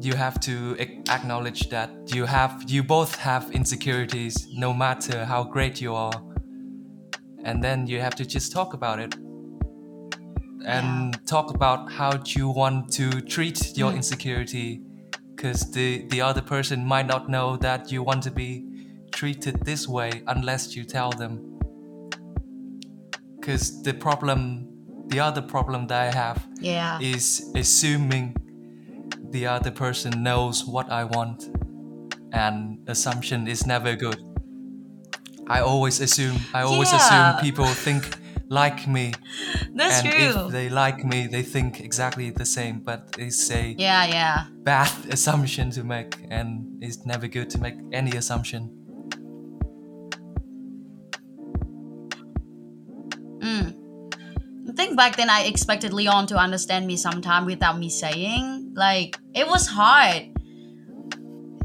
You 0.00 0.14
have 0.14 0.38
to 0.40 0.76
acknowledge 0.78 1.68
that 1.70 1.90
you 2.14 2.26
have 2.26 2.64
you 2.68 2.82
both 2.84 3.16
have 3.16 3.50
insecurities, 3.50 4.46
no 4.54 4.72
matter 4.72 5.24
how 5.24 5.42
great 5.44 5.80
you 5.80 5.94
are, 5.94 6.22
and 7.44 7.62
then 7.64 7.86
you 7.86 8.00
have 8.00 8.14
to 8.16 8.24
just 8.24 8.52
talk 8.52 8.74
about 8.74 9.00
it 9.00 9.16
and 10.66 11.26
talk 11.26 11.54
about 11.54 11.90
how 11.92 12.12
you 12.26 12.48
want 12.48 12.92
to 12.92 13.20
treat 13.20 13.76
your 13.76 13.92
mm. 13.92 13.96
insecurity, 13.96 14.80
because 15.34 15.70
the 15.72 16.06
the 16.08 16.20
other 16.20 16.42
person 16.42 16.84
might 16.84 17.06
not 17.06 17.28
know 17.28 17.56
that 17.56 17.92
you 17.92 18.02
want 18.02 18.22
to 18.24 18.30
be 18.30 18.64
treated 19.12 19.64
this 19.64 19.88
way 19.88 20.22
unless 20.26 20.76
you 20.76 20.84
tell 20.84 21.10
them 21.10 21.58
because 23.48 23.82
the 23.82 23.94
problem 23.94 24.68
the 25.08 25.18
other 25.18 25.40
problem 25.40 25.86
that 25.86 26.00
i 26.08 26.10
have 26.14 26.46
Yeah. 26.60 26.98
is 27.00 27.50
assuming 27.54 28.36
the 29.30 29.46
other 29.46 29.70
person 29.70 30.22
knows 30.22 30.64
what 30.66 30.90
i 30.90 31.04
want 31.04 31.48
and 32.32 32.78
assumption 32.86 33.48
is 33.48 33.66
never 33.66 33.96
good 33.96 34.22
i 35.46 35.60
always 35.60 36.00
assume 36.00 36.36
i 36.52 36.62
always 36.62 36.90
Yeah. 36.92 36.98
assume 37.00 37.40
people 37.40 37.66
think 37.66 38.04
like 38.50 38.86
me 38.88 39.12
That's 39.74 40.00
and 40.02 40.10
true. 40.12 40.46
if 40.46 40.52
they 40.52 40.68
like 40.68 41.04
me 41.04 41.26
they 41.26 41.42
think 41.42 41.80
exactly 41.80 42.30
the 42.30 42.46
same 42.46 42.80
but 42.80 43.14
it's 43.18 43.50
a 43.50 43.74
yeah, 43.78 44.06
yeah. 44.06 44.44
bad 44.62 44.90
assumption 45.10 45.70
to 45.72 45.84
make 45.84 46.16
and 46.30 46.82
it's 46.82 47.04
never 47.04 47.28
good 47.28 47.50
to 47.50 47.58
make 47.58 47.74
any 47.92 48.12
assumption 48.16 48.70
Mm. 53.40 53.74
I 54.68 54.72
think 54.72 54.96
back 54.96 55.16
then 55.16 55.30
I 55.30 55.44
expected 55.44 55.92
Leon 55.92 56.26
to 56.28 56.36
understand 56.36 56.86
me 56.86 56.96
sometime 56.96 57.46
without 57.46 57.78
me 57.78 57.88
saying. 57.88 58.72
Like 58.74 59.18
it 59.34 59.46
was 59.46 59.66
hard. 59.66 60.30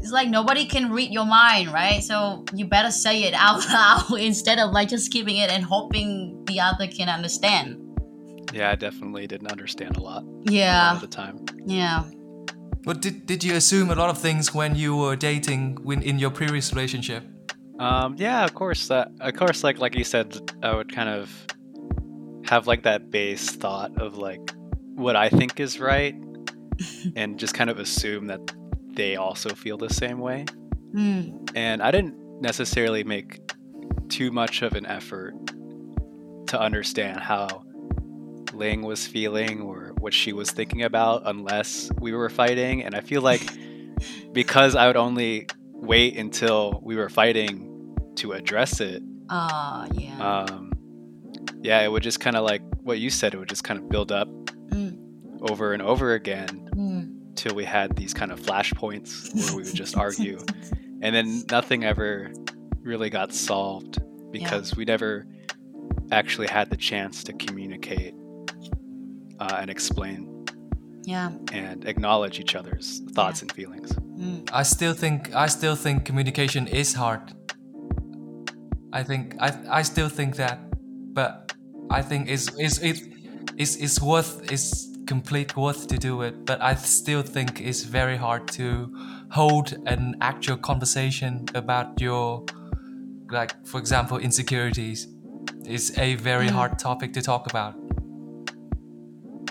It's 0.04 0.12
like 0.12 0.28
nobody 0.28 0.66
can 0.66 0.92
read 0.92 1.10
your 1.12 1.24
mind, 1.24 1.72
right? 1.72 2.02
So 2.04 2.44
you 2.52 2.66
better 2.66 2.90
say 2.90 3.22
it 3.22 3.32
out 3.32 3.66
loud 3.72 4.20
instead 4.20 4.58
of 4.58 4.70
like 4.70 4.90
just 4.90 5.10
keeping 5.10 5.38
it 5.38 5.48
and 5.50 5.64
hoping 5.64 6.44
the 6.44 6.60
other 6.60 6.86
can 6.86 7.08
understand. 7.08 7.80
Yeah, 8.52 8.70
I 8.70 8.74
definitely 8.74 9.26
didn't 9.26 9.50
understand 9.50 9.96
a 9.96 10.00
lot, 10.02 10.22
a 10.22 10.26
lot 10.26 10.50
Yeah, 10.50 10.92
of 10.94 11.00
the 11.00 11.06
time. 11.06 11.38
yeah. 11.64 12.04
But 12.82 13.00
did, 13.00 13.24
did 13.24 13.42
you 13.42 13.54
assume 13.54 13.90
a 13.90 13.94
lot 13.94 14.10
of 14.10 14.18
things 14.18 14.52
when 14.52 14.76
you 14.76 14.94
were 14.94 15.16
dating 15.16 15.78
when 15.82 16.02
in 16.02 16.18
your 16.18 16.30
previous 16.30 16.70
relationship? 16.74 17.24
Um, 17.78 18.14
yeah, 18.18 18.44
of 18.44 18.52
course. 18.52 18.88
That 18.88 19.10
of 19.20 19.34
course, 19.36 19.64
like 19.64 19.78
like 19.78 19.94
you 19.96 20.04
said, 20.04 20.38
I 20.62 20.74
would 20.76 20.94
kind 20.94 21.08
of 21.08 21.30
have 22.44 22.66
like 22.66 22.82
that 22.82 23.10
base 23.10 23.48
thought 23.48 23.98
of 23.98 24.18
like 24.18 24.52
what 24.96 25.16
I 25.16 25.30
think 25.30 25.58
is 25.60 25.80
right, 25.80 26.14
and 27.16 27.38
just 27.38 27.54
kind 27.54 27.70
of 27.70 27.78
assume 27.78 28.26
that 28.26 28.40
they 28.96 29.16
also 29.16 29.50
feel 29.54 29.76
the 29.76 29.90
same 29.92 30.18
way. 30.18 30.44
Mm. 30.94 31.50
And 31.54 31.82
I 31.82 31.90
didn't 31.90 32.16
necessarily 32.40 33.04
make 33.04 33.40
too 34.08 34.30
much 34.30 34.62
of 34.62 34.74
an 34.74 34.86
effort 34.86 35.34
to 36.48 36.60
understand 36.60 37.20
how 37.20 37.64
Ling 38.52 38.82
was 38.82 39.06
feeling 39.06 39.60
or 39.62 39.92
what 39.98 40.12
she 40.14 40.32
was 40.32 40.50
thinking 40.50 40.82
about 40.82 41.22
unless 41.24 41.90
we 42.00 42.12
were 42.12 42.28
fighting. 42.30 42.82
And 42.84 42.94
I 42.94 43.00
feel 43.00 43.22
like 43.22 43.42
because 44.32 44.76
I 44.76 44.86
would 44.86 44.96
only 44.96 45.46
wait 45.72 46.16
until 46.16 46.80
we 46.84 46.96
were 46.96 47.08
fighting 47.08 47.96
to 48.16 48.32
address 48.32 48.80
it, 48.80 49.02
Uh, 49.28 49.88
yeah. 49.92 50.18
um, 50.44 50.70
yeah, 51.62 51.80
it 51.82 51.90
would 51.90 52.02
just 52.02 52.20
kind 52.20 52.36
of 52.36 52.44
like 52.44 52.62
what 52.82 52.98
you 53.00 53.10
said, 53.10 53.34
it 53.34 53.38
would 53.38 53.48
just 53.48 53.64
kind 53.64 53.80
of 53.80 53.88
build 53.88 54.12
up 54.12 54.28
Mm. 54.70 54.98
over 55.50 55.72
and 55.72 55.82
over 55.82 56.14
again 56.14 56.68
Mm. 56.74 57.03
Till 57.34 57.54
we 57.54 57.64
had 57.64 57.96
these 57.96 58.14
kind 58.14 58.30
of 58.32 58.40
flashpoints 58.40 59.34
where 59.34 59.56
we 59.56 59.62
would 59.62 59.74
just 59.74 59.96
argue. 60.06 60.38
And 61.02 61.14
then 61.14 61.44
nothing 61.50 61.84
ever 61.84 62.32
really 62.82 63.10
got 63.10 63.32
solved 63.32 63.98
because 64.30 64.76
we 64.76 64.84
never 64.84 65.26
actually 66.12 66.46
had 66.48 66.70
the 66.70 66.76
chance 66.76 67.24
to 67.24 67.32
communicate 67.32 68.14
uh, 69.40 69.56
and 69.60 69.70
explain 69.70 70.46
Yeah. 71.04 71.32
and 71.52 71.86
acknowledge 71.86 72.38
each 72.40 72.54
other's 72.54 73.00
thoughts 73.12 73.42
and 73.42 73.50
feelings. 73.52 73.92
Mm. 73.92 74.48
I 74.52 74.62
still 74.62 74.94
think 74.94 75.34
I 75.34 75.46
still 75.48 75.74
think 75.76 76.04
communication 76.04 76.66
is 76.68 76.94
hard. 76.94 77.32
I 78.92 79.02
think 79.02 79.34
I 79.40 79.52
I 79.78 79.82
still 79.82 80.08
think 80.08 80.36
that, 80.36 80.58
but 81.14 81.52
I 81.90 82.00
think 82.02 82.28
it's 82.28 82.48
it's 82.58 82.78
it, 82.78 83.00
it's 83.56 83.76
it's 83.76 84.00
worth 84.00 84.50
it's 84.52 84.93
complete 85.06 85.56
worth 85.56 85.86
to 85.88 85.96
do 85.98 86.22
it. 86.22 86.44
But 86.46 86.60
I 86.62 86.74
still 86.74 87.22
think 87.22 87.60
it's 87.60 87.82
very 87.82 88.16
hard 88.16 88.48
to 88.52 88.92
hold 89.30 89.74
an 89.86 90.16
actual 90.20 90.56
conversation 90.56 91.46
about 91.54 92.00
your 92.00 92.44
like 93.30 93.52
for 93.66 93.78
example 93.80 94.18
insecurities. 94.18 95.08
It's 95.64 95.96
a 95.98 96.14
very 96.16 96.48
hard 96.48 96.78
topic 96.78 97.12
to 97.14 97.22
talk 97.22 97.46
about. 97.50 97.74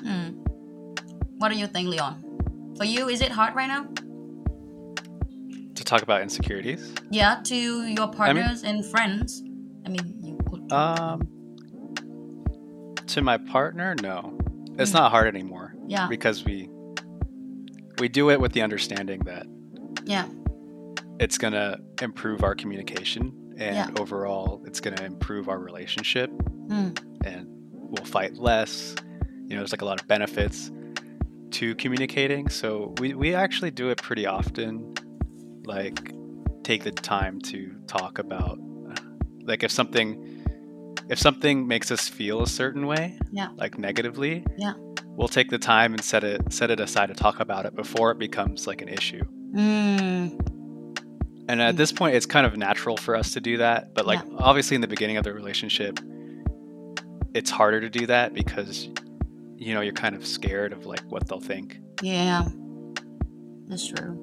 Mm. 0.04 0.36
What 1.38 1.50
do 1.50 1.58
you 1.58 1.68
think, 1.68 1.90
Leon? 1.90 2.24
For 2.78 2.86
you, 2.86 3.10
is 3.10 3.22
it 3.22 3.32
hard 3.32 3.56
right 3.56 3.68
now? 3.68 3.88
To 5.76 5.84
talk 5.84 6.02
about 6.04 6.22
insecurities, 6.22 6.94
Yeah, 7.10 7.42
to 7.46 7.56
your 7.88 8.08
partners 8.08 8.64
and 8.64 8.86
friends. 8.86 9.42
I 9.86 9.90
mean, 9.90 10.16
you 10.22 10.38
could. 10.48 10.72
um, 10.72 11.28
to 13.08 13.22
my 13.22 13.38
partner, 13.38 13.96
no, 14.02 14.38
it's 14.80 14.94
not 14.94 15.12
hard 15.12 15.28
anymore 15.28 15.74
yeah, 15.88 16.08
because 16.08 16.44
we 16.44 16.70
we 18.00 18.08
do 18.10 18.30
it 18.32 18.40
with 18.40 18.54
the 18.54 18.62
understanding 18.62 19.20
that 19.26 19.46
yeah, 20.06 20.28
it's 21.20 21.38
going 21.38 21.54
to 21.54 21.80
improve 22.02 22.44
our 22.44 22.56
communication 22.56 23.32
and 23.58 23.76
Yeah. 23.76 23.90
overall 24.00 24.64
it's 24.66 24.80
going 24.80 24.96
to 24.98 25.06
improve 25.06 25.48
our 25.50 25.60
relationship 25.60 26.30
Mm. 26.68 26.98
and 27.26 27.46
we'll 27.72 28.06
fight 28.06 28.36
less. 28.38 28.96
You 29.48 29.50
know 29.56 29.58
there's 29.58 29.74
like 29.74 29.82
a 29.82 29.86
lot 29.86 30.00
of 30.02 30.08
benefits 30.08 30.72
to 31.52 31.76
communicating. 31.76 32.50
So 32.50 32.96
we, 33.00 33.14
we 33.14 33.36
actually 33.36 33.70
do 33.72 33.90
it 33.90 34.02
pretty 34.02 34.26
often 34.26 34.96
like 35.66 36.12
take 36.64 36.84
the 36.84 36.92
time 36.92 37.40
to 37.42 37.76
talk 37.86 38.18
about 38.18 38.58
like 39.44 39.62
if 39.64 39.72
something 39.72 40.33
if 41.10 41.20
something 41.20 41.68
makes 41.68 41.92
us 41.92 42.08
feel 42.10 42.42
a 42.42 42.48
certain 42.48 42.86
way 42.88 43.18
Yeah. 43.32 43.50
like 43.56 43.78
negatively 43.78 44.46
Yeah. 44.58 44.74
we'll 45.06 45.28
take 45.28 45.50
the 45.50 45.58
time 45.60 45.94
and 45.94 46.02
set 46.04 46.24
it 46.24 46.52
set 46.52 46.72
it 46.72 46.80
aside 46.80 47.08
to 47.08 47.14
talk 47.14 47.40
about 47.40 47.66
it 47.66 47.76
before 47.76 48.12
it 48.12 48.20
becomes 48.20 48.68
like 48.68 48.82
an 48.82 48.90
issue 48.90 49.24
Mm. 49.54 50.40
and 51.50 51.62
at 51.62 51.76
Mm. 51.76 51.78
this 51.78 51.92
point, 51.92 52.16
it's 52.16 52.26
kind 52.26 52.46
of 52.48 52.58
natural 52.58 52.98
for 52.98 53.16
us 53.16 53.34
to 53.34 53.42
do 53.42 53.58
that. 53.58 53.94
But 53.94 54.08
like, 54.08 54.20
Yeah. 54.26 54.38
obviously, 54.40 54.76
in 54.76 54.82
the 54.82 54.88
beginning 54.88 55.18
of 55.18 55.24
the 55.26 55.34
relationship, 55.34 56.00
it's 57.36 57.52
harder 57.52 57.80
to 57.82 57.90
do 57.90 58.08
that 58.08 58.34
because, 58.34 58.88
you 59.58 59.74
know, 59.76 59.82
you're 59.82 59.94
kind 59.94 60.16
of 60.16 60.26
scared 60.26 60.74
of 60.74 60.86
like 60.88 61.02
what 61.12 61.28
they'll 61.28 61.40
think. 61.40 61.80
Yeah. 62.02 62.46
That's 63.68 63.88
true. 63.88 64.20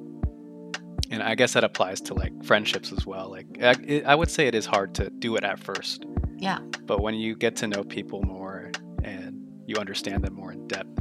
and 1.12 1.22
I 1.24 1.34
guess 1.34 1.54
that 1.54 1.64
applies 1.64 2.00
to 2.02 2.14
like 2.14 2.32
friendships 2.44 2.92
as 2.92 3.04
well. 3.04 3.28
Like 3.30 3.46
I, 3.60 4.02
I 4.06 4.14
would 4.14 4.30
say 4.30 4.46
it 4.46 4.54
is 4.54 4.64
hard 4.64 4.94
to 4.96 5.10
do 5.10 5.34
it 5.36 5.42
at 5.42 5.58
first, 5.58 6.04
Yeah. 6.40 6.58
but 6.86 7.00
when 7.00 7.14
you 7.14 7.36
get 7.36 7.54
to 7.56 7.66
know 7.68 7.84
people 7.84 8.22
more 8.22 8.70
and 9.04 9.46
you 9.66 9.76
understand 9.76 10.24
them 10.24 10.34
more 10.34 10.52
in 10.52 10.66
depth, 10.68 10.98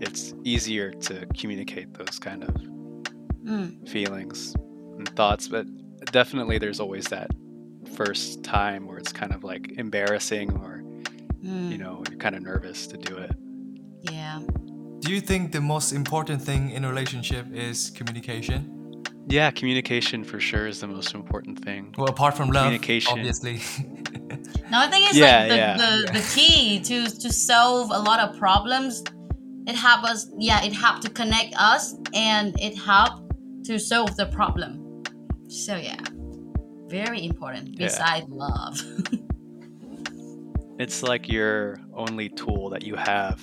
it's 0.00 0.34
easier 0.44 0.90
to 0.92 1.26
communicate 1.38 1.92
those 1.94 2.18
kind 2.18 2.42
of 2.44 2.54
Mm. 3.44 3.88
feelings 3.88 4.54
and 4.98 5.08
thoughts. 5.16 5.48
But 5.48 5.66
definitely, 6.12 6.58
there's 6.58 6.80
always 6.80 7.06
that 7.08 7.28
first 7.96 8.42
time 8.44 8.86
where 8.86 8.98
it's 8.98 9.12
kind 9.12 9.32
of 9.34 9.42
like 9.44 9.72
embarrassing 9.78 10.52
or 10.52 10.82
Mm. 11.44 11.70
you 11.72 11.78
know 11.78 12.02
you're 12.08 12.18
kind 12.18 12.34
of 12.36 12.42
nervous 12.42 12.86
to 12.86 12.96
do 12.96 13.16
it. 13.16 13.32
Yeah. 14.02 14.40
Do 15.00 15.12
you 15.12 15.20
think 15.20 15.50
the 15.52 15.60
most 15.60 15.92
important 15.92 16.40
thing 16.40 16.70
in 16.70 16.84
a 16.84 16.88
relationship 16.88 17.46
is 17.52 17.90
communication? 17.90 18.60
Yeah, 19.28 19.50
communication 19.50 20.22
for 20.24 20.38
sure 20.40 20.66
is 20.68 20.80
the 20.80 20.86
most 20.88 21.14
important 21.14 21.64
thing. 21.64 21.94
Well, 21.98 22.08
apart 22.08 22.36
from 22.36 22.50
love, 22.50 22.64
Communication. 22.64 23.12
obviously. 23.18 23.60
No, 24.72 24.78
I 24.80 24.88
think 24.88 25.08
it's 25.10 25.18
Yeah, 25.18 25.38
like 25.40 25.48
the, 25.48 25.56
yeah. 25.56 25.76
the, 25.76 26.12
the 26.18 26.24
key 26.34 26.80
to 26.80 27.04
to 27.04 27.32
solve 27.32 27.90
a 27.90 27.98
lot 27.98 28.20
of 28.20 28.38
problems. 28.38 29.04
It 29.66 29.76
help 29.76 30.02
us. 30.04 30.30
Yeah, 30.38 30.64
it 30.64 30.72
helped 30.72 31.02
to 31.02 31.10
connect 31.10 31.54
us, 31.56 31.94
and 32.14 32.58
it 32.58 32.74
helped 32.76 33.20
to 33.66 33.78
solve 33.78 34.16
the 34.16 34.26
problem. 34.26 35.04
So 35.48 35.76
yeah, 35.76 36.00
very 36.88 37.24
important. 37.26 37.68
Yeah. 37.78 37.86
Beside 37.86 38.24
love. 38.28 38.80
It's 40.78 41.02
like 41.02 41.28
your 41.28 41.78
only 41.94 42.28
tool 42.30 42.70
that 42.70 42.82
you 42.82 42.96
have 42.96 43.40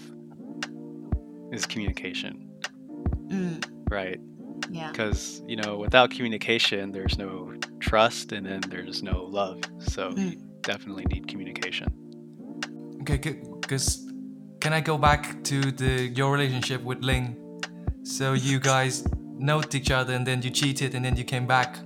is 1.54 1.66
communication, 1.66 2.50
mm, 3.28 3.64
right? 3.90 4.20
yeah. 4.72 4.92
Because, 4.92 5.42
you 5.48 5.56
know, 5.56 5.78
without 5.78 6.12
communication, 6.12 6.92
there's 6.92 7.18
no 7.18 7.54
trust 7.80 8.34
and 8.34 8.46
then 8.46 8.62
there's 8.68 9.02
no 9.04 9.24
love. 9.24 9.62
So 9.80 10.12
Mm. 10.12 10.42
Definitely 10.62 11.06
need 11.06 11.28
communication. 11.28 11.88
okay, 13.02 13.42
because 13.62 14.08
can 14.60 14.74
I 14.74 14.82
go 14.82 14.98
back 14.98 15.44
to 15.46 15.72
the 15.72 16.08
your 16.08 16.32
relationship 16.32 16.84
with 16.84 17.04
Ling? 17.04 17.36
So 18.04 18.34
you 18.34 18.60
guys 18.60 19.08
know 19.38 19.62
each 19.74 19.92
other, 19.92 20.14
and 20.14 20.26
then 20.26 20.42
you 20.42 20.50
cheated, 20.50 20.96
and 20.96 21.04
then 21.06 21.16
you 21.16 21.24
came 21.24 21.48
back, 21.48 21.80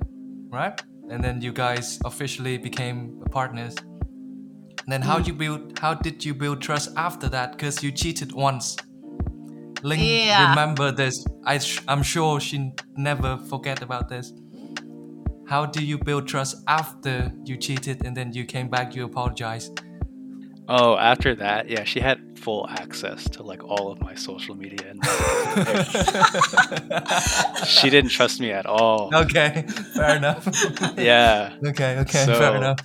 right? 0.50 0.82
And 1.10 1.24
then 1.24 1.42
you 1.42 1.52
guys 1.52 2.00
officially 2.06 2.58
became 2.58 3.22
partners. 3.32 3.76
And 3.78 4.92
then 4.92 5.02
how 5.02 5.20
hmm. 5.20 5.28
you 5.28 5.34
build? 5.34 5.80
How 5.80 5.94
did 5.94 6.26
you 6.26 6.34
build 6.34 6.62
trust 6.62 6.92
after 6.98 7.30
that? 7.30 7.52
Because 7.54 7.84
you 7.84 7.92
cheated 7.92 8.32
once. 8.32 8.78
Ling 9.84 10.00
Yeah. 10.00 10.50
remember 10.50 10.92
this. 10.92 11.26
I 11.46 11.58
sh- 11.60 11.82
I'm 11.88 12.04
sure 12.04 12.40
she 12.40 12.72
never 12.96 13.38
forget 13.50 13.82
about 13.82 14.08
this. 14.10 14.34
How 15.48 15.66
do 15.66 15.84
you 15.86 15.98
build 15.98 16.28
trust 16.28 16.64
after 16.68 17.32
you 17.46 17.58
cheated 17.58 18.06
and 18.06 18.16
then 18.16 18.32
you 18.34 18.46
came 18.46 18.70
back? 18.70 18.96
You 18.96 19.06
apologized. 19.06 19.82
Oh, 20.70 20.98
after 20.98 21.36
that, 21.36 21.70
yeah, 21.70 21.84
she 21.84 22.00
had 22.00 22.40
full 22.40 22.68
access 22.70 23.26
to 23.32 23.44
like 23.44 23.62
all 23.64 23.92
of 23.92 24.00
my 24.02 24.16
social 24.16 24.56
media 24.56 24.92
and 24.92 25.04
she 27.68 27.90
didn't 27.90 28.12
trust 28.12 28.40
me 28.40 28.52
at 28.52 28.66
all. 28.66 29.10
Okay, 29.14 29.66
fair 29.96 30.18
enough. 30.18 30.48
Yeah. 30.98 31.54
Okay, 31.66 31.98
okay, 32.00 32.26
So- 32.26 32.36
fair 32.36 32.56
enough. 32.56 32.80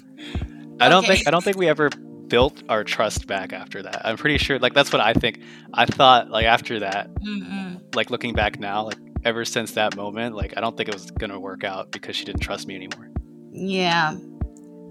I 0.81 0.89
don't 0.89 1.05
Okay. 1.05 1.17
think 1.17 1.29
I 1.29 1.33
don't 1.33 1.43
think 1.43 1.57
we 1.57 1.69
ever 1.69 1.91
built 2.29 2.63
our 2.69 2.85
trust 2.85 3.27
back 3.27 3.53
after 3.53 3.83
that. 3.83 4.03
I'm 4.05 4.17
pretty 4.17 4.39
sure 4.39 4.59
like 4.59 4.75
that's 4.75 4.93
what 4.93 5.01
I 5.01 5.13
think. 5.13 5.41
I 5.75 5.87
thought 5.87 6.31
like 6.31 6.47
after 6.47 6.81
that, 6.81 7.13
Mm-mm. 7.15 7.95
like 7.97 8.11
looking 8.11 8.35
back 8.35 8.61
now, 8.61 8.85
like 8.85 8.99
ever 9.29 9.45
since 9.45 9.73
that 9.73 9.95
moment, 9.95 10.35
like 10.35 10.55
I 10.57 10.61
don't 10.63 10.75
think 10.77 10.89
it 10.89 10.95
was 10.95 11.11
gonna 11.11 11.39
work 11.39 11.63
out 11.63 11.93
because 11.93 12.17
she 12.17 12.25
didn't 12.25 12.41
trust 12.41 12.67
me 12.67 12.75
anymore. 12.75 13.11
Yeah. 13.53 14.17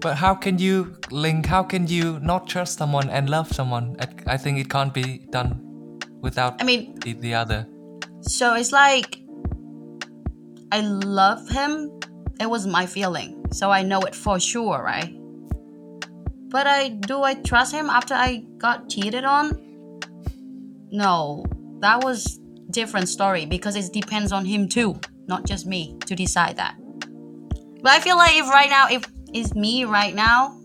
But 0.00 0.14
how 0.16 0.34
can 0.34 0.58
you 0.58 0.96
link? 1.10 1.46
How 1.46 1.62
can 1.64 1.88
you 1.88 2.20
not 2.20 2.46
trust 2.46 2.78
someone 2.78 3.10
and 3.10 3.28
love 3.28 3.48
someone? 3.52 3.96
I, 3.98 4.34
I 4.34 4.36
think 4.36 4.58
it 4.58 4.70
can't 4.70 4.94
be 4.94 5.26
done 5.30 5.50
without 6.20 6.62
I 6.62 6.64
mean, 6.64 6.94
the, 7.00 7.14
the 7.14 7.34
other. 7.34 7.66
so 8.20 8.54
it's 8.54 8.70
like 8.70 9.18
I 10.70 10.80
love 10.80 11.48
him. 11.48 11.98
It 12.40 12.48
was 12.48 12.64
my 12.66 12.86
feeling, 12.86 13.44
so 13.50 13.72
I 13.72 13.82
know 13.82 14.00
it 14.02 14.14
for 14.14 14.38
sure, 14.38 14.80
right? 14.84 15.12
But 16.54 16.66
I 16.68 16.90
do 16.90 17.22
I 17.24 17.34
trust 17.34 17.74
him 17.74 17.90
after 17.90 18.14
I 18.14 18.44
got 18.58 18.88
cheated 18.88 19.24
on? 19.24 19.46
No, 20.92 21.44
that 21.80 22.04
was 22.04 22.37
different 22.70 23.08
story 23.08 23.46
because 23.46 23.76
it 23.76 23.92
depends 23.92 24.32
on 24.32 24.44
him 24.44 24.68
too, 24.68 25.00
not 25.26 25.46
just 25.46 25.66
me 25.66 25.96
to 26.06 26.14
decide 26.14 26.56
that. 26.56 26.74
But 27.82 27.92
I 27.92 28.00
feel 28.00 28.16
like 28.16 28.34
if 28.36 28.48
right 28.48 28.70
now, 28.70 28.88
if 28.90 29.04
it's 29.32 29.54
me 29.54 29.84
right 29.84 30.14
now, 30.14 30.58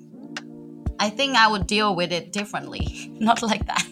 I 0.99 1.10
think 1.10 1.36
I 1.36 1.47
would 1.47 1.68
deal 1.68 1.95
with 1.95 2.12
it 2.12 2.32
differently, 2.32 3.12
not 3.20 3.41
like 3.41 3.66
that. 3.68 3.86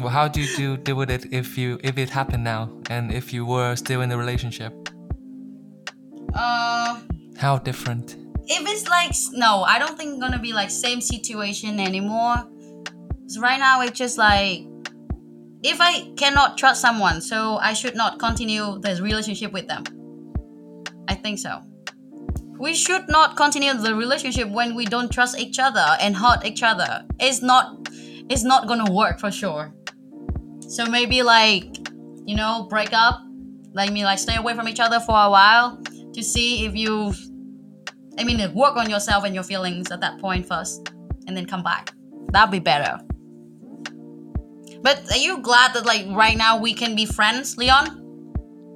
Well, 0.00 0.08
how 0.08 0.28
do 0.28 0.40
you 0.40 0.56
do, 0.56 0.76
deal 0.76 0.96
with 0.96 1.10
it 1.10 1.26
if 1.32 1.56
you 1.58 1.78
if 1.84 1.98
it 1.98 2.10
happened 2.10 2.44
now 2.44 2.70
and 2.90 3.12
if 3.12 3.32
you 3.32 3.44
were 3.46 3.76
still 3.76 4.00
in 4.00 4.10
a 4.10 4.16
relationship? 4.18 4.72
Uh. 6.34 7.00
How 7.36 7.58
different? 7.58 8.16
if 8.44 8.68
it's 8.68 8.88
like 8.88 9.12
no 9.38 9.62
i 9.62 9.78
don't 9.78 9.96
think 9.96 10.20
gonna 10.20 10.38
be 10.38 10.52
like 10.52 10.68
same 10.68 11.00
situation 11.00 11.78
anymore 11.78 12.36
'Cause 13.22 13.38
right 13.38 13.58
now 13.58 13.82
it's 13.82 13.96
just 13.96 14.18
like 14.18 14.64
if 15.62 15.80
i 15.80 16.10
cannot 16.16 16.58
trust 16.58 16.80
someone 16.80 17.20
so 17.20 17.56
i 17.58 17.72
should 17.72 17.94
not 17.94 18.18
continue 18.18 18.78
the 18.80 18.98
relationship 19.02 19.52
with 19.52 19.66
them 19.68 19.82
i 21.08 21.14
think 21.14 21.38
so 21.38 21.60
we 22.58 22.74
should 22.74 23.08
not 23.08 23.36
continue 23.36 23.74
the 23.74 23.94
relationship 23.94 24.48
when 24.48 24.74
we 24.74 24.84
don't 24.84 25.10
trust 25.10 25.38
each 25.38 25.58
other 25.58 25.96
and 26.00 26.16
hurt 26.16 26.44
each 26.44 26.62
other 26.62 27.04
it's 27.18 27.42
not 27.42 27.76
it's 28.28 28.44
not 28.44 28.66
gonna 28.66 28.90
work 28.92 29.18
for 29.18 29.30
sure 29.30 29.72
so 30.68 30.86
maybe 30.86 31.22
like 31.22 31.64
you 32.24 32.36
know 32.36 32.66
break 32.68 32.92
up 32.92 33.20
like 33.74 33.90
me 33.90 34.04
like 34.04 34.18
stay 34.18 34.36
away 34.36 34.54
from 34.54 34.68
each 34.68 34.80
other 34.80 35.00
for 35.00 35.16
a 35.16 35.30
while 35.30 35.80
to 36.12 36.22
see 36.22 36.66
if 36.66 36.76
you 36.76 37.12
I 38.18 38.24
mean, 38.24 38.52
work 38.54 38.76
on 38.76 38.90
yourself 38.90 39.24
and 39.24 39.34
your 39.34 39.44
feelings 39.44 39.90
at 39.90 40.00
that 40.00 40.18
point 40.18 40.46
first, 40.46 40.92
and 41.26 41.36
then 41.36 41.46
come 41.46 41.62
back. 41.62 41.94
That'd 42.30 42.50
be 42.50 42.58
better. 42.58 43.00
But 44.82 45.10
are 45.12 45.16
you 45.16 45.38
glad 45.40 45.74
that 45.74 45.86
like 45.86 46.06
right 46.10 46.36
now 46.36 46.58
we 46.58 46.74
can 46.74 46.94
be 46.96 47.06
friends, 47.06 47.56
Leon? 47.56 48.00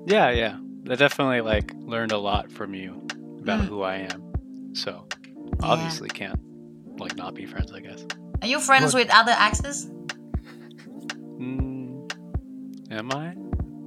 Yeah, 0.07 0.31
yeah. 0.31 0.57
I 0.89 0.95
definitely 0.95 1.41
like 1.41 1.73
learned 1.79 2.13
a 2.13 2.19
lot 2.19 2.51
from 2.53 2.75
you 2.75 3.03
about 3.41 3.61
Mm. 3.61 3.69
who 3.69 3.83
I 3.83 3.97
am. 4.13 4.23
So 4.75 5.07
obviously 5.63 6.09
can't 6.09 6.39
like 6.99 7.17
not 7.17 7.35
be 7.35 7.45
friends, 7.47 7.73
I 7.73 7.81
guess. 7.81 8.05
Are 8.43 8.49
you 8.49 8.61
friends 8.61 8.93
Good. 8.95 9.07
with 9.09 9.15
other 9.15 9.35
exes? 9.37 9.87
Mm, 11.39 12.11
am 12.91 13.13
I? 13.13 13.35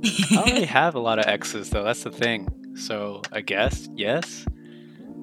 I 0.04 0.36
don't 0.36 0.46
really 0.46 0.66
have 0.66 0.96
a 0.96 1.00
lot 1.00 1.20
of 1.20 1.26
exes 1.26 1.70
though. 1.70 1.84
That's 1.84 2.04
the 2.04 2.12
thing. 2.12 2.48
So 2.76 3.22
I 3.32 3.42
guess 3.42 3.88
yes. 3.96 4.46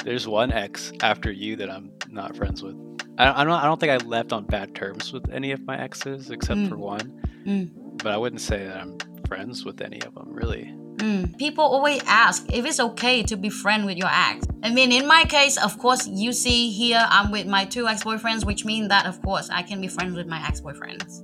There's 0.04 0.26
one 0.28 0.52
ex 0.52 0.92
after 1.00 1.30
you 1.32 1.56
that 1.56 1.70
I'm 1.70 1.90
not 2.10 2.36
friends 2.36 2.62
with. 2.62 2.76
I, 3.18 3.30
I'm 3.30 3.46
not. 3.48 3.62
I 3.62 3.66
don't 3.66 3.80
think 3.80 3.92
I 3.92 3.96
left 4.06 4.32
on 4.32 4.44
bad 4.44 4.74
terms 4.74 5.12
with 5.12 5.30
any 5.32 5.52
of 5.52 5.60
my 5.66 5.78
exes 5.78 6.30
except 6.30 6.60
Mm. 6.60 6.68
for 6.68 6.76
one. 6.76 7.20
Mm. 7.46 7.70
But 8.02 8.12
I 8.12 8.16
wouldn't 8.16 8.40
say 8.42 8.66
that 8.66 8.76
I'm 8.76 8.98
friends 9.26 9.64
with 9.64 9.80
any 9.80 10.00
of 10.02 10.14
them 10.14 10.32
really. 10.32 10.72
Mm. 10.96 11.36
People 11.38 11.64
always 11.64 12.02
ask 12.06 12.46
if 12.52 12.64
it's 12.64 12.80
okay 12.80 13.22
to 13.24 13.36
be 13.36 13.48
friend 13.50 13.84
with 13.84 13.96
your 13.98 14.08
ex. 14.10 14.46
I 14.62 14.70
mean, 14.72 14.92
in 14.92 15.06
my 15.06 15.24
case, 15.24 15.56
of 15.58 15.78
course, 15.78 16.06
you 16.06 16.32
see 16.32 16.70
here 16.70 17.04
I'm 17.10 17.30
with 17.30 17.46
my 17.46 17.64
two 17.64 17.86
ex-boyfriends, 17.86 18.44
which 18.46 18.64
means 18.64 18.88
that 18.88 19.06
of 19.06 19.20
course 19.22 19.50
I 19.50 19.62
can 19.62 19.80
be 19.80 19.88
friends 19.88 20.16
with 20.16 20.26
my 20.26 20.42
ex-boyfriends. 20.46 21.20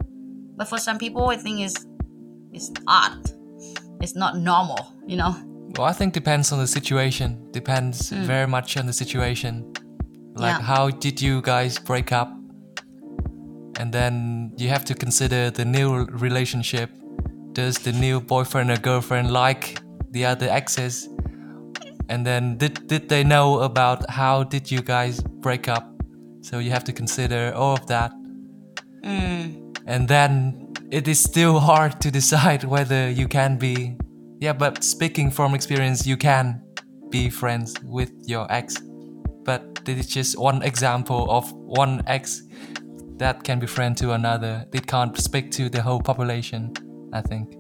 But 0.57 0.69
for 0.69 0.79
some 0.79 0.99
people, 0.99 1.29
I 1.29 1.37
think 1.37 1.61
it's 1.61 1.87
it's 2.53 2.71
odd. 2.87 3.31
It's 4.01 4.15
not 4.17 4.37
normal, 4.37 4.95
you 5.07 5.17
know. 5.17 5.35
Well, 5.77 5.87
I 5.89 5.93
think 5.93 6.13
depends 6.13 6.53
on 6.53 6.59
the 6.59 6.67
situation. 6.67 7.49
Depends 7.53 8.11
Mm. 8.11 8.27
very 8.27 8.47
much 8.47 8.77
on 8.77 8.87
the 8.87 8.93
situation. 8.93 9.65
Like 10.35 10.59
Yeah. 10.59 10.63
how 10.67 10.91
did 10.91 11.21
you 11.23 11.41
guys 11.43 11.79
break 11.79 12.13
up? 12.13 12.31
And 13.81 13.93
then 13.93 14.53
you 14.59 14.69
have 14.69 14.85
to 14.87 14.95
consider 14.95 15.51
the 15.51 15.65
new 15.65 16.05
relationship. 16.07 16.91
Does 17.53 17.79
the 17.79 17.93
new 17.93 18.21
boyfriend 18.21 18.71
or 18.71 18.77
girlfriend 18.77 19.31
like 19.31 19.81
the 20.11 20.25
other 20.27 20.49
exes? 20.49 21.09
And 22.09 22.27
then 22.27 22.59
did 22.59 22.87
did 22.89 23.09
they 23.09 23.25
know 23.25 23.61
about 23.61 23.99
how 24.11 24.45
did 24.45 24.71
you 24.71 24.83
guys 24.83 25.21
break 25.41 25.69
up? 25.69 25.85
So 26.43 26.59
you 26.59 26.71
have 26.71 26.85
to 26.85 26.93
consider 26.93 27.53
all 27.57 27.73
of 27.75 27.87
that. 27.87 28.13
Mm. 29.05 29.59
and 29.87 30.07
then 30.07 30.55
it 30.93 31.09
is 31.09 31.19
still 31.19 31.59
hard 31.59 32.01
to 32.01 32.09
decide 32.11 32.63
whether 32.65 33.11
you 33.11 33.27
can 33.27 33.57
be 33.59 33.97
yeah 34.43 34.53
but 34.53 34.83
speaking 34.83 35.31
from 35.31 35.55
experience 35.55 36.05
you 36.05 36.17
can 36.17 36.61
be 37.13 37.31
friends 37.31 37.77
with 37.85 38.11
your 38.27 38.51
ex. 38.51 38.81
But 39.45 39.85
this 39.85 39.99
is 40.01 40.07
just 40.09 40.39
one 40.39 40.63
example 40.63 41.31
of 41.31 41.53
one 41.53 42.03
ex 42.09 42.43
that 43.19 43.45
can 43.45 43.61
be 43.61 43.67
friend 43.69 43.97
to 43.99 44.13
another. 44.13 44.67
It 44.73 44.87
can't 44.89 45.17
speak 45.17 45.53
to 45.53 45.69
the 45.69 45.81
whole 45.81 46.01
population 46.01 46.73
i 47.13 47.21
think. 47.21 47.55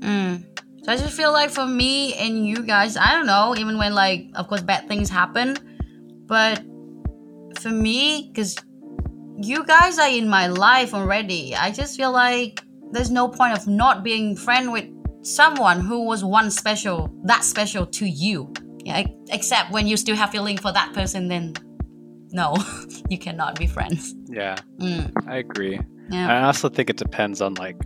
Mm. 0.00 0.44
So 0.84 0.92
I 0.92 0.96
just 0.96 1.16
feel 1.16 1.32
like 1.32 1.50
for 1.50 1.66
me 1.66 2.14
and 2.14 2.46
you 2.46 2.62
guys, 2.62 2.96
I 2.96 3.12
don't 3.12 3.26
know, 3.26 3.56
even 3.56 3.78
when 3.78 3.94
like 3.94 4.28
of 4.34 4.46
course 4.48 4.62
bad 4.62 4.86
things 4.86 5.08
happen, 5.08 5.56
but 6.26 6.62
for 7.60 7.70
me, 7.70 8.28
because 8.28 8.56
you 9.40 9.64
guys 9.64 9.98
are 9.98 10.08
in 10.08 10.28
my 10.28 10.48
life 10.48 10.92
already, 10.92 11.56
I 11.56 11.70
just 11.70 11.96
feel 11.96 12.12
like 12.12 12.62
there's 12.90 13.10
no 13.10 13.28
point 13.28 13.56
of 13.56 13.66
not 13.66 14.02
being 14.04 14.36
friend 14.36 14.72
with 14.72 14.84
someone 15.22 15.80
who 15.80 16.04
was 16.04 16.24
one 16.24 16.50
special, 16.50 17.12
that 17.24 17.44
special 17.44 17.86
to 17.86 18.06
you. 18.06 18.52
Yeah, 18.84 19.04
except 19.30 19.70
when 19.70 19.86
you 19.86 19.96
still 19.96 20.16
have 20.16 20.30
feeling 20.30 20.58
for 20.58 20.72
that 20.72 20.92
person, 20.92 21.28
then 21.28 21.54
no, 22.32 22.56
you 23.10 23.18
cannot 23.18 23.56
be 23.58 23.66
friends. 23.66 24.14
Yeah, 24.26 24.56
Mm, 24.80 25.12
I 25.28 25.36
agree. 25.36 25.78
yeah, 26.10 26.28
I 26.32 26.42
also 26.46 26.68
think 26.68 26.90
it 26.90 26.96
depends 26.96 27.40
on 27.40 27.54
like 27.54 27.76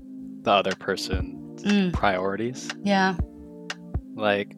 the 0.43 0.53
other 0.53 0.75
person's 0.77 1.63
Mm. 1.65 1.93
priorities. 1.93 2.69
yeah, 2.83 3.17
Like, 4.15 4.57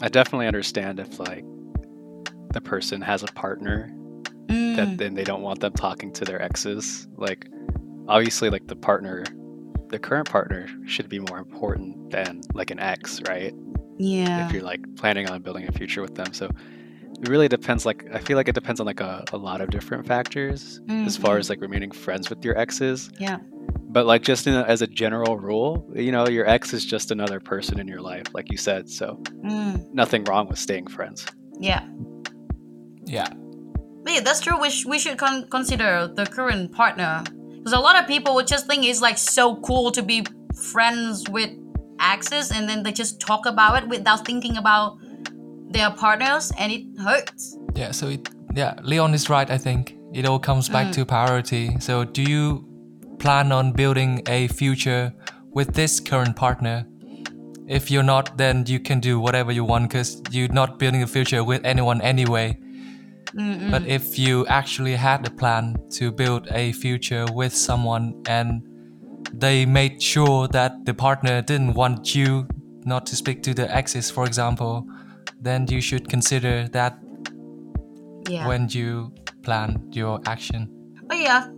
I 0.00 0.08
definitely 0.08 0.46
understand 0.46 1.00
if 1.00 1.18
like 1.18 1.44
the 2.52 2.60
person 2.60 3.00
has 3.02 3.22
a 3.22 3.26
partner 3.26 3.90
mm, 4.46 4.76
that 4.76 4.98
then 4.98 5.14
they 5.14 5.24
don't 5.24 5.42
want 5.42 5.60
them 5.60 5.72
talking 5.72 6.12
to 6.14 6.24
their 6.24 6.40
exes. 6.40 7.06
Like, 7.16 7.48
obviously, 8.08 8.50
like 8.50 8.66
the 8.68 8.76
partner, 8.76 9.24
the 9.92 9.98
current 9.98 10.28
partner 10.28 10.66
should 10.86 11.08
be 11.08 11.20
more 11.20 11.38
important 11.38 12.10
than 12.10 12.40
like 12.54 12.70
an 12.70 12.80
ex, 12.80 13.20
right? 13.28 13.54
yeah, 13.98 14.46
If 14.46 14.52
you're 14.52 14.62
like 14.62 14.80
planning 14.96 15.28
on 15.30 15.42
building 15.42 15.66
a 15.68 15.72
future 15.72 16.02
with 16.02 16.14
them. 16.16 16.32
So 16.32 16.46
it 17.20 17.28
really 17.28 17.46
depends. 17.48 17.86
Like, 17.86 18.04
I 18.12 18.18
feel 18.18 18.36
like 18.36 18.48
it 18.48 18.54
depends 18.54 18.80
on 18.80 18.86
like 18.86 19.00
a, 19.00 19.24
a 19.32 19.36
lot 19.36 19.60
of 19.60 19.70
different 19.70 20.06
factors 20.06 20.80
as 20.88 21.16
far 21.16 21.36
Mhm. 21.36 21.40
as 21.40 21.50
like 21.50 21.60
remaining 21.60 21.92
friends 21.92 22.28
with 22.30 22.44
your 22.44 22.58
exes. 22.58 23.10
yeah, 23.18 23.38
But 23.96 24.06
like 24.06 24.22
just 24.22 24.46
in 24.46 24.54
a, 24.54 24.62
as 24.62 24.80
a 24.82 24.86
general 24.88 25.38
rule, 25.38 25.86
you 25.94 26.10
know, 26.10 26.26
your 26.26 26.48
ex 26.48 26.72
is 26.72 26.84
just 26.84 27.10
another 27.10 27.38
person 27.38 27.78
in 27.78 27.86
your 27.86 28.00
life, 28.00 28.26
like 28.34 28.50
you 28.50 28.56
said. 28.56 28.88
So 28.88 29.22
mm, 29.44 29.92
nothing 29.92 30.24
wrong 30.24 30.48
with 30.48 30.58
staying 30.58 30.86
friends. 30.88 31.26
yeah. 31.60 31.84
Yeah. 33.04 33.28
But 34.04 34.12
yeah, 34.14 34.20
that's 34.20 34.40
true. 34.40 34.58
We, 34.60 34.70
sh- 34.70 34.86
we 34.86 34.98
should 34.98 35.18
con- 35.18 35.46
consider 35.48 36.08
the 36.12 36.24
current 36.26 36.72
partner 36.72 37.22
because 37.62 37.72
a 37.72 37.78
lot 37.80 37.96
of 38.00 38.08
people 38.08 38.34
would 38.34 38.46
just 38.46 38.66
think 38.66 38.84
it's 38.84 39.00
like 39.00 39.18
so 39.18 39.56
cool 39.56 39.92
to 39.92 40.02
be 40.02 40.24
friends 40.72 41.24
with 41.28 41.50
exes, 42.00 42.50
and 42.50 42.68
then 42.68 42.82
they 42.82 42.92
just 42.92 43.20
talk 43.20 43.46
about 43.46 43.82
it 43.82 43.88
without 43.88 44.26
thinking 44.26 44.56
about 44.56 44.98
their 45.70 45.90
partners, 45.90 46.50
and 46.58 46.72
it 46.72 46.82
hurts. 46.98 47.56
Yeah, 47.74 47.92
so 47.92 48.08
it 48.08 48.28
yeah, 48.54 48.74
Leon 48.82 49.14
is 49.14 49.30
right, 49.30 49.50
I 49.50 49.56
think. 49.58 49.96
It 50.12 50.26
all 50.26 50.38
comes 50.38 50.68
back 50.68 50.88
Mm. 50.88 50.92
to 50.94 51.04
priority. 51.06 51.76
So 51.80 52.04
do 52.04 52.22
you 52.22 52.64
plan 53.18 53.52
on 53.52 53.72
building 53.72 54.22
a 54.26 54.48
future 54.48 55.12
with 55.54 55.72
this 55.74 56.00
current 56.00 56.36
partner? 56.36 56.84
If 57.66 57.90
you're 57.90 58.02
not, 58.02 58.36
then 58.36 58.64
you 58.66 58.80
can 58.80 59.00
do 59.00 59.18
whatever 59.20 59.52
you 59.52 59.64
want 59.64 59.88
because 59.88 60.20
you're 60.30 60.52
not 60.52 60.78
building 60.78 61.02
a 61.02 61.06
future 61.06 61.42
with 61.44 61.64
anyone 61.64 62.02
anyway. 62.02 62.58
Mm-mm. 63.34 63.70
But 63.70 63.86
if 63.86 64.18
you 64.18 64.46
actually 64.46 64.94
had 64.94 65.26
a 65.26 65.30
plan 65.30 65.76
to 65.92 66.12
build 66.12 66.48
a 66.50 66.72
future 66.72 67.26
with 67.32 67.54
someone 67.54 68.22
and 68.26 68.62
they 69.32 69.64
made 69.64 70.02
sure 70.02 70.48
that 70.48 70.84
the 70.84 70.94
partner 70.94 71.40
didn't 71.40 71.74
want 71.74 72.14
you 72.14 72.46
not 72.84 73.06
to 73.06 73.16
speak 73.16 73.42
to 73.44 73.54
the 73.54 73.74
exes, 73.74 74.10
for 74.10 74.26
example, 74.26 74.86
then 75.40 75.66
you 75.68 75.80
should 75.80 76.08
consider 76.08 76.68
that 76.68 76.98
yeah. 78.28 78.46
when 78.46 78.68
you 78.68 79.12
plan 79.42 79.88
your 79.92 80.20
action. 80.26 80.68
But 81.06 81.18
yeah, 81.18 81.48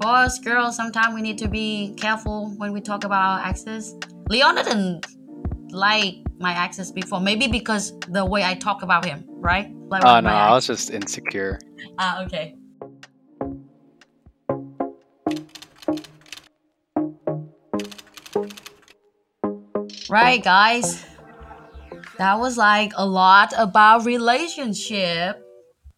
for 0.00 0.08
us 0.08 0.38
girls, 0.38 0.76
sometimes 0.76 1.14
we 1.14 1.22
need 1.22 1.38
to 1.38 1.48
be 1.48 1.94
careful 1.96 2.50
when 2.56 2.72
we 2.72 2.80
talk 2.80 3.04
about 3.04 3.40
our 3.40 3.48
exes. 3.48 3.96
Leon 4.28 4.56
didn't 4.56 5.06
like 5.70 6.16
my 6.38 6.56
exes 6.64 6.92
before, 6.92 7.20
maybe 7.20 7.46
because 7.46 7.98
the 8.08 8.24
way 8.24 8.44
I 8.44 8.54
talk 8.54 8.82
about 8.82 9.04
him, 9.04 9.24
right? 9.28 9.72
Oh 9.90 10.20
no, 10.20 10.30
I 10.30 10.50
was 10.50 10.66
just 10.66 10.90
insecure. 10.90 11.58
Ah, 12.00 12.22
okay. 12.22 12.54
Right, 20.08 20.42
guys. 20.42 21.04
That 22.18 22.38
was 22.38 22.56
like 22.56 22.92
a 22.96 23.06
lot 23.06 23.52
about 23.56 24.04
relationship. 24.04 25.42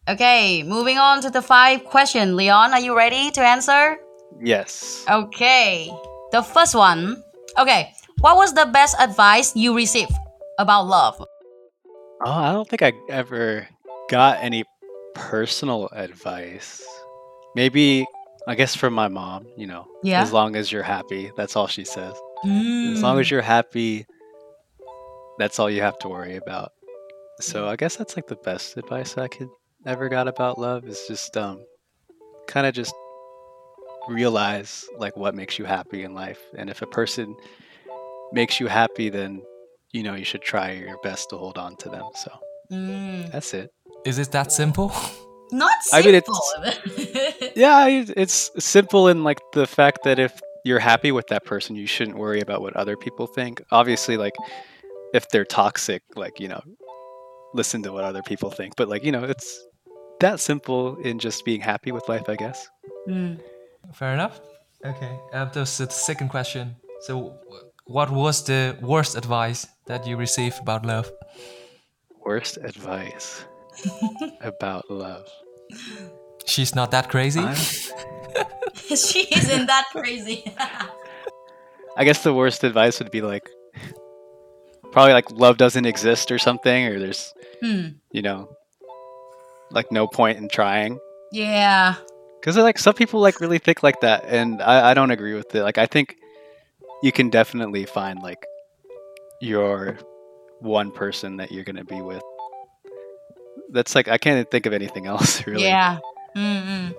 Okay, 0.07 0.63
moving 0.63 0.97
on 0.97 1.21
to 1.21 1.29
the 1.29 1.41
five 1.41 1.83
question. 1.85 2.35
Leon, 2.35 2.73
are 2.73 2.79
you 2.79 2.95
ready 2.97 3.31
to 3.31 3.41
answer? 3.41 3.97
Yes. 4.41 5.05
Okay. 5.09 5.91
The 6.31 6.41
first 6.41 6.73
one. 6.73 7.21
Okay, 7.59 7.93
what 8.19 8.37
was 8.37 8.53
the 8.53 8.65
best 8.65 8.95
advice 8.99 9.55
you 9.55 9.75
received 9.75 10.13
about 10.57 10.87
love? 10.87 11.21
Oh, 12.23 12.31
I 12.31 12.51
don't 12.51 12.67
think 12.67 12.81
I 12.81 12.93
ever 13.09 13.67
got 14.11 14.43
any 14.43 14.63
personal 15.15 15.87
advice. 15.93 16.83
Maybe, 17.55 18.05
I 18.47 18.55
guess 18.55 18.75
from 18.75 18.93
my 18.93 19.07
mom, 19.07 19.47
you 19.57 19.65
know, 19.67 19.87
Yeah. 20.03 20.21
as 20.21 20.33
long 20.33 20.55
as 20.57 20.69
you're 20.71 20.83
happy, 20.83 21.31
that's 21.37 21.55
all 21.55 21.67
she 21.67 21.85
says. 21.85 22.13
As 22.43 22.99
Mm. 22.99 23.03
long 23.03 23.19
as 23.19 23.31
you're 23.31 23.41
happy, 23.41 24.05
that's 25.39 25.59
all 25.59 25.69
you 25.69 25.81
have 25.81 25.97
to 25.99 26.09
worry 26.09 26.35
about. 26.35 26.71
So 27.39 27.67
I 27.67 27.75
guess 27.77 27.95
that's 27.95 28.15
like 28.15 28.27
the 28.27 28.35
best 28.35 28.77
advice 28.77 29.17
I 29.17 29.27
could 29.27 29.49
ever 29.85 30.09
got 30.09 30.27
about 30.27 30.59
love 30.59 30.85
is 30.85 30.99
just 31.07 31.35
um 31.37 31.63
kind 32.47 32.67
of 32.67 32.73
just 32.73 32.93
realize 34.07 34.85
like 34.97 35.15
what 35.15 35.33
makes 35.35 35.57
you 35.57 35.65
happy 35.65 36.03
in 36.03 36.13
life. 36.13 36.39
And 36.57 36.69
if 36.69 36.81
a 36.81 36.87
person 36.87 37.35
makes 38.33 38.59
you 38.59 38.67
happy, 38.67 39.09
then 39.09 39.41
you 39.93 40.03
know 40.03 40.15
you 40.15 40.25
should 40.25 40.41
try 40.41 40.71
your 40.71 40.97
best 41.01 41.29
to 41.29 41.37
hold 41.37 41.57
on 41.57 41.75
to 41.77 41.89
them. 41.89 42.05
So 42.15 42.31
Mm. 42.71 43.31
that's 43.31 43.53
it. 43.53 43.69
Is 44.05 44.17
it 44.19 44.31
that 44.31 44.51
simple? 44.51 44.91
Not 45.51 45.71
I 45.93 46.01
simple. 46.01 46.11
mean, 46.11 46.15
it's- 46.65 47.51
Yeah, 47.55 47.87
it's 47.87 48.51
simple 48.57 49.07
in 49.09 49.23
like 49.23 49.39
the 49.53 49.67
fact 49.67 50.03
that 50.05 50.17
if 50.19 50.39
you're 50.63 50.79
happy 50.79 51.11
with 51.11 51.27
that 51.27 51.43
person, 51.45 51.75
you 51.75 51.87
shouldn't 51.87 52.17
worry 52.17 52.39
about 52.39 52.61
what 52.61 52.75
other 52.75 52.95
people 52.95 53.27
think. 53.27 53.61
Obviously, 53.71 54.15
like 54.17 54.33
if 55.13 55.27
they're 55.29 55.43
toxic, 55.45 56.03
like 56.15 56.39
you 56.39 56.47
know, 56.47 56.61
listen 57.53 57.83
to 57.83 57.91
what 57.91 58.03
other 58.05 58.21
people 58.21 58.49
think. 58.49 58.75
But 58.77 58.87
like 58.87 59.03
you 59.03 59.11
know, 59.11 59.23
it's 59.25 59.61
that 60.21 60.39
simple 60.39 60.95
in 61.01 61.19
just 61.19 61.43
being 61.43 61.59
happy 61.61 61.91
with 61.91 62.07
life, 62.07 62.29
I 62.29 62.35
guess. 62.35 62.67
Mm. 63.09 63.39
Fair 63.93 64.13
enough. 64.13 64.39
Okay. 64.85 65.19
Uh, 65.33 65.45
that's 65.45 65.77
the 65.79 65.89
second 65.89 66.29
question. 66.29 66.75
So, 67.01 67.35
what 67.85 68.09
was 68.09 68.43
the 68.45 68.77
worst 68.81 69.17
advice 69.17 69.67
that 69.87 70.07
you 70.07 70.15
received 70.15 70.59
about 70.61 70.85
love? 70.85 71.11
Worst 72.25 72.57
advice 72.63 73.43
about 74.41 74.89
love. 74.89 75.27
She's 76.45 76.75
not 76.75 76.91
that 76.91 77.09
crazy. 77.09 77.45
She 78.87 79.27
isn't 79.33 79.67
that 79.67 79.85
crazy. 79.91 80.43
I 81.97 82.03
guess 82.03 82.23
the 82.23 82.33
worst 82.33 82.63
advice 82.63 82.99
would 82.99 83.11
be 83.11 83.21
like 83.21 83.49
probably 84.91 85.13
like 85.13 85.29
love 85.31 85.57
doesn't 85.57 85.85
exist 85.85 86.31
or 86.31 86.37
something, 86.39 86.85
or 86.87 86.99
there's 86.99 87.33
Hmm. 87.61 87.87
you 88.11 88.21
know 88.21 88.49
like 89.71 89.91
no 89.91 90.07
point 90.07 90.37
in 90.39 90.49
trying. 90.49 90.99
Yeah. 91.31 91.95
Because 92.39 92.57
like 92.57 92.79
some 92.79 92.93
people 92.95 93.19
like 93.21 93.39
really 93.39 93.59
think 93.59 93.83
like 93.83 94.01
that, 94.01 94.23
and 94.27 94.61
I, 94.61 94.91
I 94.91 94.93
don't 94.93 95.11
agree 95.11 95.33
with 95.35 95.53
it. 95.55 95.63
Like 95.63 95.77
I 95.77 95.85
think 95.85 96.15
you 97.03 97.11
can 97.11 97.29
definitely 97.29 97.85
find 97.85 98.19
like 98.21 98.45
your 99.41 99.97
one 100.59 100.91
person 100.91 101.37
that 101.37 101.51
you're 101.51 101.63
gonna 101.63 101.85
be 101.85 102.01
with. 102.01 102.23
That's 103.71 103.95
like 103.95 104.07
I 104.07 104.17
can't 104.17 104.49
think 104.51 104.65
of 104.65 104.73
anything 104.73 105.05
else 105.07 105.45
really. 105.47 105.63
Yeah. 105.63 105.99
Mm-mm. 106.35 106.93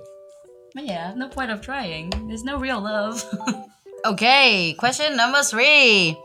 But 0.74 0.84
yeah, 0.86 1.12
no 1.14 1.28
point 1.28 1.50
of 1.50 1.60
trying. 1.60 2.10
There's 2.28 2.44
no 2.44 2.58
real 2.58 2.80
love. 2.80 3.22
okay, 4.06 4.74
question 4.78 5.16
number 5.16 5.42
three. 5.42 6.16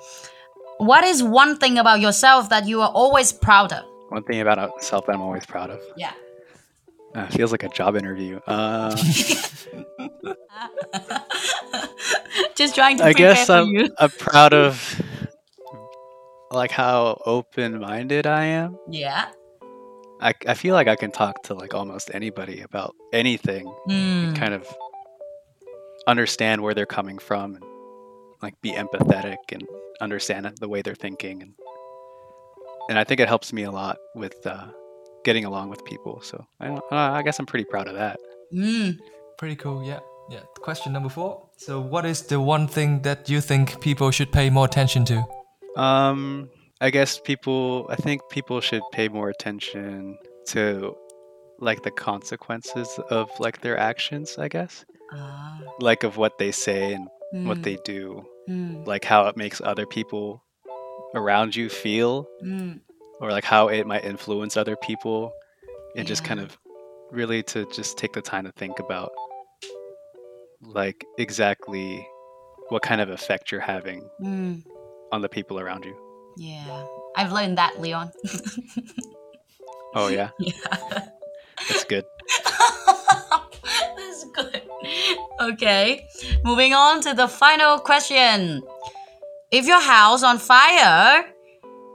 What 0.77 1.03
is 1.03 1.21
one 1.23 1.57
thing 1.57 1.77
about 1.77 1.99
yourself 1.99 2.49
that 2.49 2.67
you 2.67 2.81
are 2.81 2.89
always 2.89 3.33
proud 3.33 3.73
of? 3.73 3.83
One 4.09 4.23
thing 4.23 4.39
about 4.39 4.57
myself 4.75 5.05
that 5.07 5.15
I'm 5.15 5.21
always 5.21 5.45
proud 5.45 5.69
of. 5.69 5.81
Yeah. 5.97 6.13
Uh, 7.13 7.27
feels 7.27 7.51
like 7.51 7.63
a 7.63 7.69
job 7.69 7.95
interview. 7.95 8.39
Uh, 8.47 8.95
Just 12.55 12.75
trying 12.75 12.97
to 12.97 13.05
I 13.05 13.13
guess 13.13 13.49
I'm. 13.49 13.73
I'm 13.97 14.09
proud 14.11 14.53
of 14.53 15.01
like 16.51 16.71
how 16.71 17.21
open-minded 17.25 18.25
I 18.27 18.45
am. 18.45 18.77
Yeah. 18.89 19.29
I, 20.21 20.33
I 20.47 20.53
feel 20.55 20.73
like 20.73 20.87
I 20.87 20.95
can 20.95 21.11
talk 21.11 21.43
to 21.43 21.53
like 21.53 21.73
almost 21.73 22.09
anybody 22.13 22.61
about 22.61 22.95
anything 23.13 23.65
Mm. 23.87 24.35
kind 24.35 24.53
of 24.53 24.67
understand 26.07 26.61
where 26.61 26.73
they're 26.73 26.85
coming 26.85 27.17
from 27.17 27.55
and 27.55 27.63
like 28.41 28.59
be 28.61 28.71
empathetic 28.71 29.37
and 29.51 29.63
understand 30.01 30.49
the 30.59 30.67
way 30.69 30.81
they're 30.81 30.95
thinking 30.95 31.41
and 31.41 31.53
and 32.89 32.97
I 32.97 33.03
think 33.03 33.19
it 33.19 33.27
helps 33.27 33.51
me 33.51 33.63
a 33.63 33.71
lot 33.71 33.97
with 34.15 34.45
uh, 34.47 34.67
getting 35.25 35.43
along 35.43 35.69
with 35.69 35.83
people. 35.83 36.21
So 36.21 36.45
I 36.61 36.67
don't, 36.67 36.81
I 36.89 37.21
guess 37.21 37.37
I'm 37.37 37.45
pretty 37.45 37.65
proud 37.65 37.89
of 37.89 37.95
that. 37.95 38.17
Mm. 38.53 38.97
Pretty 39.37 39.57
cool. 39.57 39.83
Yeah. 39.83 39.99
Yeah. 40.31 40.39
Question 40.61 40.93
number 40.93 41.09
four. 41.09 41.49
So, 41.57 41.81
what 41.81 42.05
is 42.05 42.21
the 42.21 42.39
one 42.39 42.65
thing 42.65 43.01
that 43.01 43.29
you 43.29 43.41
think 43.41 43.81
people 43.81 44.09
should 44.11 44.31
pay 44.31 44.49
more 44.49 44.63
attention 44.65 45.03
to 45.05 45.25
Um, 45.75 46.49
I 46.79 46.89
guess 46.89 47.19
people. 47.19 47.87
I 47.89 47.95
think 47.95 48.21
people 48.29 48.61
should 48.61 48.83
pay 48.91 49.07
more 49.07 49.29
attention 49.29 50.17
to 50.47 50.95
like 51.59 51.81
the 51.83 51.91
consequences 51.91 52.99
of 53.09 53.29
like 53.39 53.61
their 53.61 53.77
actions. 53.77 54.37
I 54.37 54.47
guess 54.47 54.85
Ah, 55.11 55.61
like 55.79 56.03
of 56.03 56.17
what 56.17 56.37
they 56.37 56.51
say 56.51 56.93
and 56.93 57.07
what 57.47 57.59
mm, 57.59 57.63
they 57.63 57.77
do, 57.85 58.25
mm, 58.49 58.85
like 58.85 59.05
how 59.05 59.27
it 59.27 59.37
makes 59.37 59.61
other 59.61 59.85
people 59.85 60.43
around 61.15 61.55
you 61.55 61.69
feel, 61.69 62.27
mm, 62.43 62.79
or 63.19 63.31
like 63.31 63.45
how 63.45 63.69
it 63.69 63.87
might 63.87 64.03
influence 64.03 64.57
other 64.57 64.75
people, 64.75 65.31
and 65.95 66.07
just 66.07 66.23
kind 66.23 66.39
of 66.39 66.57
really 67.11 67.41
to 67.41 67.65
just 67.73 67.97
take 67.97 68.13
the 68.13 68.21
time 68.21 68.43
to 68.43 68.51
think 68.53 68.79
about 68.79 69.11
like 70.61 71.05
exactly 71.17 72.05
what 72.69 72.81
kind 72.81 72.99
of 72.99 73.09
effect 73.09 73.51
you're 73.51 73.61
having 73.61 74.09
mm. 74.21 74.61
on 75.13 75.21
the 75.21 75.29
people 75.29 75.59
around 75.59 75.85
you. 75.85 76.06
Yeah, 76.37 76.85
I've 77.15 77.31
learned 77.31 77.57
that, 77.57 77.79
Leon. 77.81 78.11
Oh 79.95 80.07
yeah, 80.09 80.29
yeah. 80.39 80.53
that's 81.69 81.83
good. 81.85 82.05
That's 83.97 84.25
good. 84.35 84.61
Okay, 85.41 86.07
moving 86.43 86.73
on 86.73 87.01
to 87.01 87.13
the 87.13 87.27
final 87.27 87.79
question. 87.79 88.61
If 89.51 89.65
your 89.65 89.81
house 89.81 90.23
on 90.23 90.37
fire 90.37 91.25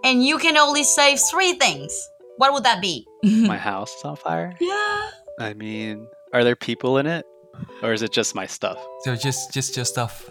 and 0.05 0.25
you 0.25 0.39
can 0.39 0.57
only 0.57 0.85
save 0.85 1.21
three 1.31 1.55
things, 1.55 1.93
what 2.37 2.53
would 2.53 2.65
that 2.65 2.81
be? 2.81 3.07
My 3.23 3.57
house 3.59 3.95
is 3.97 4.05
on 4.05 4.17
fire. 4.17 4.55
yeah. 4.61 5.11
I 5.39 5.55
mean, 5.55 6.07
are 6.33 6.45
there 6.45 6.57
people 6.57 6.99
in 6.99 7.07
it, 7.07 7.25
or 7.83 7.93
is 7.93 8.03
it 8.03 8.13
just 8.13 8.35
my 8.35 8.47
stuff? 8.47 8.79
So 9.05 9.17
just 9.17 9.53
just 9.53 9.75
your 9.77 9.85
stuff. 9.85 10.29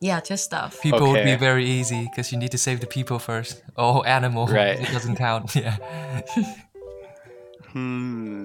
Yeah, 0.00 0.20
just 0.20 0.44
stuff. 0.44 0.80
People 0.80 1.10
would 1.10 1.24
be 1.24 1.34
very 1.36 1.64
easy 1.66 2.04
because 2.10 2.30
you 2.30 2.38
need 2.38 2.52
to 2.52 2.58
save 2.58 2.80
the 2.80 2.86
people 2.86 3.18
first. 3.18 3.62
Oh, 3.76 4.02
animal. 4.04 4.46
Right. 4.46 4.78
It 4.80 4.90
doesn't 4.92 5.16
count. 5.16 5.54
Yeah. 5.56 5.76
Hmm. 7.72 8.44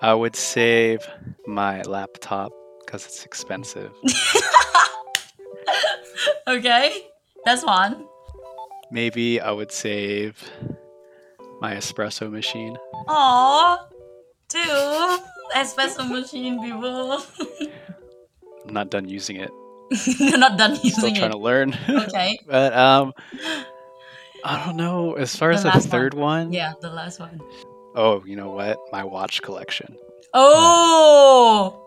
I 0.00 0.14
would 0.14 0.36
save 0.36 1.00
my 1.46 1.82
laptop 1.82 2.52
because 2.84 3.04
it's 3.06 3.24
expensive. 3.24 3.92
Okay, 6.46 7.06
that's 7.44 7.64
one. 7.64 8.04
Maybe 8.90 9.40
I 9.40 9.52
would 9.52 9.72
save 9.72 10.42
my 11.60 11.74
espresso 11.74 12.30
machine. 12.30 12.76
Aww, 13.08 13.78
two 14.48 15.18
espresso 15.54 16.08
machine 16.08 16.60
people. 16.60 17.22
I'm 18.66 18.74
not 18.74 18.90
done 18.90 19.08
using 19.08 19.36
it. 19.36 19.50
You're 20.18 20.38
not 20.38 20.56
done 20.58 20.76
Still 20.76 21.10
trying 21.14 21.16
it. 21.16 21.28
to 21.32 21.38
learn. 21.38 21.76
Okay. 21.88 22.38
but 22.46 22.72
um, 22.74 23.12
I 24.44 24.64
don't 24.64 24.76
know. 24.76 25.14
As 25.14 25.34
far 25.36 25.50
The 25.50 25.54
as 25.56 25.62
the 25.62 25.68
last 25.68 25.82
one. 25.84 25.90
third 25.90 26.14
one, 26.14 26.52
Yeah, 26.52 26.72
the 26.80 26.90
last 26.90 27.20
one. 27.20 27.40
Oh, 27.94 28.22
you 28.24 28.36
know 28.36 28.50
what? 28.50 28.78
My 28.90 29.04
watch 29.04 29.42
collection. 29.42 29.96
Oh, 30.34 31.78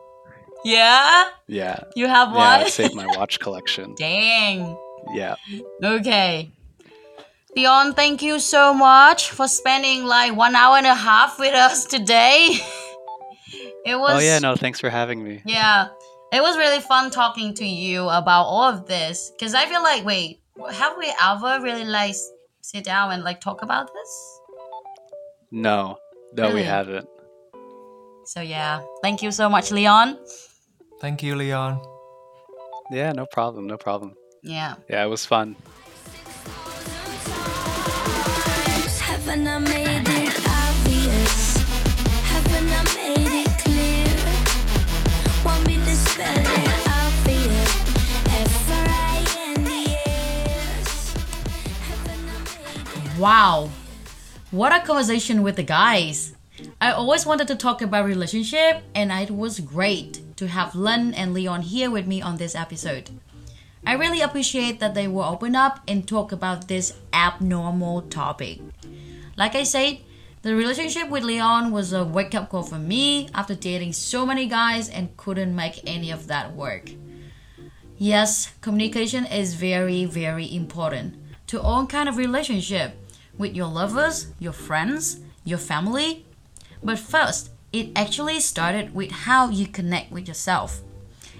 yeah. 0.63 1.29
Yeah. 1.47 1.79
You 1.95 2.07
have 2.07 2.29
Yeah, 2.29 2.35
one. 2.35 2.61
I'd 2.65 2.69
save 2.69 2.93
my 2.93 3.05
watch 3.17 3.39
collection. 3.39 3.95
Dang. 3.97 4.77
Yeah. 5.13 5.35
Okay. 5.83 6.51
Leon, 7.55 7.93
thank 7.93 8.21
you 8.21 8.39
so 8.39 8.73
much 8.73 9.31
for 9.31 9.47
spending 9.47 10.03
like 10.05 10.35
one 10.35 10.55
hour 10.55 10.77
and 10.77 10.85
a 10.87 10.93
half 10.93 11.39
with 11.39 11.53
us 11.53 11.85
today. 11.85 12.49
it 13.85 13.95
was 13.97 14.15
Oh 14.15 14.19
yeah, 14.19 14.39
no, 14.39 14.55
thanks 14.55 14.79
for 14.79 14.89
having 14.89 15.23
me. 15.23 15.41
Yeah. 15.45 15.87
It 16.35 16.41
was 16.41 16.57
really 16.57 16.81
fun 16.81 17.11
talking 17.11 17.53
to 17.53 17.65
you 17.65 18.09
about 18.09 18.43
all 18.43 18.63
of 18.63 18.87
this. 18.87 19.31
Cause 19.39 19.53
I 19.53 19.67
feel 19.67 19.81
like 19.81 20.03
wait, 20.03 20.41
have 20.69 20.97
we 20.97 21.09
ever 21.23 21.63
really 21.63 21.85
like 21.85 22.13
sit 22.59 22.83
down 22.83 23.13
and 23.13 23.23
like 23.23 23.39
talk 23.39 23.61
about 23.61 23.87
this? 23.93 24.39
No. 25.49 25.97
No, 26.33 26.43
Really? 26.43 26.55
we 26.55 26.63
haven't. 26.63 27.07
So 28.25 28.41
yeah. 28.41 28.81
Thank 29.01 29.23
you 29.23 29.31
so 29.31 29.47
much, 29.47 29.71
Leon. 29.71 30.19
Thank 30.99 31.23
you, 31.23 31.37
Leon. 31.37 31.79
Yeah, 32.91 33.13
no 33.13 33.25
problem, 33.25 33.65
no 33.67 33.77
problem. 33.77 34.15
Yeah. 34.43 34.75
Yeah, 34.89 35.05
it 35.05 35.07
was 35.07 35.25
fun. 35.25 35.55
Wow. 53.25 53.71
What 54.51 54.71
a 54.71 54.85
conversation 54.85 55.41
with 55.41 55.55
the 55.55 55.63
guys. 55.63 56.35
I 56.79 56.91
always 56.91 57.25
wanted 57.25 57.47
to 57.47 57.55
talk 57.55 57.81
about 57.81 58.05
relationship 58.05 58.83
and 58.93 59.11
it 59.11 59.31
was 59.31 59.61
great 59.61 60.21
to 60.37 60.47
have 60.47 60.75
Len 60.75 61.11
and 61.15 61.33
Leon 61.33 61.63
here 61.63 61.89
with 61.89 62.05
me 62.05 62.21
on 62.21 62.37
this 62.37 62.53
episode. 62.53 63.09
I 63.83 63.93
really 63.93 64.21
appreciate 64.21 64.79
that 64.79 64.93
they 64.93 65.07
will 65.07 65.23
open 65.23 65.55
up 65.55 65.79
and 65.87 66.07
talk 66.07 66.31
about 66.31 66.67
this 66.67 66.93
abnormal 67.13 68.03
topic. 68.03 68.59
Like 69.35 69.55
I 69.55 69.63
said, 69.63 70.01
the 70.43 70.53
relationship 70.55 71.09
with 71.09 71.23
Leon 71.23 71.71
was 71.71 71.93
a 71.93 72.03
wake 72.03 72.35
up 72.35 72.49
call 72.51 72.61
for 72.61 72.77
me 72.77 73.27
after 73.33 73.55
dating 73.55 73.93
so 73.93 74.27
many 74.27 74.45
guys 74.45 74.87
and 74.87 75.17
couldn't 75.17 75.55
make 75.55 75.81
any 75.87 76.11
of 76.11 76.27
that 76.27 76.53
work. 76.53 76.91
Yes, 77.97 78.53
communication 78.61 79.25
is 79.25 79.55
very, 79.55 80.05
very 80.05 80.45
important 80.55 81.15
to 81.47 81.59
all 81.59 81.87
kind 81.87 82.07
of 82.07 82.17
relationship 82.17 82.95
with 83.37 83.55
your 83.55 83.67
lovers, 83.67 84.27
your 84.39 84.53
friends, 84.53 85.19
your 85.43 85.59
family. 85.59 86.25
But 86.83 86.99
first, 86.99 87.51
it 87.71 87.91
actually 87.95 88.39
started 88.39 88.93
with 88.95 89.11
how 89.11 89.49
you 89.49 89.67
connect 89.67 90.11
with 90.11 90.27
yourself. 90.27 90.81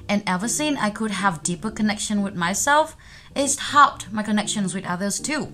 And 0.08 0.22
ever 0.28 0.48
since 0.48 0.80
I 0.80 0.90
could 0.90 1.12
have 1.12 1.44
deeper 1.44 1.72
connection 1.72 2.22
with 2.22 2.36
myself, 2.36 2.96
it's 3.36 3.72
helped 3.72 4.12
my 4.12 4.24
connections 4.24 4.76
with 4.76 4.86
others 4.86 5.20
too. 5.20 5.48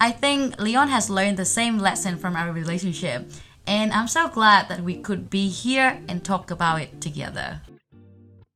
I 0.00 0.10
think 0.10 0.58
Leon 0.58 0.88
has 0.88 1.08
learned 1.08 1.36
the 1.36 1.44
same 1.44 1.78
lesson 1.78 2.18
from 2.18 2.34
our 2.36 2.52
relationship, 2.52 3.30
and 3.66 3.92
I'm 3.92 4.08
so 4.08 4.28
glad 4.28 4.68
that 4.68 4.80
we 4.80 4.96
could 4.96 5.30
be 5.30 5.48
here 5.48 6.00
and 6.08 6.24
talk 6.24 6.50
about 6.50 6.80
it 6.80 7.00
together. 7.00 7.60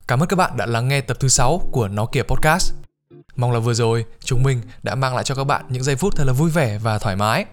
Cảm 0.09 0.23
ơn 0.23 0.29
các 0.29 0.37
bạn 0.37 0.57
đã 0.57 0.67
lắng 0.67 0.89
nghe 0.89 1.01
tập 1.01 1.17
thứ 1.21 1.29
6 1.29 1.69
của 1.73 1.89
Nó 1.89 2.07
Kìa 2.07 2.23
Podcast. 2.23 2.88
Mong 3.39 3.53
là 3.53 3.59
vừa 3.59 3.75
rồi 3.75 4.05
chúng 4.25 4.43
mình 4.43 4.63
đã 4.83 4.95
mang 4.95 5.15
lại 5.15 5.25
cho 5.25 5.35
các 5.35 5.45
bạn 5.45 5.65
những 5.69 5.83
giây 5.83 5.97
phút 5.97 6.17
thật 6.17 6.25
là 6.27 6.33
vui 6.33 6.51
vẻ 6.51 6.79
và 6.79 6.99
thoải 6.99 7.17
mái. 7.17 7.45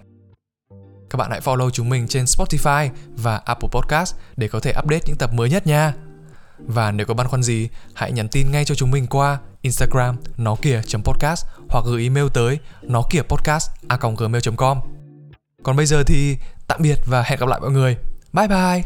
Các 1.09 1.17
bạn 1.17 1.31
hãy 1.31 1.39
follow 1.39 1.69
chúng 1.69 1.89
mình 1.89 2.07
trên 2.07 2.25
Spotify 2.25 2.89
và 3.17 3.37
Apple 3.37 3.69
Podcast 3.71 4.15
để 4.37 4.47
có 4.47 4.59
thể 4.59 4.73
update 4.79 5.01
những 5.05 5.15
tập 5.15 5.33
mới 5.33 5.49
nhất 5.49 5.67
nha. 5.67 5.93
Và 6.59 6.91
nếu 6.91 7.07
có 7.07 7.13
băn 7.13 7.27
khoăn 7.27 7.43
gì, 7.43 7.69
hãy 7.93 8.11
nhắn 8.11 8.27
tin 8.27 8.51
ngay 8.51 8.65
cho 8.65 8.75
chúng 8.75 8.91
mình 8.91 9.07
qua 9.07 9.37
Instagram 9.61 10.15
nó 10.37 10.55
kìa.podcast 10.55 11.45
hoặc 11.69 11.85
gửi 11.85 12.03
email 12.03 12.27
tới 12.33 12.59
nó 12.81 13.03
kìa 13.09 13.21
podcast 13.21 13.69
a 13.87 13.97
gmail.com. 14.17 14.79
Còn 15.63 15.75
bây 15.75 15.85
giờ 15.85 16.03
thì 16.03 16.37
tạm 16.67 16.81
biệt 16.81 16.99
và 17.05 17.21
hẹn 17.21 17.39
gặp 17.39 17.49
lại 17.49 17.59
mọi 17.59 17.71
người. 17.71 17.97
Bye 18.33 18.47
bye! 18.47 18.81